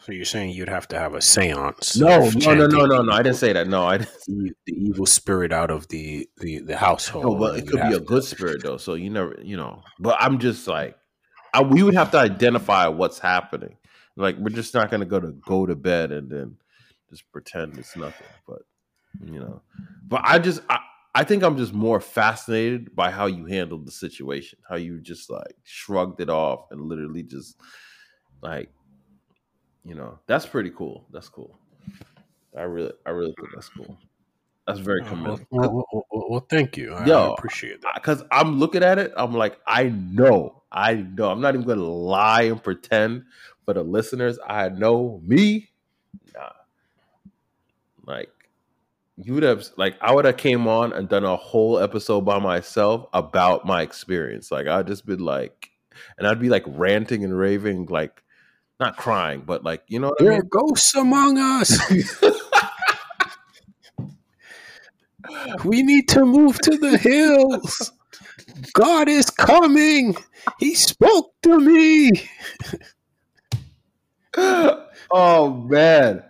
So 0.00 0.12
you're 0.12 0.24
saying 0.24 0.50
you'd 0.50 0.68
have 0.68 0.86
to 0.88 0.98
have 0.98 1.14
a 1.14 1.18
séance? 1.18 1.98
No, 1.98 2.30
no, 2.30 2.54
no, 2.54 2.66
no, 2.68 2.86
no, 2.86 3.02
no. 3.02 3.12
I 3.12 3.22
didn't 3.22 3.36
say 3.36 3.52
that. 3.52 3.66
No, 3.66 3.84
I 3.84 3.98
didn't. 3.98 4.12
The, 4.28 4.52
the 4.66 4.72
evil 4.72 5.06
spirit 5.06 5.52
out 5.52 5.72
of 5.72 5.88
the 5.88 6.28
the, 6.38 6.60
the 6.60 6.76
household. 6.76 7.24
No, 7.24 7.34
but 7.34 7.58
it 7.58 7.66
could 7.66 7.82
be 7.82 7.94
a 7.94 8.00
good 8.00 8.22
spirit 8.22 8.62
though. 8.62 8.76
So 8.76 8.94
you 8.94 9.10
never, 9.10 9.36
you 9.42 9.56
know. 9.56 9.82
But 9.98 10.16
I'm 10.20 10.38
just 10.38 10.68
like, 10.68 10.96
I, 11.52 11.62
we 11.62 11.82
would 11.82 11.94
have 11.94 12.10
to 12.12 12.18
identify 12.18 12.86
what's 12.88 13.18
happening. 13.18 13.76
Like 14.16 14.36
we're 14.36 14.50
just 14.50 14.74
not 14.74 14.90
going 14.90 15.00
to 15.00 15.06
go 15.06 15.20
to 15.20 15.32
go 15.32 15.66
to 15.66 15.76
bed 15.76 16.12
and 16.12 16.30
then 16.30 16.56
just 17.10 17.30
pretend 17.32 17.78
it's 17.78 17.96
nothing. 17.96 18.26
But 18.46 18.62
you 19.24 19.38
know, 19.38 19.62
but 20.06 20.22
I 20.24 20.38
just 20.38 20.60
I, 20.68 20.80
I 21.14 21.24
think 21.24 21.42
I'm 21.42 21.56
just 21.56 21.72
more 21.72 22.00
fascinated 22.00 22.94
by 22.94 23.10
how 23.10 23.26
you 23.26 23.46
handled 23.46 23.86
the 23.86 23.92
situation, 23.92 24.58
how 24.68 24.76
you 24.76 25.00
just 25.00 25.30
like 25.30 25.56
shrugged 25.62 26.20
it 26.20 26.30
off 26.30 26.66
and 26.70 26.82
literally 26.82 27.22
just 27.22 27.56
like 28.42 28.70
you 29.84 29.94
know, 29.94 30.18
that's 30.26 30.44
pretty 30.44 30.70
cool. 30.70 31.06
That's 31.10 31.28
cool. 31.30 31.58
I 32.56 32.62
really, 32.62 32.92
I 33.06 33.10
really 33.10 33.34
think 33.38 33.48
that's 33.54 33.70
cool. 33.70 33.98
That's 34.68 34.80
very 34.80 35.00
uh, 35.00 35.08
commendable. 35.08 35.46
Well, 35.50 35.86
well, 35.92 36.06
well, 36.10 36.26
well, 36.28 36.46
thank 36.50 36.76
you. 36.76 36.92
I, 36.92 37.06
Yo, 37.06 37.30
I 37.30 37.32
appreciate 37.32 37.80
that. 37.82 37.94
Because 37.94 38.22
I'm 38.30 38.58
looking 38.58 38.82
at 38.82 38.98
it, 38.98 39.12
I'm 39.16 39.32
like, 39.32 39.58
I 39.66 39.84
know, 39.84 40.62
I 40.70 40.94
know. 40.94 41.30
I'm 41.30 41.40
not 41.40 41.54
even 41.54 41.66
going 41.66 41.78
to 41.78 41.84
lie 41.84 42.42
and 42.42 42.62
pretend 42.62 43.24
for 43.64 43.72
the 43.72 43.82
listeners. 43.82 44.38
I 44.46 44.68
know 44.68 45.22
me. 45.24 45.70
Nah, 46.34 46.50
like 48.04 48.30
you 49.16 49.32
would 49.32 49.42
have, 49.42 49.66
like, 49.78 49.96
I 50.02 50.14
would 50.14 50.26
have 50.26 50.36
came 50.36 50.68
on 50.68 50.92
and 50.92 51.08
done 51.08 51.24
a 51.24 51.34
whole 51.34 51.78
episode 51.78 52.20
by 52.20 52.38
myself 52.38 53.06
about 53.14 53.64
my 53.64 53.80
experience. 53.80 54.52
Like, 54.52 54.66
I'd 54.66 54.86
just 54.86 55.06
been 55.06 55.20
like, 55.20 55.70
and 56.18 56.26
I'd 56.26 56.40
be 56.40 56.50
like 56.50 56.64
ranting 56.66 57.24
and 57.24 57.36
raving, 57.36 57.86
like 57.86 58.22
not 58.78 58.96
crying, 58.96 59.42
but 59.44 59.64
like 59.64 59.82
you 59.88 59.98
know, 59.98 60.14
there 60.18 60.28
I 60.28 60.30
mean? 60.32 60.40
are 60.40 60.44
ghosts 60.44 60.94
among 60.94 61.38
us. 61.38 61.76
we 65.64 65.82
need 65.82 66.08
to 66.08 66.24
move 66.24 66.58
to 66.60 66.76
the 66.76 66.96
hills. 66.98 67.92
God 68.72 69.08
is 69.08 69.30
coming. 69.30 70.16
He 70.58 70.74
spoke 70.74 71.32
to 71.42 71.58
me. 71.58 72.12
oh 75.10 75.66
man. 75.68 76.22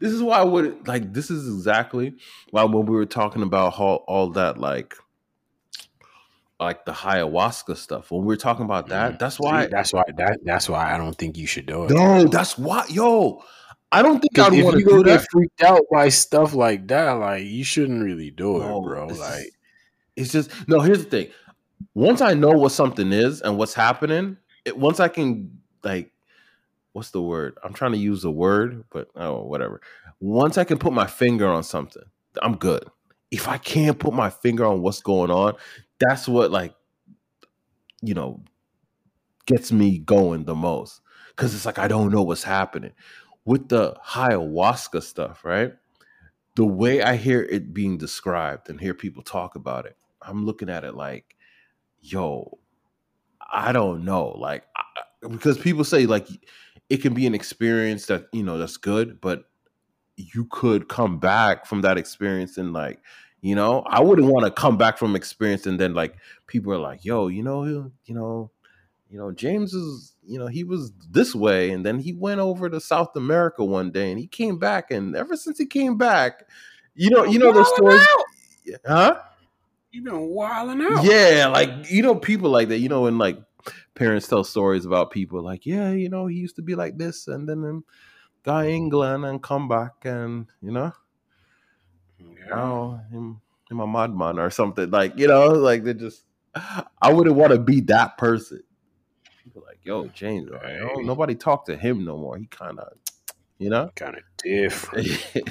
This 0.00 0.12
is 0.12 0.22
why 0.22 0.38
I 0.38 0.44
would 0.44 0.88
like 0.88 1.12
this 1.12 1.30
is 1.30 1.46
exactly 1.46 2.14
why 2.50 2.64
when 2.64 2.86
we 2.86 2.96
were 2.96 3.06
talking 3.06 3.42
about 3.42 3.78
all, 3.78 4.04
all 4.08 4.30
that 4.30 4.58
like 4.58 4.96
like 6.58 6.84
the 6.84 6.92
ayahuasca 6.92 7.76
stuff. 7.76 8.10
When 8.10 8.22
we 8.22 8.26
were 8.26 8.36
talking 8.36 8.64
about 8.64 8.88
that, 8.88 9.12
mm. 9.12 9.18
that's 9.18 9.38
why 9.38 9.64
See, 9.64 9.70
that's 9.70 9.92
why 9.92 10.04
that 10.16 10.38
that's 10.44 10.68
why 10.68 10.92
I 10.92 10.96
don't 10.96 11.16
think 11.16 11.36
you 11.36 11.46
should 11.46 11.66
do 11.66 11.84
it. 11.84 11.90
No, 11.90 12.24
that's 12.24 12.58
why 12.58 12.84
yo. 12.88 13.44
I 13.92 14.00
don't 14.00 14.20
think 14.20 14.38
I'd 14.38 14.64
want 14.64 14.78
to 14.78 14.82
go 14.82 15.02
get 15.02 15.26
freaked 15.30 15.62
out 15.62 15.82
by 15.92 16.08
stuff 16.08 16.54
like 16.54 16.88
that. 16.88 17.12
Like 17.12 17.44
you 17.44 17.62
shouldn't 17.62 18.02
really 18.02 18.30
do 18.30 18.58
no, 18.58 18.78
it, 18.78 18.82
bro. 18.82 19.06
Like 19.08 19.52
it's 20.16 20.32
just 20.32 20.50
no. 20.66 20.80
Here's 20.80 21.04
the 21.04 21.10
thing: 21.10 21.28
once 21.92 22.22
I 22.22 22.32
know 22.32 22.52
what 22.52 22.72
something 22.72 23.12
is 23.12 23.42
and 23.42 23.58
what's 23.58 23.74
happening, 23.74 24.38
it, 24.64 24.78
once 24.78 24.98
I 24.98 25.08
can 25.08 25.58
like, 25.84 26.10
what's 26.92 27.10
the 27.10 27.20
word? 27.20 27.58
I'm 27.62 27.74
trying 27.74 27.92
to 27.92 27.98
use 27.98 28.24
a 28.24 28.30
word, 28.30 28.84
but 28.90 29.08
oh, 29.14 29.42
whatever. 29.42 29.82
Once 30.20 30.56
I 30.56 30.64
can 30.64 30.78
put 30.78 30.94
my 30.94 31.06
finger 31.06 31.46
on 31.46 31.62
something, 31.62 32.04
I'm 32.40 32.56
good. 32.56 32.84
If 33.30 33.46
I 33.46 33.58
can't 33.58 33.98
put 33.98 34.14
my 34.14 34.30
finger 34.30 34.64
on 34.64 34.80
what's 34.80 35.02
going 35.02 35.30
on, 35.30 35.54
that's 36.00 36.26
what 36.26 36.50
like, 36.50 36.74
you 38.00 38.14
know, 38.14 38.40
gets 39.44 39.70
me 39.70 39.98
going 39.98 40.44
the 40.44 40.54
most 40.54 41.02
because 41.30 41.54
it's 41.54 41.66
like 41.66 41.78
I 41.78 41.88
don't 41.88 42.10
know 42.10 42.22
what's 42.22 42.44
happening 42.44 42.92
with 43.44 43.68
the 43.68 43.96
ayahuasca 44.10 45.02
stuff, 45.02 45.44
right? 45.44 45.74
The 46.54 46.66
way 46.66 47.02
I 47.02 47.16
hear 47.16 47.42
it 47.42 47.72
being 47.72 47.98
described 47.98 48.68
and 48.68 48.80
hear 48.80 48.94
people 48.94 49.22
talk 49.22 49.54
about 49.54 49.86
it, 49.86 49.96
I'm 50.20 50.44
looking 50.44 50.68
at 50.68 50.84
it 50.84 50.94
like, 50.94 51.36
yo, 52.00 52.58
I 53.52 53.72
don't 53.72 54.04
know. 54.04 54.28
Like, 54.28 54.64
I, 54.76 55.28
because 55.28 55.58
people 55.58 55.84
say, 55.84 56.06
like, 56.06 56.28
it 56.88 56.98
can 56.98 57.14
be 57.14 57.26
an 57.26 57.34
experience 57.34 58.06
that, 58.06 58.26
you 58.32 58.42
know, 58.42 58.58
that's 58.58 58.76
good, 58.76 59.20
but 59.20 59.44
you 60.16 60.46
could 60.50 60.88
come 60.88 61.18
back 61.18 61.66
from 61.66 61.80
that 61.82 61.98
experience 61.98 62.58
and, 62.58 62.72
like, 62.72 63.00
you 63.40 63.54
know, 63.54 63.82
I 63.86 64.00
wouldn't 64.00 64.28
want 64.28 64.44
to 64.44 64.52
come 64.52 64.76
back 64.76 64.98
from 64.98 65.16
experience 65.16 65.66
and 65.66 65.80
then, 65.80 65.94
like, 65.94 66.16
people 66.46 66.72
are 66.72 66.78
like, 66.78 67.04
yo, 67.04 67.28
you 67.28 67.42
know, 67.42 67.64
you 67.64 67.92
know, 68.14 68.50
you 69.08 69.18
know, 69.18 69.32
James 69.32 69.74
is, 69.74 70.11
you 70.24 70.38
know, 70.38 70.46
he 70.46 70.64
was 70.64 70.92
this 71.10 71.34
way, 71.34 71.70
and 71.70 71.84
then 71.84 71.98
he 71.98 72.12
went 72.12 72.40
over 72.40 72.70
to 72.70 72.80
South 72.80 73.14
America 73.16 73.64
one 73.64 73.90
day, 73.90 74.10
and 74.10 74.20
he 74.20 74.26
came 74.26 74.58
back, 74.58 74.90
and 74.90 75.16
ever 75.16 75.36
since 75.36 75.58
he 75.58 75.66
came 75.66 75.96
back, 75.96 76.46
you 76.94 77.10
know, 77.10 77.24
you 77.24 77.38
know 77.38 77.52
the 77.52 77.64
story, 77.64 77.98
huh? 78.86 79.20
You've 79.90 80.04
been 80.04 80.20
wilding 80.20 80.82
out, 80.82 81.04
yeah, 81.04 81.48
like 81.48 81.90
you 81.90 82.02
know, 82.02 82.14
people 82.14 82.50
like 82.50 82.68
that, 82.68 82.78
you 82.78 82.88
know, 82.88 83.06
and 83.06 83.18
like 83.18 83.38
parents 83.94 84.28
tell 84.28 84.44
stories 84.44 84.84
about 84.84 85.10
people 85.10 85.42
like, 85.42 85.66
yeah, 85.66 85.90
you 85.90 86.08
know, 86.08 86.26
he 86.26 86.36
used 86.36 86.56
to 86.56 86.62
be 86.62 86.74
like 86.74 86.96
this, 86.96 87.26
and 87.26 87.48
then 87.48 87.64
um, 87.64 87.84
got 88.44 88.66
England 88.66 89.24
and 89.24 89.42
come 89.42 89.68
back, 89.68 89.92
and 90.04 90.46
you 90.60 90.70
know, 90.70 90.92
yeah. 92.18 92.26
now 92.48 93.00
him, 93.10 93.40
him 93.68 93.80
a 93.80 93.86
madman 93.86 94.38
or 94.38 94.50
something, 94.50 94.90
like 94.90 95.18
you 95.18 95.26
know, 95.26 95.48
like 95.48 95.84
they 95.84 95.94
just. 95.94 96.24
I 97.00 97.10
wouldn't 97.10 97.36
want 97.36 97.54
to 97.54 97.58
be 97.58 97.80
that 97.80 98.18
person 98.18 98.62
people 99.42 99.62
like, 99.66 99.78
yo, 99.82 100.06
James, 100.08 100.50
right. 100.50 100.80
nobody 100.98 101.34
talk 101.34 101.66
to 101.66 101.76
him 101.76 102.04
no 102.04 102.16
more. 102.16 102.36
He 102.36 102.46
kind 102.46 102.78
of, 102.78 102.92
you 103.58 103.70
know, 103.70 103.90
kind 103.94 104.16
of 104.16 104.22
different. 104.38 105.08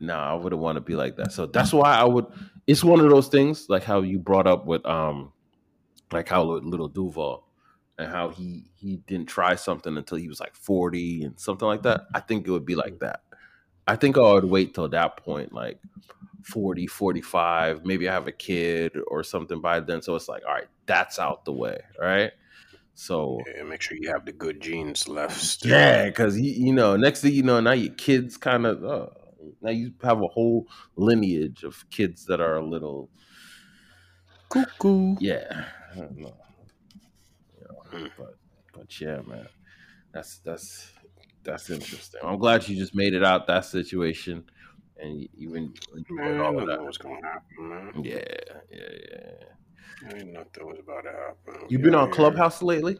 nah, 0.00 0.32
I 0.32 0.34
wouldn't 0.34 0.60
want 0.60 0.76
to 0.76 0.80
be 0.80 0.96
like 0.96 1.16
that. 1.16 1.32
So 1.32 1.46
that's 1.46 1.72
why 1.72 1.96
I 1.96 2.04
would. 2.04 2.26
It's 2.66 2.82
one 2.82 3.00
of 3.00 3.10
those 3.10 3.28
things 3.28 3.68
like 3.68 3.84
how 3.84 4.00
you 4.00 4.18
brought 4.18 4.46
up 4.46 4.66
with 4.66 4.84
um, 4.86 5.32
like 6.12 6.28
how 6.28 6.44
Lil 6.44 6.88
Duval 6.88 7.44
and 7.98 8.10
how 8.10 8.30
he 8.30 8.64
he 8.74 8.96
didn't 8.96 9.26
try 9.26 9.54
something 9.54 9.96
until 9.96 10.18
he 10.18 10.28
was 10.28 10.40
like 10.40 10.54
40 10.54 11.24
and 11.24 11.38
something 11.40 11.66
like 11.66 11.82
that. 11.82 12.02
I 12.14 12.20
think 12.20 12.46
it 12.46 12.50
would 12.50 12.66
be 12.66 12.74
like 12.74 13.00
that. 13.00 13.20
I 13.86 13.96
think 13.96 14.16
I 14.16 14.20
would 14.20 14.44
wait 14.44 14.74
till 14.74 14.88
that 14.88 15.18
point, 15.18 15.52
like 15.52 15.78
40, 16.44 16.86
45, 16.86 17.84
maybe 17.84 18.08
I 18.08 18.12
have 18.12 18.26
a 18.26 18.32
kid 18.32 18.92
or 19.08 19.22
something 19.22 19.60
by 19.60 19.80
then. 19.80 20.02
So 20.02 20.14
it's 20.14 20.28
like, 20.28 20.42
all 20.46 20.52
right, 20.52 20.68
that's 20.86 21.18
out 21.18 21.44
the 21.44 21.52
way, 21.52 21.78
right? 21.98 22.32
So 22.94 23.40
yeah, 23.56 23.64
make 23.64 23.82
sure 23.82 23.96
you 24.00 24.10
have 24.10 24.24
the 24.24 24.32
good 24.32 24.60
genes 24.60 25.08
left. 25.08 25.40
Still. 25.40 25.72
Yeah, 25.72 26.06
because 26.06 26.38
you, 26.38 26.72
know, 26.72 26.96
next 26.96 27.22
thing 27.22 27.32
you 27.32 27.42
know, 27.42 27.60
now 27.60 27.72
your 27.72 27.92
kids 27.94 28.36
kind 28.36 28.66
of 28.66 28.84
uh, 28.84 29.06
now 29.60 29.70
you 29.70 29.92
have 30.02 30.22
a 30.22 30.28
whole 30.28 30.68
lineage 30.96 31.64
of 31.64 31.84
kids 31.90 32.26
that 32.26 32.40
are 32.40 32.56
a 32.56 32.64
little 32.64 33.10
cuckoo. 34.48 35.16
Yeah, 35.18 35.64
I 35.92 35.96
don't 35.96 36.16
know. 36.18 36.36
You 37.58 37.66
know 37.68 37.98
mm. 37.98 38.10
But 38.16 38.34
but 38.72 39.00
yeah, 39.00 39.20
man, 39.26 39.48
that's 40.12 40.38
that's 40.38 40.92
that's 41.42 41.70
interesting. 41.70 42.20
I'm 42.22 42.38
glad 42.38 42.68
you 42.68 42.76
just 42.76 42.94
made 42.94 43.14
it 43.14 43.24
out 43.24 43.48
that 43.48 43.64
situation 43.64 44.44
and 45.00 45.28
even 45.36 45.74
man, 46.10 46.40
all 46.40 46.58
of 46.58 46.66
that. 46.66 46.82
What's 46.82 46.98
going 46.98 47.20
to 47.20 47.28
happen, 47.28 47.68
man? 47.68 48.04
Yeah, 48.04 48.22
yeah, 48.70 48.78
yeah. 49.10 50.08
I 50.08 50.12
didn't 50.12 50.32
know 50.32 50.44
that 50.52 50.66
was 50.66 50.78
about 50.78 51.02
to 51.02 51.10
happen. 51.10 51.68
You 51.68 51.78
been 51.78 51.94
on 51.94 52.10
Clubhouse 52.10 52.62
lately? 52.62 52.98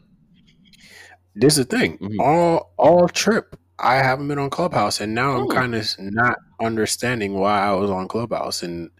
This 1.35 1.59
is 1.59 1.67
the 1.67 1.77
thing. 1.77 1.99
Mm-hmm. 1.99 2.21
All 2.21 2.73
all 2.77 3.09
trip, 3.09 3.57
I 3.79 3.97
haven't 3.97 4.29
been 4.29 4.39
on 4.39 4.51
Clubhouse, 4.51 5.01
and 5.01 5.15
now 5.15 5.33
I'm 5.37 5.45
oh. 5.45 5.49
kind 5.49 5.75
of 5.75 5.87
not 5.99 6.39
understanding 6.61 7.35
why 7.35 7.61
I 7.61 7.73
was 7.73 7.91
on 7.91 8.09
Clubhouse, 8.09 8.63
and 8.63 8.91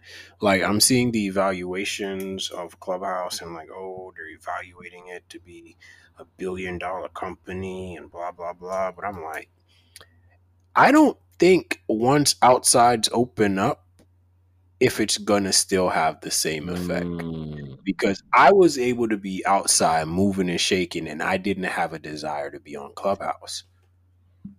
like 0.41 0.61
I'm 0.61 0.81
seeing 0.81 1.11
the 1.11 1.27
evaluations 1.27 2.49
of 2.51 2.79
Clubhouse, 2.79 3.41
and 3.41 3.53
like, 3.53 3.69
oh, 3.73 4.13
they're 4.15 4.29
evaluating 4.29 5.07
it 5.07 5.23
to 5.29 5.39
be 5.39 5.77
a 6.19 6.25
billion 6.37 6.77
dollar 6.77 7.07
company, 7.09 7.95
and 7.95 8.11
blah 8.11 8.31
blah 8.31 8.53
blah. 8.53 8.91
But 8.91 9.05
I'm 9.05 9.23
like, 9.23 9.49
I 10.75 10.91
don't 10.91 11.17
think 11.39 11.81
once 11.87 12.35
outsides 12.41 13.09
open 13.11 13.59
up, 13.59 13.85
if 14.79 14.99
it's 14.99 15.17
gonna 15.17 15.53
still 15.53 15.89
have 15.89 16.21
the 16.21 16.31
same 16.31 16.69
effect. 16.69 17.05
Mm. 17.05 17.77
Because 17.83 18.21
I 18.33 18.51
was 18.51 18.77
able 18.77 19.07
to 19.09 19.17
be 19.17 19.45
outside 19.45 20.07
moving 20.07 20.49
and 20.49 20.59
shaking, 20.59 21.07
and 21.07 21.21
I 21.21 21.37
didn't 21.37 21.63
have 21.65 21.93
a 21.93 21.99
desire 21.99 22.51
to 22.51 22.59
be 22.59 22.75
on 22.75 22.93
Clubhouse. 22.95 23.63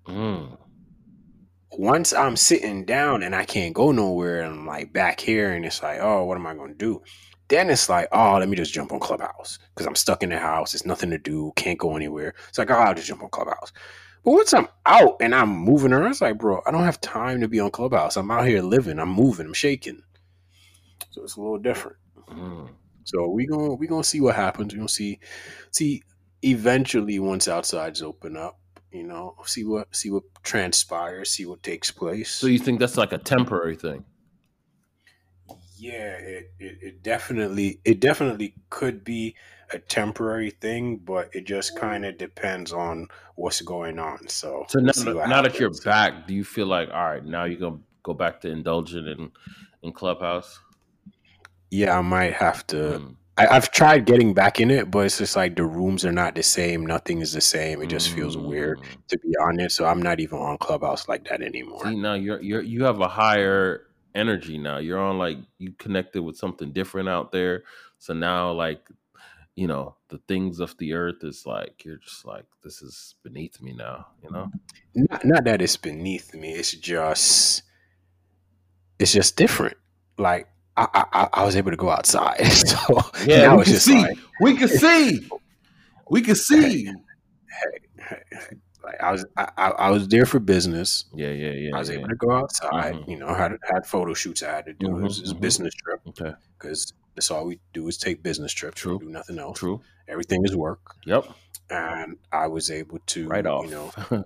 Mm. 0.07 0.57
Once 1.72 2.12
I'm 2.12 2.37
sitting 2.37 2.85
down 2.85 3.22
and 3.22 3.35
I 3.35 3.45
can't 3.45 3.74
go 3.74 3.93
nowhere, 3.93 4.43
and 4.43 4.55
I'm 4.55 4.66
like 4.66 4.93
back 4.93 5.20
here, 5.20 5.53
and 5.53 5.64
it's 5.64 5.83
like, 5.83 5.99
oh, 6.01 6.24
what 6.24 6.39
am 6.39 6.47
I 6.47 6.55
gonna 6.55 6.74
do? 6.74 7.03
Then 7.49 7.70
it's 7.70 7.89
like, 7.89 8.09
oh, 8.12 8.39
let 8.39 8.49
me 8.49 8.57
just 8.57 8.72
jump 8.72 8.93
on 8.93 9.01
Clubhouse 9.01 9.59
because 9.74 9.87
I'm 9.87 9.95
stuck 9.95 10.22
in 10.22 10.31
the 10.31 10.39
house. 10.39 10.72
There's 10.72 10.87
nothing 10.87 11.11
to 11.11 11.18
do. 11.18 11.53
Can't 11.57 11.79
go 11.79 11.95
anywhere. 11.95 12.35
It's 12.49 12.59
like, 12.59 12.70
oh, 12.70 12.74
I'll 12.74 12.95
just 12.95 13.07
jump 13.07 13.22
on 13.22 13.31
Clubhouse. 13.31 13.72
But 14.27 14.33
once 14.33 14.53
I'm 14.53 14.66
out 14.85 15.18
and 15.20 15.33
I'm 15.33 15.51
moving 15.51 15.93
around, 15.93 16.11
it's 16.11 16.20
like, 16.20 16.37
bro, 16.37 16.61
I 16.66 16.72
don't 16.72 16.83
have 16.83 17.01
time 17.01 17.41
to 17.43 17.49
be 17.49 17.61
on 17.61 17.70
Clubhouse. 17.70 18.16
I'm 18.16 18.29
out 18.33 18.45
here 18.45 18.61
living. 18.61 18.99
I'm 18.99 19.11
moving. 19.11 19.47
I'm 19.47 19.53
shaking. 19.55 20.03
So 21.12 21.22
it's 21.22 21.37
a 21.37 21.41
little 21.41 21.59
different. 21.59 21.99
Mm. 22.31 22.70
So 23.05 23.29
we 23.29 23.47
gonna 23.47 23.74
we 23.74 23.87
gonna 23.87 24.03
see 24.03 24.20
what 24.20 24.35
happens. 24.35 24.72
We 24.74 24.79
gonna 24.79 24.89
see 24.89 25.20
see 25.70 26.03
eventually 26.43 27.20
once 27.20 27.47
outsides 27.47 28.03
open 28.03 28.37
up. 28.37 28.59
You 28.91 29.05
know, 29.05 29.37
see 29.45 29.62
what 29.62 29.95
see 29.95 30.11
what 30.11 30.24
transpires, 30.43 31.31
see 31.31 31.47
what 31.47 31.62
takes 31.62 31.93
place. 31.93 32.33
So 32.33 32.49
you 32.49 32.59
think 32.59 32.81
that's 32.81 32.97
like 32.97 33.12
a 33.12 33.18
temporary 33.18 33.77
thing? 33.77 34.05
Yeah, 35.77 36.14
it, 36.14 36.51
it, 36.59 36.79
it 36.83 37.03
definitely 37.05 37.81
it 37.85 38.01
definitely 38.01 38.55
could 38.70 39.05
be 39.05 39.37
a 39.72 39.78
temporary 39.78 40.50
thing, 40.50 40.98
but 40.98 41.34
it 41.34 41.44
just 41.44 41.78
kind 41.78 42.04
of 42.04 42.18
depends 42.18 42.72
on 42.72 43.08
what's 43.34 43.60
going 43.60 43.98
on. 43.98 44.28
So, 44.28 44.64
so 44.68 44.80
now, 44.80 45.26
now 45.26 45.42
that 45.42 45.58
you're 45.58 45.72
back, 45.84 46.26
do 46.26 46.34
you 46.34 46.44
feel 46.44 46.66
like 46.66 46.88
all 46.90 47.10
right? 47.10 47.24
Now 47.24 47.44
you're 47.44 47.60
gonna 47.60 47.80
go 48.02 48.14
back 48.14 48.40
to 48.42 48.50
indulging 48.50 49.06
in 49.06 49.30
in 49.82 49.92
Clubhouse? 49.92 50.60
Yeah, 51.70 51.98
I 51.98 52.02
might 52.02 52.34
have 52.34 52.66
to. 52.68 52.76
Mm. 52.76 53.16
I, 53.38 53.52
have 53.52 53.70
tried 53.70 54.06
getting 54.06 54.32
back 54.32 54.60
in 54.60 54.70
it, 54.70 54.90
but 54.90 55.00
it's 55.00 55.18
just 55.18 55.36
like 55.36 55.56
the 55.56 55.64
rooms 55.64 56.06
are 56.06 56.12
not 56.12 56.34
the 56.34 56.42
same. 56.42 56.86
Nothing 56.86 57.20
is 57.20 57.32
the 57.32 57.40
same. 57.42 57.82
It 57.82 57.88
just 57.88 58.10
mm. 58.10 58.14
feels 58.14 58.36
weird 58.36 58.80
mm. 58.80 59.06
to 59.08 59.18
be 59.18 59.34
honest. 59.42 59.76
So 59.76 59.84
I'm 59.84 60.00
not 60.00 60.20
even 60.20 60.38
on 60.38 60.56
Clubhouse 60.58 61.06
like 61.08 61.28
that 61.28 61.42
anymore. 61.42 61.84
See, 61.84 61.96
now 61.96 62.14
you're 62.14 62.40
you're 62.40 62.62
you 62.62 62.84
have 62.84 63.00
a 63.00 63.08
higher 63.08 63.88
energy 64.14 64.56
now. 64.56 64.78
You're 64.78 65.00
on 65.00 65.18
like 65.18 65.36
you 65.58 65.72
connected 65.72 66.22
with 66.22 66.36
something 66.36 66.72
different 66.72 67.08
out 67.08 67.30
there. 67.30 67.64
So 67.98 68.14
now 68.14 68.52
like 68.52 68.88
you 69.57 69.66
know 69.66 69.96
the 70.09 70.18
things 70.28 70.61
of 70.61 70.76
the 70.78 70.92
earth 70.92 71.24
is 71.24 71.44
like 71.46 71.84
you're 71.84 71.96
just 71.96 72.24
like 72.24 72.44
this 72.62 72.82
is 72.82 73.14
beneath 73.24 73.61
me 73.61 73.72
now 73.72 74.07
you 74.22 74.30
know? 74.30 74.50
Not, 74.94 75.24
not 75.24 75.44
that 75.44 75.62
it's 75.62 75.76
beneath 75.76 76.34
me 76.34 76.52
it's 76.52 76.72
just 76.72 77.62
it's 78.98 79.12
just 79.12 79.36
different. 79.36 79.76
Like 80.18 80.48
i 80.76 81.04
i, 81.12 81.28
I 81.32 81.44
was 81.44 81.57
able 81.57 81.70
to 81.70 81.76
go 81.76 81.88
outside 81.88 82.44
so 82.52 83.00
yeah 83.26 83.54
we 83.57 83.64
can 83.64 83.76
see 83.76 84.02
like, 84.02 84.18
we 84.40 84.57
can 84.57 84.68
see 84.68 85.28
we 86.11 86.22
can 86.22 86.34
see. 86.48 86.84
hey, 86.86 88.57
like 88.87 89.03
I 89.03 89.12
was 89.12 89.26
I, 89.37 89.49
I, 89.57 89.91
was 89.91 90.07
there 90.09 90.26
for 90.26 90.39
business. 90.39 91.07
Yeah, 91.12 91.30
yeah, 91.30 91.51
yeah. 91.51 91.70
I 91.74 91.78
was 91.80 91.91
yeah. 91.91 91.97
able 91.97 92.09
to 92.09 92.14
go 92.14 92.30
outside. 92.30 92.95
Mm-hmm. 92.95 93.11
You 93.11 93.18
know, 93.18 93.34
had 93.34 93.53
had 93.62 93.84
photo 93.84 94.14
shoots 94.14 94.43
I 94.43 94.53
had 94.53 94.66
to 94.66 94.74
do. 94.74 94.87
Mm-hmm, 94.87 95.01
it 95.01 95.03
was, 95.03 95.18
a 95.18 95.22
mm-hmm. 95.24 95.41
business 95.41 95.74
trip. 95.74 96.01
Okay, 96.09 96.32
because 96.57 96.93
that's 97.16 97.30
all 97.30 97.47
we 97.47 97.59
do 97.72 97.89
is 97.89 97.99
take 97.99 98.22
business 98.22 98.53
trips. 98.53 98.80
True. 98.80 98.99
Do 99.01 99.09
nothing 99.09 99.39
else. 99.39 99.59
True. 99.59 99.80
Everything 100.09 100.45
is 100.45 100.55
work. 100.55 100.95
Yep. 101.05 101.26
And 101.68 102.16
I 102.30 102.47
was 102.47 102.70
able 102.70 103.01
to, 103.07 103.26
right 103.26 103.45
off. 103.45 103.64
you 103.64 103.70
know, 103.72 103.93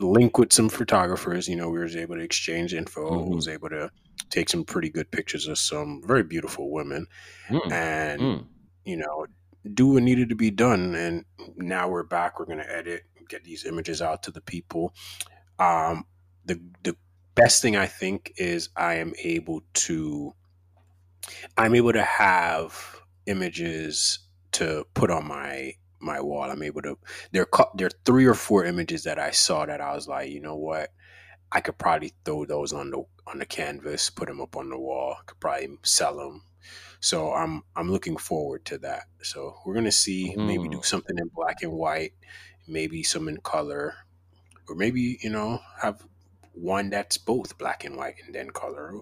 link 0.00 0.38
with 0.38 0.54
some 0.54 0.70
photographers. 0.70 1.48
You 1.48 1.56
know, 1.56 1.68
we 1.68 1.80
was 1.80 1.96
able 1.96 2.16
to 2.16 2.22
exchange 2.22 2.72
info. 2.72 3.10
Mm-hmm. 3.10 3.34
Was 3.34 3.48
able 3.48 3.68
to 3.68 3.90
take 4.30 4.48
some 4.48 4.64
pretty 4.64 4.88
good 4.88 5.10
pictures 5.10 5.48
of 5.48 5.58
some 5.58 6.00
very 6.06 6.22
beautiful 6.22 6.70
women, 6.70 7.06
mm. 7.50 7.70
and 7.70 8.22
mm. 8.22 8.46
you 8.86 8.96
know, 8.96 9.26
do 9.74 9.88
what 9.88 10.02
needed 10.02 10.28
to 10.28 10.34
be 10.34 10.50
done. 10.50 10.94
And 10.94 11.24
now 11.56 11.88
we're 11.88 12.02
back. 12.02 12.38
We're 12.38 12.46
gonna 12.46 12.66
edit, 12.68 13.02
get 13.28 13.44
these 13.44 13.64
images 13.64 14.02
out 14.02 14.22
to 14.24 14.30
the 14.30 14.40
people. 14.40 14.94
Um, 15.58 16.04
the 16.44 16.60
the 16.82 16.96
best 17.34 17.62
thing 17.62 17.76
I 17.76 17.86
think 17.86 18.32
is 18.36 18.68
I 18.76 18.94
am 18.94 19.12
able 19.22 19.62
to 19.74 20.34
I'm 21.56 21.74
able 21.74 21.92
to 21.92 22.02
have 22.02 23.00
images 23.26 24.18
to 24.52 24.84
put 24.94 25.10
on 25.10 25.26
my 25.26 25.74
my 26.00 26.20
wall. 26.20 26.50
I'm 26.50 26.62
able 26.62 26.82
to 26.82 26.98
there 27.30 27.46
there 27.76 27.86
are 27.86 27.98
three 28.04 28.26
or 28.26 28.34
four 28.34 28.64
images 28.64 29.04
that 29.04 29.18
I 29.18 29.30
saw 29.30 29.66
that 29.66 29.80
I 29.80 29.94
was 29.94 30.08
like, 30.08 30.30
you 30.30 30.40
know 30.40 30.56
what, 30.56 30.90
I 31.52 31.60
could 31.60 31.78
probably 31.78 32.12
throw 32.24 32.44
those 32.44 32.72
on 32.72 32.90
the 32.90 33.04
on 33.26 33.38
the 33.38 33.46
canvas, 33.46 34.10
put 34.10 34.28
them 34.28 34.40
up 34.40 34.56
on 34.56 34.68
the 34.68 34.78
wall. 34.78 35.16
Could 35.26 35.40
probably 35.40 35.68
sell 35.84 36.16
them. 36.16 36.42
So 37.00 37.32
I'm 37.32 37.62
I'm 37.76 37.90
looking 37.90 38.16
forward 38.16 38.64
to 38.66 38.78
that. 38.78 39.04
So 39.22 39.56
we're 39.64 39.74
gonna 39.74 39.92
see 39.92 40.34
mm. 40.36 40.46
maybe 40.46 40.68
do 40.68 40.78
mm. 40.78 40.84
something 40.84 41.16
in 41.18 41.28
black 41.28 41.62
and 41.62 41.72
white, 41.72 42.12
maybe 42.66 43.02
some 43.02 43.28
in 43.28 43.38
color, 43.38 43.94
or 44.68 44.74
maybe 44.74 45.18
you 45.22 45.30
know 45.30 45.60
have 45.80 46.02
one 46.52 46.90
that's 46.90 47.16
both 47.16 47.56
black 47.58 47.84
and 47.84 47.96
white 47.96 48.16
and 48.24 48.34
then 48.34 48.50
color 48.50 49.00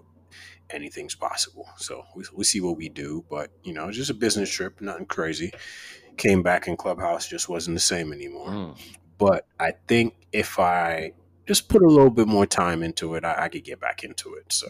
anything's 0.73 1.15
possible. 1.15 1.67
So 1.77 2.05
we, 2.15 2.23
we 2.33 2.43
see 2.43 2.61
what 2.61 2.77
we 2.77 2.89
do, 2.89 3.25
but 3.29 3.51
you 3.63 3.73
know, 3.73 3.91
just 3.91 4.09
a 4.09 4.13
business 4.13 4.49
trip, 4.49 4.81
nothing 4.81 5.05
crazy. 5.05 5.51
Came 6.17 6.43
back 6.43 6.67
in 6.67 6.77
Clubhouse, 6.77 7.27
just 7.27 7.49
wasn't 7.49 7.75
the 7.75 7.81
same 7.81 8.11
anymore. 8.13 8.49
Mm. 8.49 8.77
But 9.17 9.45
I 9.59 9.73
think 9.87 10.15
if 10.31 10.59
I 10.59 11.13
just 11.45 11.69
put 11.69 11.81
a 11.81 11.87
little 11.87 12.09
bit 12.09 12.27
more 12.27 12.45
time 12.45 12.83
into 12.83 13.15
it, 13.15 13.23
I, 13.23 13.43
I, 13.43 13.49
could 13.49 13.63
get 13.63 13.79
back 13.79 14.03
into 14.03 14.33
it. 14.35 14.51
So 14.51 14.67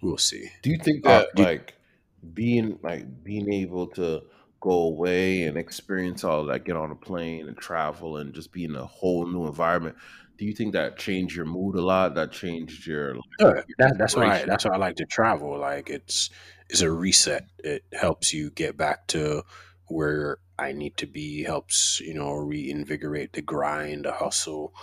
we'll 0.00 0.18
see. 0.18 0.50
Do 0.62 0.70
you 0.70 0.78
think 0.78 1.06
uh, 1.06 1.24
that 1.34 1.40
uh, 1.40 1.42
like 1.42 1.74
being 2.34 2.78
like 2.82 3.24
being 3.24 3.52
able 3.52 3.86
to 3.88 4.22
go 4.60 4.70
away 4.70 5.42
and 5.42 5.56
experience 5.56 6.22
all 6.22 6.44
that, 6.46 6.64
get 6.64 6.76
on 6.76 6.90
a 6.90 6.94
plane 6.94 7.48
and 7.48 7.56
travel 7.56 8.18
and 8.18 8.32
just 8.32 8.52
be 8.52 8.64
in 8.64 8.76
a 8.76 8.86
whole 8.86 9.26
new 9.26 9.46
environment? 9.46 9.96
do 10.42 10.48
you 10.48 10.54
think 10.54 10.72
that 10.72 10.98
changed 10.98 11.36
your 11.36 11.46
mood 11.46 11.76
a 11.76 11.80
lot? 11.80 12.16
That 12.16 12.32
changed 12.32 12.84
your, 12.84 13.14
your 13.38 13.64
that, 13.78 13.96
that's 13.96 14.16
why 14.16 14.40
I, 14.40 14.44
that's 14.44 14.64
why 14.64 14.74
I 14.74 14.76
like 14.76 14.96
to 14.96 15.06
travel. 15.06 15.56
Like 15.56 15.88
it's 15.88 16.30
it's 16.68 16.80
a 16.80 16.90
reset. 16.90 17.46
It 17.58 17.84
helps 17.92 18.34
you 18.34 18.50
get 18.50 18.76
back 18.76 19.06
to 19.08 19.44
where 19.86 20.38
I 20.58 20.72
need 20.72 20.96
to 20.96 21.06
be. 21.06 21.44
Helps 21.44 22.00
you 22.00 22.14
know 22.14 22.32
reinvigorate 22.32 23.34
the 23.34 23.42
grind, 23.42 24.04
the 24.04 24.12
hustle, 24.12 24.74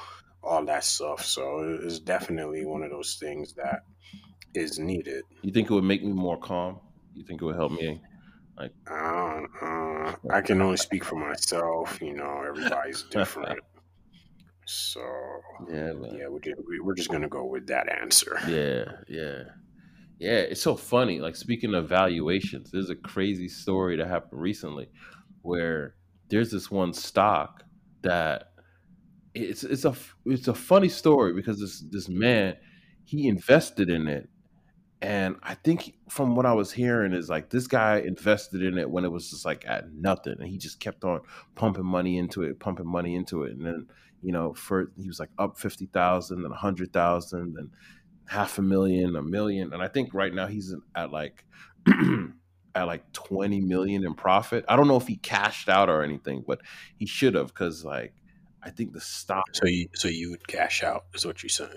all 0.41 0.63
that 0.65 0.85
stuff. 0.85 1.25
So 1.25 1.79
it's 1.83 1.99
definitely 1.99 2.65
one 2.65 2.83
of 2.83 2.91
those 2.91 3.17
things 3.19 3.53
that 3.55 3.81
is 4.55 4.79
needed. 4.79 5.23
You 5.41 5.51
think 5.51 5.69
it 5.69 5.73
would 5.73 5.83
make 5.83 6.05
me 6.05 6.13
more 6.13 6.39
calm? 6.39 6.79
You 7.19 7.25
think 7.25 7.41
it 7.41 7.45
would 7.45 7.57
help 7.57 7.73
me? 7.73 8.01
Like, 8.57 8.71
uh, 8.89 9.41
uh, 9.61 10.15
I 10.31 10.39
can 10.39 10.61
only 10.61 10.77
speak 10.77 11.03
for 11.03 11.17
myself. 11.17 12.01
You 12.01 12.13
know, 12.13 12.43
everybody's 12.47 13.03
different. 13.11 13.59
So 14.65 15.01
yeah, 15.67 15.91
man. 15.91 16.15
yeah, 16.17 16.27
we're 16.29 16.39
just, 16.39 16.61
we're 16.81 16.95
just 16.95 17.09
gonna 17.09 17.27
go 17.27 17.43
with 17.43 17.67
that 17.67 17.89
answer. 17.89 18.39
Yeah, 18.47 18.85
yeah, 19.09 19.43
yeah. 20.17 20.37
It's 20.37 20.61
so 20.61 20.77
funny. 20.77 21.19
Like 21.19 21.35
speaking 21.35 21.73
of 21.73 21.89
valuations, 21.89 22.71
there's 22.71 22.89
a 22.89 22.95
crazy 22.95 23.49
story 23.49 23.97
that 23.97 24.07
happened 24.07 24.41
recently 24.41 24.87
where 25.41 25.95
there's 26.29 26.51
this 26.51 26.71
one 26.71 26.93
stock 26.93 27.63
that 28.03 28.53
it's 29.33 29.65
it's 29.65 29.83
a 29.83 29.93
it's 30.25 30.47
a 30.47 30.53
funny 30.53 30.87
story 30.87 31.33
because 31.33 31.59
this 31.59 31.83
this 31.91 32.07
man 32.07 32.55
he 33.03 33.27
invested 33.27 33.89
in 33.89 34.07
it 34.07 34.29
and 35.01 35.37
I 35.43 35.53
think 35.55 35.95
from 36.09 36.35
what 36.35 36.45
I 36.45 36.53
was 36.53 36.71
hearing 36.71 37.13
is 37.13 37.29
like 37.29 37.49
this 37.49 37.67
guy 37.67 37.99
invested 37.99 38.61
in 38.61 38.77
it 38.77 38.89
when 38.89 39.05
it 39.05 39.11
was 39.11 39.29
just 39.29 39.45
like 39.45 39.63
at 39.65 39.93
nothing, 39.93 40.35
and 40.39 40.47
he 40.47 40.57
just 40.57 40.79
kept 40.79 41.03
on 41.05 41.21
pumping 41.55 41.85
money 41.85 42.17
into 42.17 42.43
it, 42.43 42.59
pumping 42.59 42.87
money 42.87 43.15
into 43.15 43.43
it, 43.43 43.53
and 43.53 43.65
then 43.65 43.87
you 44.21 44.33
know, 44.33 44.53
for 44.53 44.91
he 44.97 45.07
was 45.07 45.19
like 45.19 45.29
up 45.37 45.57
fifty 45.57 45.85
thousand 45.85 46.43
and 46.43 46.53
a 46.53 46.57
hundred 46.57 46.91
thousand 46.91 47.57
and 47.57 47.71
half 48.27 48.57
a 48.57 48.61
million, 48.61 49.15
a 49.15 49.23
million, 49.23 49.73
and 49.73 49.81
I 49.81 49.87
think 49.87 50.13
right 50.13 50.33
now 50.33 50.47
he's 50.47 50.75
at 50.95 51.11
like 51.11 51.45
at 52.75 52.83
like 52.83 53.11
twenty 53.13 53.61
million 53.61 54.03
in 54.03 54.15
profit. 54.15 54.65
I 54.67 54.75
don't 54.75 54.89
know 54.89 54.97
if 54.97 55.07
he 55.07 55.15
cashed 55.15 55.69
out 55.69 55.89
or 55.89 56.03
anything, 56.03 56.43
but 56.45 56.59
he 56.97 57.05
should 57.05 57.35
have 57.35 57.47
because 57.47 57.85
like 57.85 58.13
I 58.61 58.69
think 58.69 58.91
the 58.91 59.01
stock. 59.01 59.45
So 59.53 59.65
you 59.65 59.87
so 59.93 60.09
you 60.09 60.31
would 60.31 60.45
cash 60.45 60.83
out 60.83 61.05
is 61.13 61.25
what 61.25 61.41
you're 61.41 61.49
saying? 61.49 61.71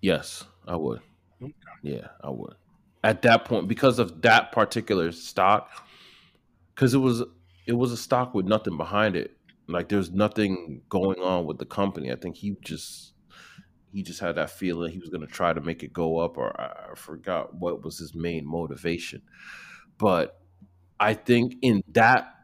Yes, 0.00 0.44
I 0.68 0.76
would. 0.76 1.00
Okay. 1.42 1.52
Yeah, 1.82 2.08
I 2.22 2.30
would. 2.30 2.54
At 3.02 3.22
that 3.22 3.44
point, 3.44 3.68
because 3.68 3.98
of 3.98 4.22
that 4.22 4.52
particular 4.52 5.10
stock, 5.12 5.70
because 6.74 6.94
it 6.94 6.98
was 6.98 7.22
it 7.66 7.72
was 7.72 7.90
a 7.90 7.96
stock 7.96 8.34
with 8.34 8.46
nothing 8.46 8.76
behind 8.76 9.16
it 9.16 9.38
like 9.68 9.88
there's 9.88 10.10
nothing 10.10 10.80
going 10.88 11.20
on 11.20 11.44
with 11.46 11.58
the 11.58 11.66
company. 11.66 12.10
I 12.10 12.16
think 12.16 12.36
he 12.36 12.56
just 12.62 13.12
he 13.92 14.02
just 14.02 14.20
had 14.20 14.36
that 14.36 14.50
feeling 14.50 14.92
he 14.92 14.98
was 14.98 15.10
going 15.10 15.26
to 15.26 15.32
try 15.32 15.52
to 15.52 15.60
make 15.60 15.82
it 15.82 15.92
go 15.92 16.18
up, 16.18 16.36
or 16.36 16.58
I, 16.60 16.92
I 16.92 16.94
forgot 16.94 17.54
what 17.54 17.84
was 17.84 17.98
his 17.98 18.14
main 18.14 18.46
motivation. 18.46 19.22
But 19.98 20.40
I 20.98 21.14
think 21.14 21.56
in 21.62 21.82
that 21.92 22.34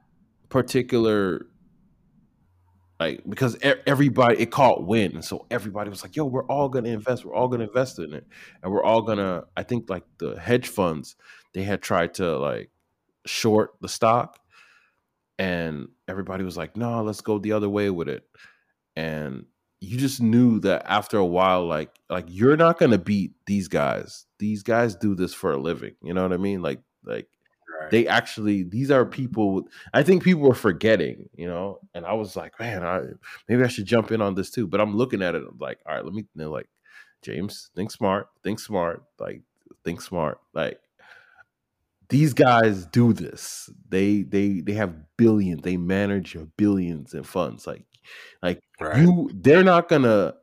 particular 0.48 1.46
like 3.01 3.22
because 3.28 3.57
everybody 3.86 4.40
it 4.40 4.51
caught 4.51 4.86
wind 4.86 5.14
and 5.14 5.24
so 5.24 5.47
everybody 5.51 5.90
was 5.90 6.03
like 6.03 6.14
yo 6.14 6.24
we're 6.24 6.47
all 6.47 6.68
gonna 6.68 6.88
invest 6.88 7.24
we're 7.24 7.34
all 7.34 7.49
gonna 7.49 7.64
invest 7.64 7.99
in 7.99 8.14
it 8.14 8.26
and 8.62 8.72
we're 8.72 8.84
all 8.84 9.03
gonna 9.03 9.42
i 9.57 9.62
think 9.62 9.90
like 9.90 10.05
the 10.18 10.38
hedge 10.38 10.68
funds 10.68 11.16
they 11.55 11.62
had 11.62 11.82
tried 11.82 12.14
to 12.14 12.38
like 12.38 12.70
short 13.26 13.72
the 13.80 13.88
stock 13.88 14.38
and 15.38 15.88
everybody 16.09 16.45
was 16.45 16.57
like, 16.57 16.76
"No, 16.76 17.03
let's 17.03 17.20
go 17.20 17.38
the 17.38 17.53
other 17.53 17.68
way 17.68 17.90
with 17.90 18.09
it." 18.09 18.24
And 18.97 19.47
you 19.80 19.99
just 19.99 20.20
knew 20.20 20.61
that 20.61 20.84
after 20.86 21.18
a 21.18 21.24
while, 21.24 21.66
like 21.66 21.90
like 22.09 22.26
you're 22.28 22.57
not 22.57 22.78
gonna 22.78 22.99
beat 22.99 23.32
these 23.47 23.68
guys. 23.68 24.26
These 24.38 24.62
guys 24.62 24.95
do 24.95 25.14
this 25.14 25.34
for 25.34 25.53
a 25.53 25.57
living. 25.61 25.95
You 26.03 26.14
know 26.14 26.22
what 26.22 26.32
I 26.32 26.38
mean? 26.38 26.62
Like 26.62 26.80
like 27.05 27.28
right. 27.85 27.91
they 27.91 28.07
actually 28.07 28.64
these 28.64 28.91
are 28.91 29.05
people. 29.05 29.68
I 29.93 30.03
think 30.03 30.22
people 30.22 30.43
were 30.43 30.55
forgetting. 30.55 31.28
You 31.35 31.49
know, 31.49 31.80
and 31.95 32.05
I 32.05 32.12
was 32.14 32.37
like, 32.37 32.59
man, 32.59 32.85
I 32.85 33.01
maybe 33.49 33.62
I 33.62 33.68
should 33.68 33.87
jump 33.87 34.11
in 34.12 34.20
on 34.20 34.35
this 34.35 34.51
too. 34.51 34.66
But 34.66 34.80
I'm 34.80 34.97
looking 34.97 35.22
at 35.22 35.35
it 35.35 35.43
I'm 35.49 35.59
like, 35.59 35.78
all 35.87 35.95
right, 35.95 36.05
let 36.05 36.14
me 36.14 36.22
you 36.22 36.43
know, 36.43 36.51
like 36.51 36.68
James, 37.22 37.70
think 37.74 37.91
smart, 37.91 38.28
think 38.43 38.61
smart, 38.61 39.03
like 39.18 39.43
think 39.85 40.01
smart, 40.01 40.41
like 40.53 40.80
these 42.09 42.35
guys 42.35 42.87
do 42.87 43.12
this. 43.12 43.70
They 43.89 44.22
they 44.22 44.61
they 44.61 44.74
have 44.74 44.95
billions. 45.16 45.62
They 45.62 45.76
manage 45.76 46.37
billions 46.57 47.14
in 47.14 47.22
funds. 47.24 47.66
Like 47.66 47.85
like 48.43 48.62
right. 48.80 48.99
you, 48.99 49.30
they're 49.35 49.64
not 49.64 49.89
gonna. 49.89 50.35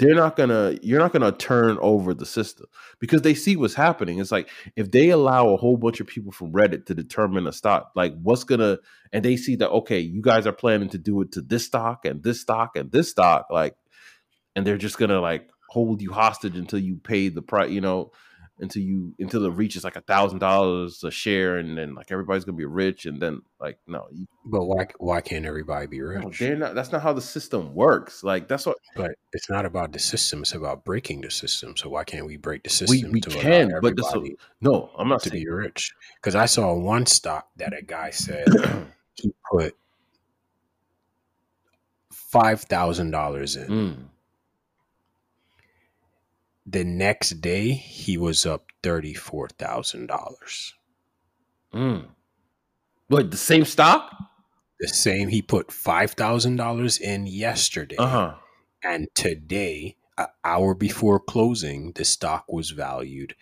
They're 0.00 0.14
not 0.14 0.34
gonna. 0.34 0.78
You're 0.80 0.98
not 0.98 1.12
gonna 1.12 1.30
turn 1.30 1.76
over 1.82 2.14
the 2.14 2.24
system 2.24 2.66
because 3.00 3.20
they 3.20 3.34
see 3.34 3.54
what's 3.54 3.74
happening. 3.74 4.18
It's 4.18 4.32
like 4.32 4.48
if 4.74 4.90
they 4.90 5.10
allow 5.10 5.50
a 5.50 5.58
whole 5.58 5.76
bunch 5.76 6.00
of 6.00 6.06
people 6.06 6.32
from 6.32 6.52
Reddit 6.52 6.86
to 6.86 6.94
determine 6.94 7.46
a 7.46 7.52
stock, 7.52 7.92
like 7.94 8.14
what's 8.22 8.42
gonna, 8.42 8.78
and 9.12 9.22
they 9.22 9.36
see 9.36 9.56
that 9.56 9.68
okay, 9.68 10.00
you 10.00 10.22
guys 10.22 10.46
are 10.46 10.52
planning 10.52 10.88
to 10.88 10.98
do 10.98 11.20
it 11.20 11.32
to 11.32 11.42
this 11.42 11.66
stock 11.66 12.06
and 12.06 12.22
this 12.22 12.40
stock 12.40 12.76
and 12.76 12.90
this 12.90 13.10
stock, 13.10 13.48
like, 13.50 13.76
and 14.56 14.66
they're 14.66 14.78
just 14.78 14.96
gonna 14.96 15.20
like 15.20 15.50
hold 15.68 16.00
you 16.00 16.12
hostage 16.12 16.56
until 16.56 16.78
you 16.78 16.96
pay 16.96 17.28
the 17.28 17.42
price. 17.42 17.70
You 17.70 17.82
know, 17.82 18.12
until 18.60 18.82
you 18.82 19.14
until 19.18 19.44
it 19.44 19.50
reaches 19.50 19.84
like 19.84 19.96
a 19.96 20.00
thousand 20.02 20.38
dollars 20.38 21.02
a 21.02 21.10
share, 21.10 21.58
and 21.58 21.76
then 21.76 21.94
like 21.94 22.12
everybody's 22.12 22.44
gonna 22.44 22.56
be 22.56 22.64
rich, 22.64 23.06
and 23.06 23.20
then 23.20 23.42
like 23.60 23.78
no. 23.86 24.06
But 24.44 24.64
why 24.64 24.86
why 24.98 25.20
can't 25.20 25.44
everybody 25.44 25.86
be 25.86 26.00
rich? 26.00 26.38
They're 26.38 26.56
not. 26.56 26.74
That's 26.74 26.92
not 26.92 27.02
how 27.02 27.12
the 27.12 27.20
system 27.20 27.74
works. 27.74 28.22
Like 28.22 28.48
that's 28.48 28.66
what. 28.66 28.76
But 28.94 29.12
it's 29.32 29.50
not 29.50 29.64
about 29.64 29.92
the 29.92 29.98
system. 29.98 30.40
It's 30.40 30.52
about 30.52 30.84
breaking 30.84 31.22
the 31.22 31.30
system. 31.30 31.76
So 31.76 31.88
why 31.88 32.04
can't 32.04 32.26
we 32.26 32.36
break 32.36 32.62
the 32.62 32.70
system? 32.70 33.10
We, 33.10 33.10
we 33.10 33.20
can, 33.20 33.72
but 33.80 33.96
this, 33.96 34.12
no, 34.60 34.90
I'm 34.98 35.08
not 35.08 35.22
to 35.22 35.30
saying. 35.30 35.44
be 35.44 35.50
rich. 35.50 35.92
Because 36.16 36.34
I 36.34 36.46
saw 36.46 36.74
one 36.74 37.06
stock 37.06 37.48
that 37.56 37.76
a 37.76 37.82
guy 37.82 38.10
said 38.10 38.46
he 39.14 39.32
put 39.50 39.76
five 42.12 42.62
thousand 42.62 43.10
dollars 43.10 43.56
in. 43.56 43.68
Mm 43.68 44.09
the 46.66 46.84
next 46.84 47.40
day, 47.40 47.70
he 47.72 48.16
was 48.16 48.46
up 48.46 48.66
thirty-four 48.82 49.48
thousand 49.48 50.06
dollars. 50.06 50.74
Mm. 51.74 52.06
What 53.08 53.30
the 53.30 53.36
same 53.36 53.64
stock? 53.64 54.12
The 54.78 54.88
same. 54.88 55.28
He 55.28 55.42
put 55.42 55.72
five 55.72 56.12
thousand 56.12 56.56
dollars 56.56 56.98
in 56.98 57.26
yesterday, 57.26 57.96
uh-huh. 57.96 58.34
and 58.82 59.08
today, 59.14 59.96
an 60.16 60.26
hour 60.44 60.74
before 60.74 61.20
closing, 61.20 61.92
the 61.92 62.04
stock 62.04 62.44
was 62.48 62.70
valued 62.70 63.34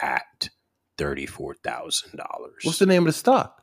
at 0.00 0.50
thirty 0.98 1.26
four 1.26 1.54
thousand 1.54 2.16
dollars. 2.16 2.62
What's 2.62 2.78
the 2.78 2.86
name 2.86 3.02
of 3.02 3.06
the 3.06 3.12
stock? 3.12 3.62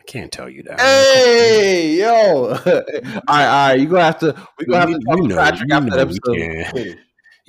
I 0.00 0.04
can't 0.04 0.32
tell 0.32 0.48
you 0.48 0.62
that. 0.64 0.80
Hey, 0.80 1.98
yo! 1.98 2.06
all 2.46 2.54
right, 2.56 2.84
all 3.26 3.26
right. 3.28 3.74
You 3.74 3.86
gonna 3.86 4.04
have 4.04 4.18
to. 4.20 4.34
We 4.58 4.66
gonna 4.66 4.80
have 4.80 4.88
to 4.88 5.06
talk 5.06 5.18
you 5.18 5.28
know, 5.28 5.36
Patrick 5.36 5.72
after 5.72 5.90
that 5.90 5.98
episode 5.98 6.98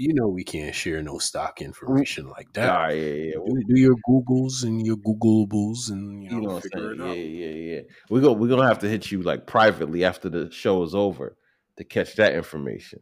you 0.02 0.14
know 0.16 0.28
we 0.28 0.44
can't 0.44 0.74
share 0.74 1.04
no 1.04 1.20
stock 1.20 1.62
information 1.62 2.28
like 2.28 2.52
that. 2.54 2.70
Ah, 2.70 2.88
yeah, 2.88 3.14
yeah. 3.14 3.34
Do, 3.34 3.64
do 3.68 3.80
your 3.80 3.96
Googles 4.10 4.64
and 4.64 4.86
your 4.86 4.98
Googleables 4.98 5.90
and 5.92 6.24
you 6.24 6.30
know, 6.32 6.36
you 6.36 6.42
know 6.42 6.60
figure 6.60 6.94
it 6.94 7.02
out. 7.02 7.16
Yeah, 7.16 7.24
yeah, 7.24 7.76
yeah. 7.76 7.82
We 8.10 8.20
go. 8.20 8.34
We're 8.34 8.50
gonna 8.50 8.68
have 8.68 8.80
to 8.80 8.90
hit 8.90 9.12
you 9.12 9.22
like 9.22 9.46
privately 9.46 10.04
after 10.04 10.28
the 10.28 10.50
show 10.52 10.82
is 10.84 10.96
over 10.96 11.38
to 11.78 11.84
catch 11.84 12.16
that 12.16 12.34
information. 12.34 13.02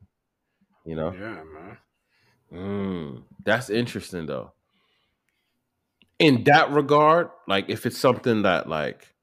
You 0.86 0.96
know. 0.96 1.14
Yeah, 1.14 1.44
man. 1.54 1.78
Mm, 2.54 3.24
that's 3.46 3.70
interesting 3.70 4.26
though. 4.26 4.52
In 6.18 6.44
that 6.46 6.72
regard, 6.72 7.30
like 7.48 7.70
if 7.70 7.86
it's 7.86 7.98
something 7.98 8.42
that 8.42 8.68
like 8.68 9.14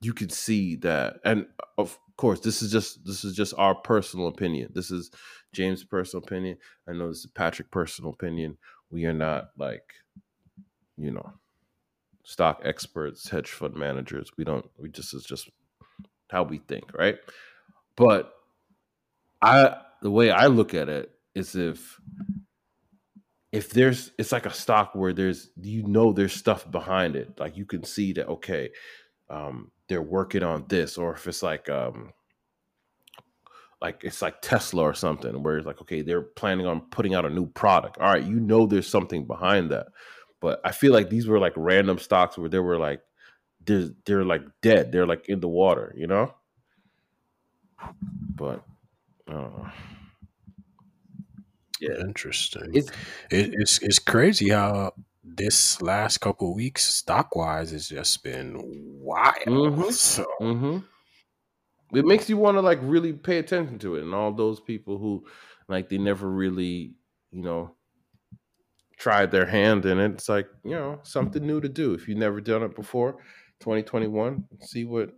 you 0.00 0.12
could 0.12 0.30
see 0.30 0.76
that, 0.76 1.16
and 1.24 1.46
of 1.76 1.98
course, 2.16 2.40
this 2.40 2.62
is 2.62 2.70
just 2.70 3.04
this 3.04 3.24
is 3.24 3.34
just 3.34 3.54
our 3.58 3.74
personal 3.74 4.28
opinion. 4.28 4.70
This 4.74 4.90
is 4.90 5.10
James' 5.52 5.84
personal 5.84 6.24
opinion. 6.24 6.58
I 6.88 6.92
know 6.92 7.08
this 7.08 7.18
is 7.18 7.26
Patrick' 7.26 7.70
personal 7.70 8.12
opinion. 8.12 8.58
We 8.90 9.04
are 9.06 9.12
not 9.12 9.50
like, 9.56 9.84
you 10.96 11.10
know, 11.10 11.32
stock 12.24 12.60
experts, 12.64 13.28
hedge 13.28 13.50
fund 13.50 13.74
managers. 13.74 14.30
We 14.36 14.44
don't. 14.44 14.66
We 14.78 14.88
just 14.88 15.14
is 15.14 15.24
just 15.24 15.50
how 16.30 16.42
we 16.42 16.58
think, 16.58 16.92
right? 16.94 17.16
But 17.96 18.32
I, 19.40 19.76
the 20.02 20.10
way 20.10 20.30
I 20.30 20.46
look 20.46 20.74
at 20.74 20.88
it 20.88 21.10
is 21.34 21.54
if 21.54 22.00
if 23.52 23.70
there's 23.70 24.10
it's 24.18 24.32
like 24.32 24.46
a 24.46 24.52
stock 24.52 24.94
where 24.94 25.12
there's 25.12 25.50
you 25.62 25.82
know 25.86 26.12
there's 26.12 26.32
stuff 26.32 26.70
behind 26.70 27.16
it 27.16 27.38
like 27.38 27.56
you 27.56 27.64
can 27.64 27.84
see 27.84 28.12
that 28.12 28.28
okay 28.28 28.70
um 29.30 29.70
they're 29.88 30.02
working 30.02 30.42
on 30.42 30.64
this 30.68 30.98
or 30.98 31.14
if 31.14 31.26
it's 31.26 31.42
like 31.42 31.68
um 31.70 32.12
like 33.80 34.02
it's 34.04 34.22
like 34.22 34.40
Tesla 34.40 34.82
or 34.82 34.94
something, 34.94 35.42
where 35.42 35.58
it's 35.58 35.66
like, 35.66 35.80
okay, 35.82 36.02
they're 36.02 36.22
planning 36.22 36.66
on 36.66 36.80
putting 36.90 37.14
out 37.14 37.26
a 37.26 37.30
new 37.30 37.46
product. 37.46 37.98
All 37.98 38.12
right, 38.12 38.24
you 38.24 38.40
know 38.40 38.66
there's 38.66 38.88
something 38.88 39.26
behind 39.26 39.70
that. 39.70 39.88
But 40.40 40.60
I 40.64 40.72
feel 40.72 40.92
like 40.92 41.10
these 41.10 41.26
were 41.26 41.38
like 41.38 41.52
random 41.56 41.98
stocks 41.98 42.38
where 42.38 42.48
they 42.48 42.58
were 42.58 42.78
like 42.78 43.00
they're 43.64 43.90
they're 44.04 44.24
like 44.24 44.42
dead. 44.62 44.92
They're 44.92 45.06
like 45.06 45.28
in 45.28 45.40
the 45.40 45.48
water, 45.48 45.94
you 45.96 46.06
know? 46.06 46.34
But 48.34 48.62
uh, 49.28 49.70
yeah, 51.80 52.00
interesting. 52.00 52.70
It's, 52.72 52.90
it, 53.30 53.54
it's 53.54 53.78
it's 53.82 53.98
crazy 53.98 54.50
how 54.50 54.92
this 55.22 55.82
last 55.82 56.18
couple 56.18 56.54
weeks, 56.54 56.94
stock 56.94 57.36
wise, 57.36 57.72
has 57.72 57.88
just 57.88 58.22
been 58.22 58.58
wild. 59.02 59.46
Mm-hmm. 59.46 59.90
So. 59.90 60.26
Mm-hmm 60.40 60.78
it 61.94 62.04
makes 62.04 62.28
you 62.28 62.36
want 62.36 62.56
to 62.56 62.60
like 62.60 62.78
really 62.82 63.12
pay 63.12 63.38
attention 63.38 63.78
to 63.78 63.96
it 63.96 64.02
and 64.02 64.14
all 64.14 64.32
those 64.32 64.60
people 64.60 64.98
who 64.98 65.24
like 65.68 65.88
they 65.88 65.98
never 65.98 66.28
really 66.30 66.94
you 67.30 67.42
know 67.42 67.74
tried 68.96 69.30
their 69.30 69.46
hand 69.46 69.84
in 69.84 69.98
it 69.98 70.12
it's 70.12 70.28
like 70.28 70.48
you 70.64 70.72
know 70.72 70.98
something 71.02 71.46
new 71.46 71.60
to 71.60 71.68
do. 71.68 71.94
If 71.94 72.08
you've 72.08 72.18
never 72.18 72.40
done 72.40 72.62
it 72.62 72.74
before 72.74 73.18
2021 73.60 74.44
see 74.60 74.84
what 74.84 75.10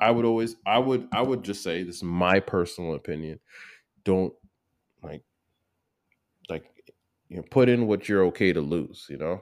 i 0.00 0.10
would 0.10 0.24
always 0.24 0.56
i 0.66 0.78
would 0.78 1.06
i 1.12 1.22
would 1.22 1.44
just 1.44 1.62
say 1.62 1.82
this 1.82 1.96
is 1.96 2.02
my 2.02 2.40
personal 2.40 2.94
opinion. 2.94 3.38
Don't 4.04 4.32
like 5.02 5.22
like 6.48 6.64
you 7.28 7.36
know 7.36 7.44
put 7.50 7.68
in 7.68 7.86
what 7.86 8.08
you're 8.08 8.24
okay 8.26 8.52
to 8.52 8.60
lose 8.60 9.06
you 9.10 9.18
know? 9.18 9.40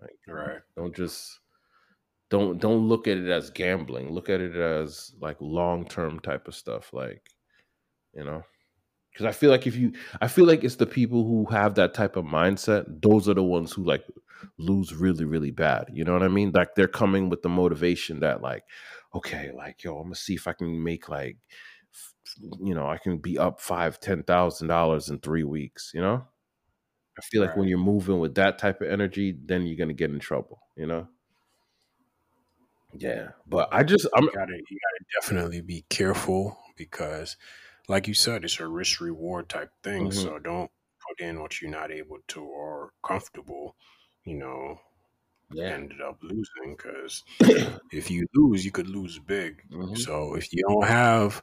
Like 0.00 0.16
right. 0.26 0.60
don't 0.76 0.94
just 0.94 1.38
don't 2.32 2.58
don't 2.58 2.88
look 2.88 3.06
at 3.06 3.18
it 3.18 3.28
as 3.28 3.50
gambling. 3.50 4.10
Look 4.10 4.30
at 4.30 4.40
it 4.40 4.56
as 4.56 5.12
like 5.20 5.36
long 5.38 5.86
term 5.86 6.18
type 6.18 6.48
of 6.48 6.54
stuff 6.54 6.90
like 6.94 7.28
you 8.14 8.24
know? 8.24 8.42
Because 9.12 9.26
i 9.26 9.32
feel 9.32 9.50
like 9.50 9.66
if 9.66 9.76
you 9.76 9.92
i 10.22 10.28
feel 10.28 10.46
like 10.46 10.64
it's 10.64 10.76
the 10.76 10.86
people 10.86 11.24
who 11.24 11.44
have 11.52 11.74
that 11.74 11.92
type 11.92 12.16
of 12.16 12.24
mindset 12.24 12.86
those 13.02 13.28
are 13.28 13.34
the 13.34 13.42
ones 13.42 13.70
who 13.70 13.84
like 13.84 14.02
lose 14.58 14.94
really 14.94 15.26
really 15.26 15.50
bad. 15.50 15.90
You 15.92 16.04
know 16.04 16.14
what 16.14 16.22
i 16.22 16.28
mean? 16.28 16.52
Like 16.52 16.74
they're 16.74 16.88
coming 16.88 17.28
with 17.28 17.42
the 17.42 17.50
motivation 17.50 18.20
that 18.20 18.40
like 18.40 18.64
okay 19.14 19.52
like 19.54 19.84
yo 19.84 19.98
i'm 19.98 20.04
gonna 20.04 20.14
see 20.14 20.34
if 20.34 20.48
i 20.48 20.54
can 20.54 20.82
make 20.82 21.10
like 21.10 21.36
you 22.62 22.74
know 22.74 22.86
i 22.86 22.96
can 22.96 23.18
be 23.18 23.36
up 23.36 23.60
five 23.60 24.00
ten 24.00 24.22
thousand 24.22 24.68
dollars 24.68 25.10
in 25.10 25.18
three 25.18 25.44
weeks 25.44 25.92
you 25.94 26.00
know? 26.00 26.24
I 27.18 27.20
feel 27.20 27.42
like 27.42 27.50
right. 27.50 27.58
when 27.58 27.68
you're 27.68 27.76
moving 27.76 28.20
with 28.20 28.36
that 28.36 28.56
type 28.56 28.80
of 28.80 28.88
energy 28.88 29.36
then 29.44 29.66
you're 29.66 29.76
gonna 29.76 29.92
get 29.92 30.10
in 30.10 30.18
trouble 30.18 30.60
you 30.78 30.86
know 30.86 31.06
yeah, 32.96 33.28
but 33.46 33.68
I 33.72 33.82
just 33.82 34.06
I'm 34.14 34.24
you 34.24 34.32
gotta, 34.32 34.52
you 34.52 34.78
gotta 34.78 35.20
definitely 35.20 35.60
be 35.60 35.84
careful 35.88 36.58
because, 36.76 37.36
like 37.88 38.08
you 38.08 38.14
said, 38.14 38.44
it's 38.44 38.60
a 38.60 38.66
risk 38.66 39.00
reward 39.00 39.48
type 39.48 39.70
thing. 39.82 40.08
Mm-hmm. 40.08 40.20
So 40.20 40.38
don't 40.38 40.70
put 41.08 41.24
in 41.24 41.40
what 41.40 41.60
you're 41.60 41.70
not 41.70 41.90
able 41.90 42.18
to 42.28 42.40
or 42.40 42.92
comfortable. 43.02 43.76
You 44.24 44.36
know, 44.36 44.80
yeah. 45.52 45.70
ended 45.70 46.00
up 46.00 46.18
losing 46.22 46.76
because 46.76 47.24
if 47.90 48.10
you 48.10 48.26
lose, 48.34 48.64
you 48.64 48.70
could 48.70 48.88
lose 48.88 49.18
big. 49.18 49.62
Mm-hmm. 49.70 49.96
So 49.96 50.34
if 50.34 50.52
you 50.52 50.62
don't 50.68 50.86
have 50.86 51.42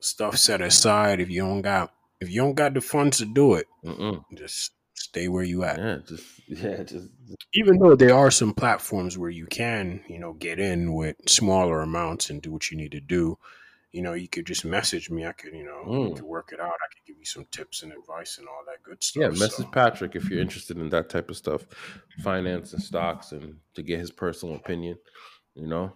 stuff 0.00 0.36
set 0.36 0.60
aside, 0.60 1.20
if 1.20 1.30
you 1.30 1.42
don't 1.42 1.62
got 1.62 1.92
if 2.20 2.30
you 2.30 2.40
don't 2.40 2.54
got 2.54 2.74
the 2.74 2.80
funds 2.80 3.18
to 3.18 3.24
do 3.24 3.54
it, 3.54 3.66
Mm-mm. 3.84 4.24
just 4.34 4.72
stay 5.08 5.28
where 5.28 5.42
you 5.42 5.64
at. 5.64 5.78
Yeah, 5.78 5.98
just 6.06 6.40
yeah, 6.48 6.82
just 6.82 7.08
even 7.54 7.78
though 7.78 7.96
there 7.96 8.16
are 8.16 8.30
some 8.30 8.54
platforms 8.54 9.16
where 9.16 9.30
you 9.30 9.46
can, 9.46 10.02
you 10.08 10.18
know, 10.18 10.34
get 10.34 10.58
in 10.58 10.94
with 10.94 11.16
smaller 11.26 11.80
amounts 11.80 12.30
and 12.30 12.42
do 12.42 12.52
what 12.52 12.70
you 12.70 12.76
need 12.76 12.92
to 12.92 13.00
do. 13.00 13.38
You 13.92 14.02
know, 14.02 14.12
you 14.12 14.28
could 14.28 14.46
just 14.46 14.66
message 14.66 15.08
me. 15.08 15.26
I 15.26 15.32
could, 15.32 15.54
you 15.54 15.64
know, 15.64 15.82
mm. 15.86 16.14
could 16.14 16.24
work 16.24 16.50
it 16.52 16.60
out. 16.60 16.66
I 16.66 16.88
could 16.92 17.06
give 17.06 17.18
you 17.18 17.24
some 17.24 17.46
tips 17.50 17.82
and 17.82 17.90
advice 17.90 18.36
and 18.36 18.46
all 18.46 18.62
that 18.66 18.82
good 18.82 19.02
stuff. 19.02 19.22
Yeah, 19.22 19.28
message 19.30 19.64
so. 19.64 19.70
Patrick 19.70 20.14
if 20.14 20.28
you're 20.28 20.42
interested 20.42 20.76
in 20.76 20.90
that 20.90 21.08
type 21.08 21.30
of 21.30 21.38
stuff, 21.38 21.64
finance 22.22 22.74
and 22.74 22.82
stocks, 22.82 23.32
and 23.32 23.56
to 23.74 23.82
get 23.82 23.98
his 23.98 24.10
personal 24.10 24.56
opinion. 24.56 24.98
You 25.54 25.66
know, 25.66 25.92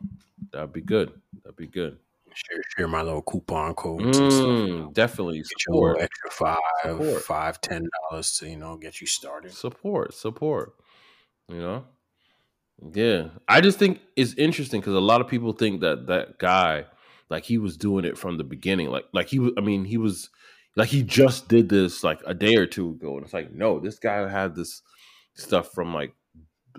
that'd 0.53 0.73
be 0.73 0.81
good. 0.81 1.13
That'd 1.45 1.57
be 1.57 1.67
good 1.67 1.99
share, 2.35 2.63
share 2.77 2.89
my 2.89 3.03
little 3.03 3.23
coupon 3.23 3.75
codes. 3.75 4.19
Mm, 4.19 4.31
stuff, 4.33 4.69
you 4.69 4.79
know. 4.79 4.91
Definitely 4.93 5.39
get 5.39 5.47
support. 5.61 6.01
extra 6.01 6.31
five, 6.31 6.59
support. 6.83 7.23
five, 7.23 7.61
ten 7.61 7.89
dollars 8.11 8.37
to 8.39 8.49
you 8.49 8.57
know 8.57 8.77
get 8.77 9.01
you 9.01 9.07
started. 9.07 9.53
Support, 9.53 10.15
support. 10.15 10.75
You 11.49 11.61
know, 11.61 11.85
yeah. 12.93 13.29
I 13.49 13.61
just 13.61 13.79
think 13.79 14.01
it's 14.17 14.35
interesting 14.35 14.81
because 14.81 14.95
a 14.95 15.01
lot 15.01 15.21
of 15.21 15.29
people 15.29 15.53
think 15.53 15.81
that 15.81 16.07
that 16.07 16.39
guy, 16.39 16.87
like 17.29 17.45
he 17.45 17.59
was 17.59 17.77
doing 17.77 18.05
it 18.05 18.19
from 18.19 18.39
the 18.39 18.45
beginning. 18.45 18.89
Like, 18.91 19.05
like 19.13 19.29
he 19.29 19.39
was. 19.39 19.53
I 19.57 19.61
mean, 19.61 19.85
he 19.85 19.99
was 19.99 20.31
like 20.77 20.89
he 20.89 21.03
just 21.03 21.49
did 21.49 21.69
this 21.69 22.03
like 22.03 22.21
a 22.27 22.35
day 22.35 22.57
or 22.57 22.67
two 22.67 22.91
ago, 22.91 23.17
and 23.17 23.25
it's 23.25 23.35
like 23.35 23.53
no, 23.53 23.79
this 23.79 23.99
guy 23.99 24.29
had 24.29 24.55
this 24.55 24.83
stuff 25.35 25.73
from 25.73 25.95
like 25.95 26.15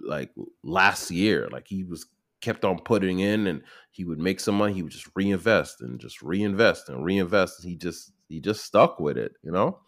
like 0.01 0.32
last 0.64 1.12
year. 1.12 1.47
Like 1.51 1.68
he 1.68 1.84
was 1.84 2.06
kept 2.44 2.66
on 2.66 2.78
putting 2.80 3.20
in 3.20 3.48
and 3.48 3.62
he 3.91 4.04
would 4.04 4.20
make 4.20 4.39
some 4.39 4.56
money 4.56 4.74
he 4.74 4.84
would 4.84 4.91
just 4.91 5.10
reinvest 5.16 5.82
and 5.82 6.00
just 6.00 6.22
reinvest 6.22 6.89
and 6.89 7.06
reinvest 7.06 7.64
he 7.64 7.76
just 7.76 8.12
he 8.28 8.41
just 8.41 8.66
stuck 8.66 9.00
with 9.00 9.18
it 9.18 9.32
you 9.44 9.52
know? 9.52 9.80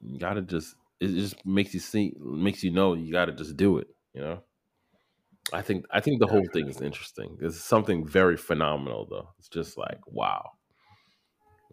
You 0.00 0.18
gotta 0.18 0.42
just 0.42 0.76
it 1.00 1.08
just 1.08 1.44
makes 1.44 1.74
you 1.74 1.80
see 1.80 2.14
makes 2.20 2.62
you 2.62 2.70
know 2.70 2.94
you 2.94 3.12
gotta 3.12 3.32
just 3.32 3.56
do 3.56 3.78
it 3.78 3.88
you 4.14 4.20
know? 4.20 4.42
I 5.52 5.62
think 5.62 5.86
i 5.90 6.00
think 6.00 6.20
the 6.20 6.26
whole 6.26 6.46
thing 6.52 6.68
is 6.68 6.80
interesting. 6.80 7.38
It's 7.40 7.60
something 7.60 8.06
very 8.06 8.36
phenomenal 8.36 9.06
though. 9.10 9.28
It's 9.38 9.48
just 9.48 9.76
like 9.76 10.00
wow 10.06 10.50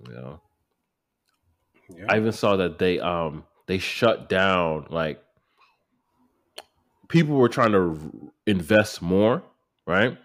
you 0.07 0.13
know? 0.13 0.41
Yeah. 1.95 2.05
i 2.09 2.17
even 2.17 2.31
saw 2.31 2.55
that 2.55 2.79
they 2.79 2.99
um 2.99 3.43
they 3.67 3.77
shut 3.77 4.27
down 4.27 4.87
like 4.89 5.21
people 7.09 7.35
were 7.35 7.49
trying 7.49 7.71
to 7.71 8.31
invest 8.45 9.01
more, 9.01 9.43
right? 9.85 10.17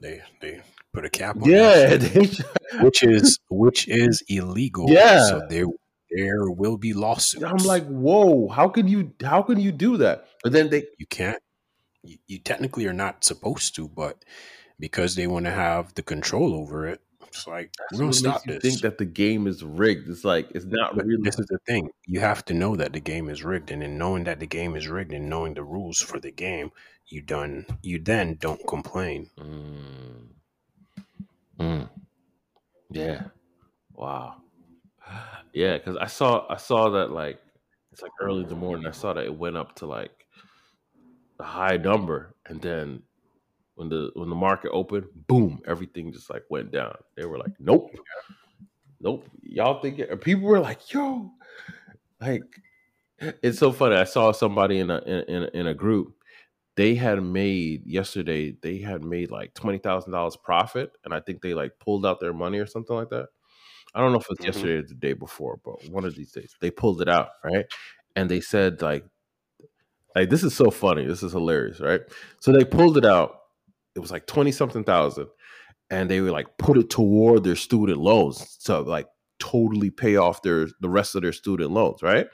They 0.00 0.22
they 0.40 0.62
put 0.92 1.04
a 1.04 1.10
cap 1.10 1.36
on 1.36 1.48
yeah, 1.48 1.96
which 2.80 3.02
is 3.02 3.38
which 3.50 3.88
is 3.88 4.22
illegal. 4.28 4.86
Yeah, 4.88 5.24
so 5.28 5.42
there 5.48 5.66
there 6.10 6.50
will 6.50 6.76
be 6.76 6.92
lawsuits. 6.92 7.44
I'm 7.44 7.58
like, 7.58 7.86
whoa, 7.86 8.48
how 8.48 8.68
can 8.68 8.88
you 8.88 9.12
how 9.22 9.42
can 9.42 9.60
you 9.60 9.72
do 9.72 9.98
that? 9.98 10.26
But 10.42 10.52
then 10.52 10.70
they 10.70 10.84
you 10.98 11.06
can't. 11.06 11.42
You, 12.02 12.16
you 12.26 12.38
technically 12.38 12.86
are 12.86 12.94
not 12.94 13.24
supposed 13.24 13.74
to, 13.76 13.86
but 13.86 14.24
because 14.78 15.14
they 15.14 15.26
want 15.26 15.44
to 15.44 15.50
have 15.50 15.94
the 15.94 16.02
control 16.02 16.54
over 16.54 16.86
it, 16.86 17.02
it's 17.30 17.46
like 17.46 17.72
That's 17.78 17.92
we're 17.92 18.06
gonna 18.06 18.12
stop 18.12 18.44
this. 18.44 18.60
Think 18.60 18.80
that 18.80 18.98
the 18.98 19.04
game 19.04 19.46
is 19.46 19.62
rigged. 19.62 20.08
It's 20.08 20.24
like 20.24 20.50
it's 20.50 20.64
not 20.64 20.96
but 20.96 21.06
really. 21.06 21.22
This 21.22 21.38
is 21.38 21.46
the 21.46 21.58
thing. 21.66 21.90
You 22.06 22.20
have 22.20 22.44
to 22.46 22.54
know 22.54 22.74
that 22.76 22.92
the 22.92 23.00
game 23.00 23.28
is 23.28 23.44
rigged, 23.44 23.70
and 23.70 23.82
in 23.82 23.96
knowing 23.96 24.24
that 24.24 24.40
the 24.40 24.46
game 24.46 24.74
is 24.74 24.88
rigged 24.88 25.12
and 25.12 25.30
knowing 25.30 25.54
the 25.54 25.62
rules 25.62 26.00
for 26.00 26.18
the 26.18 26.32
game, 26.32 26.72
you 27.06 27.22
done 27.22 27.66
you 27.82 28.00
then 28.00 28.36
don't 28.40 28.66
complain. 28.66 29.30
Mm. 29.38 30.28
Mm. 31.60 31.88
Yeah. 32.90 33.22
Wow. 33.94 34.36
Yeah, 35.52 35.78
because 35.78 35.96
I 35.96 36.06
saw 36.06 36.46
I 36.50 36.56
saw 36.56 36.90
that 36.90 37.12
like 37.12 37.38
it's 37.92 38.02
like 38.02 38.12
early 38.20 38.42
in 38.42 38.48
the 38.48 38.56
morning. 38.56 38.86
I 38.86 38.92
saw 38.92 39.12
that 39.12 39.24
it 39.24 39.38
went 39.38 39.56
up 39.56 39.76
to 39.76 39.86
like 39.86 40.26
a 41.38 41.44
high 41.44 41.76
number, 41.76 42.34
and 42.46 42.60
then 42.60 43.02
when 43.80 43.88
the 43.88 44.10
when 44.12 44.28
the 44.28 44.34
market 44.34 44.70
opened, 44.72 45.06
boom, 45.26 45.62
everything 45.66 46.12
just 46.12 46.28
like 46.28 46.44
went 46.50 46.70
down. 46.70 46.94
They 47.16 47.24
were 47.24 47.38
like, 47.38 47.52
"Nope, 47.58 47.90
nope." 49.00 49.26
Y'all 49.42 49.80
think 49.80 49.98
it? 49.98 50.20
people 50.20 50.46
were 50.46 50.60
like, 50.60 50.92
"Yo," 50.92 51.32
like 52.20 52.42
it's 53.42 53.58
so 53.58 53.72
funny. 53.72 53.96
I 53.96 54.04
saw 54.04 54.32
somebody 54.32 54.80
in 54.80 54.90
a 54.90 54.98
in, 54.98 55.48
in 55.54 55.66
a 55.68 55.74
group. 55.74 56.12
They 56.76 56.94
had 56.94 57.22
made 57.22 57.86
yesterday. 57.86 58.54
They 58.60 58.76
had 58.76 59.02
made 59.02 59.30
like 59.30 59.54
twenty 59.54 59.78
thousand 59.78 60.12
dollars 60.12 60.36
profit, 60.36 60.92
and 61.06 61.14
I 61.14 61.20
think 61.20 61.40
they 61.40 61.54
like 61.54 61.72
pulled 61.80 62.04
out 62.04 62.20
their 62.20 62.34
money 62.34 62.58
or 62.58 62.66
something 62.66 62.94
like 62.94 63.08
that. 63.08 63.28
I 63.94 64.00
don't 64.00 64.12
know 64.12 64.18
if 64.18 64.26
it's 64.28 64.40
mm-hmm. 64.40 64.46
yesterday 64.46 64.74
or 64.74 64.82
the 64.82 64.94
day 64.94 65.14
before, 65.14 65.58
but 65.64 65.88
one 65.88 66.04
of 66.04 66.14
these 66.14 66.32
days 66.32 66.54
they 66.60 66.70
pulled 66.70 67.00
it 67.00 67.08
out, 67.08 67.30
right? 67.42 67.64
And 68.14 68.30
they 68.30 68.42
said 68.42 68.82
like, 68.82 69.06
like 70.14 70.28
this 70.28 70.42
is 70.44 70.54
so 70.54 70.70
funny. 70.70 71.06
This 71.06 71.22
is 71.22 71.32
hilarious, 71.32 71.80
right? 71.80 72.02
So 72.40 72.52
they 72.52 72.64
pulled 72.64 72.98
it 72.98 73.06
out. 73.06 73.39
It 73.94 74.00
was 74.00 74.10
like 74.10 74.26
twenty 74.26 74.52
something 74.52 74.84
thousand, 74.84 75.28
and 75.90 76.10
they 76.10 76.20
were 76.20 76.30
like 76.30 76.56
put 76.58 76.78
it 76.78 76.90
toward 76.90 77.44
their 77.44 77.56
student 77.56 77.98
loans 77.98 78.56
to 78.64 78.80
like 78.80 79.06
totally 79.40 79.90
pay 79.90 80.16
off 80.16 80.42
their 80.42 80.68
the 80.80 80.88
rest 80.88 81.16
of 81.16 81.22
their 81.22 81.32
student 81.32 81.70
loans, 81.70 82.02
right? 82.02 82.26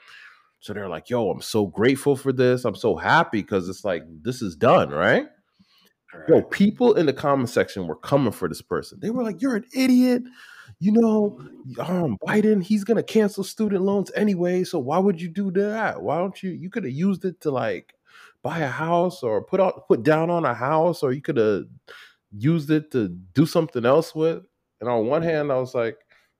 So 0.59 0.73
they're 0.73 0.89
like, 0.89 1.09
yo, 1.09 1.29
I'm 1.29 1.41
so 1.41 1.67
grateful 1.67 2.15
for 2.15 2.33
this. 2.33 2.65
I'm 2.65 2.75
so 2.75 2.95
happy 2.95 3.41
because 3.41 3.69
it's 3.69 3.85
like 3.85 4.03
this 4.21 4.41
is 4.41 4.55
done, 4.55 4.89
right? 4.89 5.25
right? 6.13 6.29
Yo, 6.29 6.41
people 6.41 6.93
in 6.95 7.05
the 7.05 7.13
comment 7.13 7.49
section 7.49 7.87
were 7.87 7.95
coming 7.95 8.31
for 8.31 8.47
this 8.47 8.61
person. 8.61 8.99
They 9.01 9.09
were 9.09 9.23
like, 9.23 9.41
You're 9.41 9.55
an 9.55 9.65
idiot. 9.73 10.23
You 10.79 10.91
know, 10.91 11.39
um, 11.79 12.17
Biden, 12.27 12.61
he's 12.61 12.83
gonna 12.83 13.03
cancel 13.03 13.43
student 13.43 13.83
loans 13.83 14.11
anyway. 14.15 14.63
So 14.63 14.77
why 14.79 14.99
would 14.99 15.21
you 15.21 15.29
do 15.29 15.51
that? 15.51 16.01
Why 16.01 16.17
don't 16.17 16.41
you 16.43 16.51
you 16.51 16.69
could 16.69 16.83
have 16.83 16.93
used 16.93 17.23
it 17.25 17.39
to 17.41 17.51
like 17.51 17.93
buy 18.47 18.59
a 18.59 18.67
house 18.67 19.23
or 19.23 19.43
put 19.43 19.59
out 19.59 19.87
put 19.89 20.03
down 20.03 20.29
on 20.29 20.45
a 20.45 20.53
house, 20.53 21.03
or 21.03 21.11
you 21.11 21.21
could 21.21 21.37
have 21.37 21.65
used 22.31 22.69
it 22.71 22.91
to 22.91 23.09
do 23.33 23.45
something 23.45 23.85
else 23.85 24.15
with. 24.15 24.43
And 24.79 24.89
on 24.89 25.07
one 25.07 25.21
hand, 25.21 25.51
I 25.51 25.57
was 25.57 25.75
like, 25.75 25.97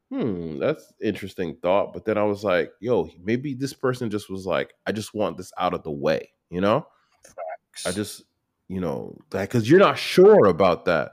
hmm, 0.10 0.58
that's 0.58 0.94
interesting 1.02 1.58
thought. 1.62 1.94
But 1.94 2.06
then 2.06 2.18
I 2.18 2.24
was 2.24 2.44
like, 2.44 2.72
yo, 2.80 3.10
maybe 3.22 3.54
this 3.54 3.74
person 3.74 4.10
just 4.10 4.30
was 4.30 4.46
like, 4.46 4.74
I 4.86 4.92
just 4.92 5.14
want 5.14 5.38
this 5.38 5.52
out 5.58 5.74
of 5.74 5.84
the 5.84 5.92
way, 5.92 6.32
you 6.50 6.62
know? 6.62 6.88
Facts. 7.26 7.86
I 7.86 7.92
just, 7.92 8.24
you 8.70 8.80
know, 8.80 9.18
that 9.32 9.50
because 9.50 9.70
you're 9.70 9.80
not 9.80 9.98
sure 9.98 10.46
about 10.46 10.86
that, 10.86 11.12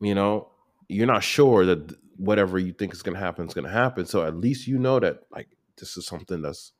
you 0.00 0.14
know, 0.14 0.48
you're 0.88 1.06
not 1.06 1.22
sure 1.22 1.64
that 1.66 1.94
whatever 2.16 2.58
you 2.58 2.72
think 2.72 2.92
is 2.92 3.02
going 3.02 3.14
to 3.14 3.20
happen 3.20 3.46
is 3.46 3.54
going 3.54 3.66
to 3.66 3.72
happen. 3.72 4.06
So 4.06 4.24
at 4.24 4.36
least 4.36 4.66
you 4.66 4.78
know 4.78 4.98
that 5.00 5.20
like 5.30 5.48
this 5.78 5.96
is 5.96 6.06
something 6.06 6.42
that's, 6.42 6.72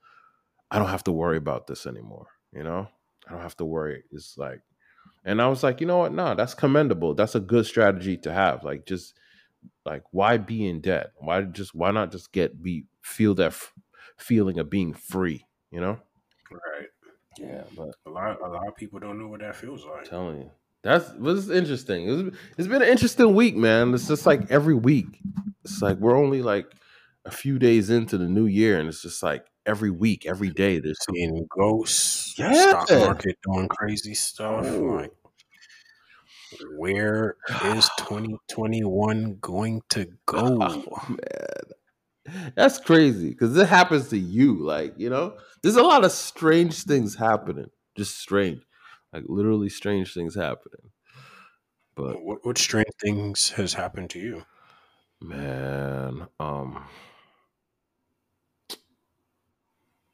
I 0.71 0.79
don't 0.79 0.89
have 0.89 1.05
to 1.05 1.13
worry 1.13 1.37
about 1.37 1.67
this 1.67 1.87
anymore, 1.87 2.27
you 2.53 2.65
know? 2.65 2.89
I 3.29 3.33
don't 3.33 3.43
have 3.43 3.57
to 3.57 3.65
worry. 3.65 4.05
It's 4.11 4.37
like, 4.37 4.61
and 5.25 5.41
I 5.41 5.49
was 5.49 5.63
like, 5.63 5.81
you 5.81 5.87
know 5.87 5.99
what? 5.99 6.13
Nah, 6.13 6.35
that's 6.35 6.55
commendable. 6.55 7.15
That's 7.15 7.35
a 7.35 7.41
good 7.41 7.67
strategy 7.67 8.17
to 8.19 8.33
have. 8.33 8.65
Like, 8.65 8.87
just 8.87 9.15
like 9.85 10.03
why 10.11 10.37
be 10.37 10.67
in 10.67 10.81
debt 10.81 11.13
why 11.19 11.43
just 11.43 11.75
why 11.75 11.91
not 11.91 12.11
just 12.11 12.33
get 12.33 12.63
be 12.63 12.85
feel 13.03 13.35
that 13.35 13.47
f- 13.47 13.73
feeling 14.17 14.59
of 14.59 14.71
being 14.71 14.93
free 14.93 15.47
you 15.71 15.81
know 15.81 15.99
right 16.51 16.89
yeah 17.39 17.63
but 17.77 17.91
a 18.07 18.11
lot 18.11 18.39
a 18.43 18.49
lot 18.49 18.67
of 18.67 18.77
people 18.77 18.99
don't 18.99 19.19
know 19.19 19.29
what 19.29 19.41
that 19.41 19.57
feels 19.57 19.85
like 19.85 20.01
I'm 20.01 20.05
telling 20.05 20.37
you 20.39 20.51
that's 20.83 21.11
was 21.15 21.51
interesting 21.51 22.09
it's, 22.09 22.37
it's 22.59 22.69
been 22.69 22.83
an 22.83 22.89
interesting 22.89 23.35
week 23.35 23.57
man 23.57 23.95
it's 23.95 24.09
just 24.09 24.27
like 24.27 24.51
every 24.51 24.75
week 24.75 25.21
it's 25.65 25.83
like 25.83 25.99
we're 25.99 26.17
only 26.17 26.43
like 26.43 26.67
a 27.25 27.31
few 27.31 27.59
days 27.59 27.91
into 27.91 28.19
the 28.19 28.29
new 28.29 28.47
year 28.47 28.79
and 28.79 28.89
it's 28.89 29.03
just 29.03 29.23
like 29.23 29.47
every 29.67 29.91
week 29.91 30.27
every 30.27 30.51
day 30.51 30.79
there's 30.79 30.99
seeing 31.11 31.47
ghosts 31.49 32.35
yeah. 32.39 32.53
stock 32.53 32.91
market 32.91 33.37
doing 33.43 33.69
crazy 33.69 34.15
stuff 34.15 34.67
oh. 34.67 34.81
like 34.81 35.13
where 36.77 37.37
is 37.65 37.89
2021 37.99 39.39
going 39.41 39.83
to 39.91 40.07
go? 40.27 40.59
Oh, 40.61 41.03
man. 41.09 42.53
That's 42.57 42.79
crazy 42.79 43.31
because 43.31 43.57
it 43.57 43.69
happens 43.69 44.09
to 44.09 44.19
you. 44.19 44.59
Like, 44.59 44.95
you 44.97 45.11
know, 45.11 45.37
there's 45.63 45.77
a 45.77 45.83
lot 45.83 46.05
of 46.05 46.13
strange 46.13 46.85
things 46.85 47.15
happening. 47.15 47.69
Just 47.97 48.19
strange. 48.19 48.63
Like, 49.13 49.25
literally 49.27 49.69
strange 49.69 50.15
things 50.15 50.35
happening. 50.35 50.91
But 51.95 52.25
what, 52.25 52.45
what 52.45 52.59
strange 52.59 52.91
things 53.01 53.51
has 53.51 53.75
happened 53.75 54.11
to 54.11 54.19
you? 54.19 54.43
Man, 55.21 56.27
um, 56.41 56.85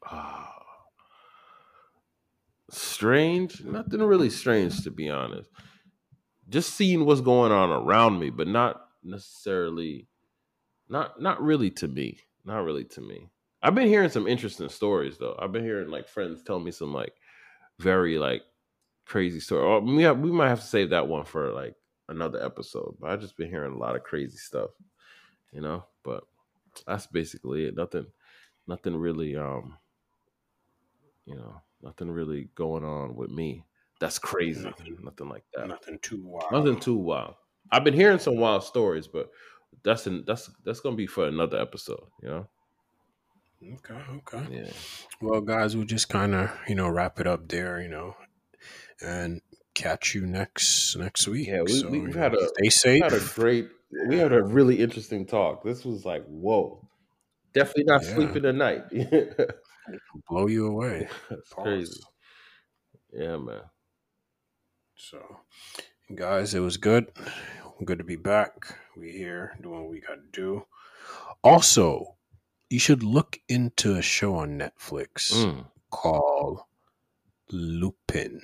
strange. 2.69 3.63
Nothing 3.63 4.01
really 4.01 4.29
strange, 4.29 4.83
to 4.83 4.91
be 4.91 5.09
honest 5.09 5.49
just 6.51 6.75
seeing 6.75 7.05
what's 7.05 7.21
going 7.21 7.51
on 7.51 7.69
around 7.69 8.19
me, 8.19 8.29
but 8.29 8.47
not 8.47 8.81
necessarily, 9.03 10.07
not 10.89 11.19
not 11.21 11.41
really 11.41 11.71
to 11.71 11.87
me, 11.87 12.19
not 12.45 12.63
really 12.63 12.83
to 12.83 13.01
me. 13.01 13.29
I've 13.63 13.73
been 13.73 13.87
hearing 13.87 14.09
some 14.09 14.27
interesting 14.27 14.69
stories 14.69 15.17
though. 15.17 15.37
I've 15.39 15.53
been 15.53 15.63
hearing 15.63 15.89
like 15.89 16.09
friends 16.09 16.43
tell 16.43 16.59
me 16.59 16.71
some 16.71 16.93
like 16.93 17.13
very 17.79 18.17
like 18.17 18.43
crazy 19.05 19.39
story. 19.39 19.63
Or 19.63 19.79
we 19.79 20.03
have, 20.03 20.19
we 20.19 20.31
might 20.31 20.49
have 20.49 20.59
to 20.59 20.65
save 20.65 20.89
that 20.89 21.07
one 21.07 21.23
for 21.23 21.51
like 21.51 21.75
another 22.09 22.43
episode. 22.43 22.97
But 22.99 23.11
I've 23.11 23.21
just 23.21 23.37
been 23.37 23.49
hearing 23.49 23.73
a 23.73 23.77
lot 23.77 23.95
of 23.95 24.03
crazy 24.03 24.37
stuff, 24.37 24.71
you 25.53 25.61
know. 25.61 25.85
But 26.03 26.23
that's 26.85 27.07
basically 27.07 27.65
it. 27.65 27.75
Nothing, 27.75 28.07
nothing 28.67 28.95
really, 28.95 29.37
um, 29.37 29.77
you 31.25 31.35
know, 31.35 31.61
nothing 31.81 32.09
really 32.11 32.49
going 32.55 32.83
on 32.83 33.15
with 33.15 33.29
me. 33.29 33.65
That's 33.99 34.19
crazy. 34.19 34.63
Nothing, 34.63 34.97
nothing 35.03 35.29
like 35.29 35.43
that. 35.53 35.67
Nothing 35.67 35.99
too 36.01 36.21
wild. 36.23 36.51
Nothing 36.51 36.79
too 36.79 36.95
wild. 36.95 37.35
I've 37.71 37.83
been 37.83 37.93
hearing 37.93 38.19
some 38.19 38.37
wild 38.37 38.63
stories, 38.63 39.07
but 39.07 39.29
that's 39.83 40.07
an, 40.07 40.23
that's 40.25 40.49
that's 40.65 40.79
gonna 40.79 40.95
be 40.95 41.07
for 41.07 41.27
another 41.27 41.59
episode. 41.59 42.03
You 42.21 42.29
know. 42.29 42.47
Okay. 43.63 44.01
Okay. 44.17 44.47
Yeah. 44.51 44.71
Well, 45.21 45.41
guys, 45.41 45.75
we'll 45.75 45.85
just 45.85 46.09
kind 46.09 46.33
of 46.33 46.49
you 46.67 46.75
know 46.75 46.89
wrap 46.89 47.19
it 47.19 47.27
up 47.27 47.47
there. 47.47 47.79
You 47.79 47.89
know, 47.89 48.15
and 49.01 49.41
catch 49.73 50.15
you 50.15 50.25
next 50.25 50.95
next 50.97 51.27
week. 51.27 51.47
Yeah, 51.47 51.61
we, 51.61 51.71
so, 51.71 51.89
we've 51.89 52.15
had 52.15 52.33
know, 52.33 52.39
a 52.39 52.47
stay 52.47 52.69
safe. 52.69 53.03
Had 53.03 53.13
a 53.13 53.19
great. 53.35 53.69
We 54.07 54.17
had 54.17 54.33
a 54.33 54.41
really 54.41 54.79
interesting 54.79 55.25
talk. 55.25 55.63
This 55.63 55.85
was 55.85 56.05
like 56.05 56.25
whoa. 56.25 56.87
Definitely 57.53 57.83
not 57.83 58.03
yeah. 58.03 58.15
sleeping 58.15 58.43
tonight. 58.43 58.83
Blow 60.29 60.47
you 60.47 60.67
away. 60.67 61.07
That's 61.29 61.53
crazy. 61.53 62.01
Yeah, 63.13 63.37
man. 63.37 63.61
So, 64.95 65.19
guys, 66.15 66.53
it 66.53 66.59
was 66.59 66.77
good. 66.77 67.07
Good 67.83 67.97
to 67.97 68.03
be 68.03 68.15
back. 68.15 68.77
We 68.95 69.11
here 69.11 69.57
doing 69.61 69.81
what 69.81 69.89
we 69.89 69.99
got 69.99 70.15
to 70.15 70.31
do. 70.31 70.65
Also, 71.43 72.15
you 72.69 72.79
should 72.79 73.03
look 73.03 73.39
into 73.49 73.95
a 73.95 74.01
show 74.01 74.35
on 74.35 74.59
Netflix 74.59 75.33
mm. 75.33 75.65
called 75.89 76.61
Lupin. 77.51 78.41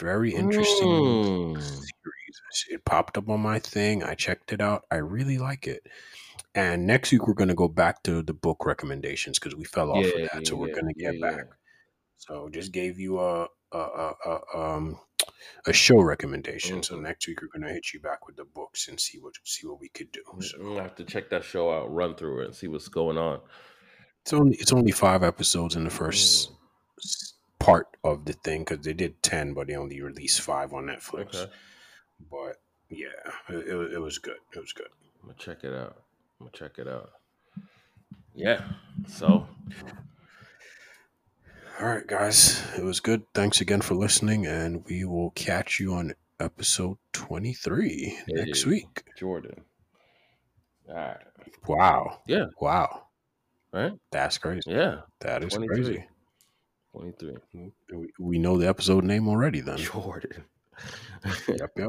Very 0.00 0.34
interesting 0.34 0.88
mm. 0.88 1.60
series. 1.60 1.86
It 2.70 2.84
popped 2.84 3.18
up 3.18 3.28
on 3.28 3.40
my 3.40 3.58
thing. 3.58 4.02
I 4.02 4.14
checked 4.14 4.52
it 4.52 4.60
out. 4.60 4.84
I 4.90 4.96
really 4.96 5.38
like 5.38 5.66
it. 5.66 5.86
And 6.54 6.86
next 6.86 7.12
week 7.12 7.26
we're 7.26 7.34
going 7.34 7.48
to 7.48 7.54
go 7.54 7.68
back 7.68 8.02
to 8.04 8.22
the 8.22 8.32
book 8.32 8.64
recommendations 8.64 9.38
because 9.38 9.56
we 9.56 9.64
fell 9.64 9.90
off 9.90 10.04
yeah, 10.04 10.08
of 10.08 10.14
that. 10.14 10.42
Yeah, 10.42 10.48
so 10.48 10.56
we're 10.56 10.68
yeah, 10.68 10.74
going 10.74 10.94
to 10.94 11.00
get 11.00 11.20
back. 11.20 11.46
So 12.16 12.48
just 12.48 12.72
gave 12.72 12.98
you 12.98 13.20
a, 13.20 13.46
a, 13.72 13.78
a, 13.78 14.14
a 14.26 14.58
um 14.58 14.98
a 15.66 15.72
show 15.72 16.00
recommendation. 16.00 16.76
Mm-hmm. 16.76 16.94
So 16.94 17.00
next 17.00 17.26
week 17.26 17.40
we're 17.42 17.48
gonna 17.48 17.72
hit 17.72 17.92
you 17.92 18.00
back 18.00 18.26
with 18.26 18.36
the 18.36 18.44
books 18.44 18.88
and 18.88 18.98
see 18.98 19.18
what 19.18 19.34
see 19.44 19.66
what 19.66 19.80
we 19.80 19.88
could 19.88 20.10
do. 20.12 20.22
So 20.40 20.58
we'll 20.60 20.78
have 20.78 20.94
to 20.96 21.04
check 21.04 21.30
that 21.30 21.44
show 21.44 21.70
out, 21.70 21.92
run 21.92 22.14
through 22.14 22.42
it, 22.42 22.46
and 22.46 22.54
see 22.54 22.68
what's 22.68 22.88
going 22.88 23.18
on. 23.18 23.40
It's 24.22 24.32
only 24.32 24.56
it's 24.56 24.72
only 24.72 24.92
five 24.92 25.22
episodes 25.22 25.76
in 25.76 25.84
the 25.84 25.90
first 25.90 26.50
mm. 26.50 26.54
part 27.58 27.88
of 28.04 28.24
the 28.24 28.32
thing 28.32 28.60
because 28.64 28.84
they 28.84 28.94
did 28.94 29.22
ten, 29.22 29.54
but 29.54 29.66
they 29.66 29.76
only 29.76 30.00
released 30.00 30.40
five 30.40 30.72
on 30.72 30.86
Netflix. 30.86 31.34
Okay. 31.34 31.52
But 32.30 32.56
yeah, 32.88 33.08
it, 33.48 33.68
it, 33.68 33.92
it 33.94 34.00
was 34.00 34.18
good. 34.18 34.38
It 34.54 34.60
was 34.60 34.72
good. 34.72 34.88
I'm 35.22 35.28
gonna 35.28 35.38
check 35.38 35.64
it 35.64 35.74
out. 35.74 36.02
I'm 36.40 36.46
gonna 36.46 36.50
check 36.52 36.78
it 36.78 36.88
out. 36.88 37.10
Yeah. 38.34 38.62
So 39.06 39.46
all 41.78 41.86
right, 41.88 42.06
guys. 42.06 42.62
It 42.78 42.82
was 42.82 43.00
good. 43.00 43.22
Thanks 43.34 43.60
again 43.60 43.82
for 43.82 43.94
listening, 43.94 44.46
and 44.46 44.82
we 44.86 45.04
will 45.04 45.30
catch 45.32 45.78
you 45.78 45.92
on 45.92 46.14
episode 46.40 46.96
23 47.12 47.98
hey, 47.98 48.22
next 48.28 48.64
week. 48.64 49.04
Jordan. 49.18 49.60
All 50.88 50.94
right. 50.94 51.16
Wow. 51.66 52.20
Yeah. 52.26 52.46
Wow. 52.60 53.08
Right? 53.74 53.92
That's 54.10 54.38
crazy. 54.38 54.70
Yeah. 54.70 55.00
That 55.20 55.44
is 55.44 55.52
23. 55.52 55.84
crazy. 55.84 56.04
23. 56.92 57.34
We, 57.92 58.08
we 58.18 58.38
know 58.38 58.56
the 58.56 58.68
episode 58.68 59.04
name 59.04 59.28
already 59.28 59.60
then. 59.60 59.76
Jordan. 59.76 60.44
yep, 61.46 61.70
yep. 61.76 61.88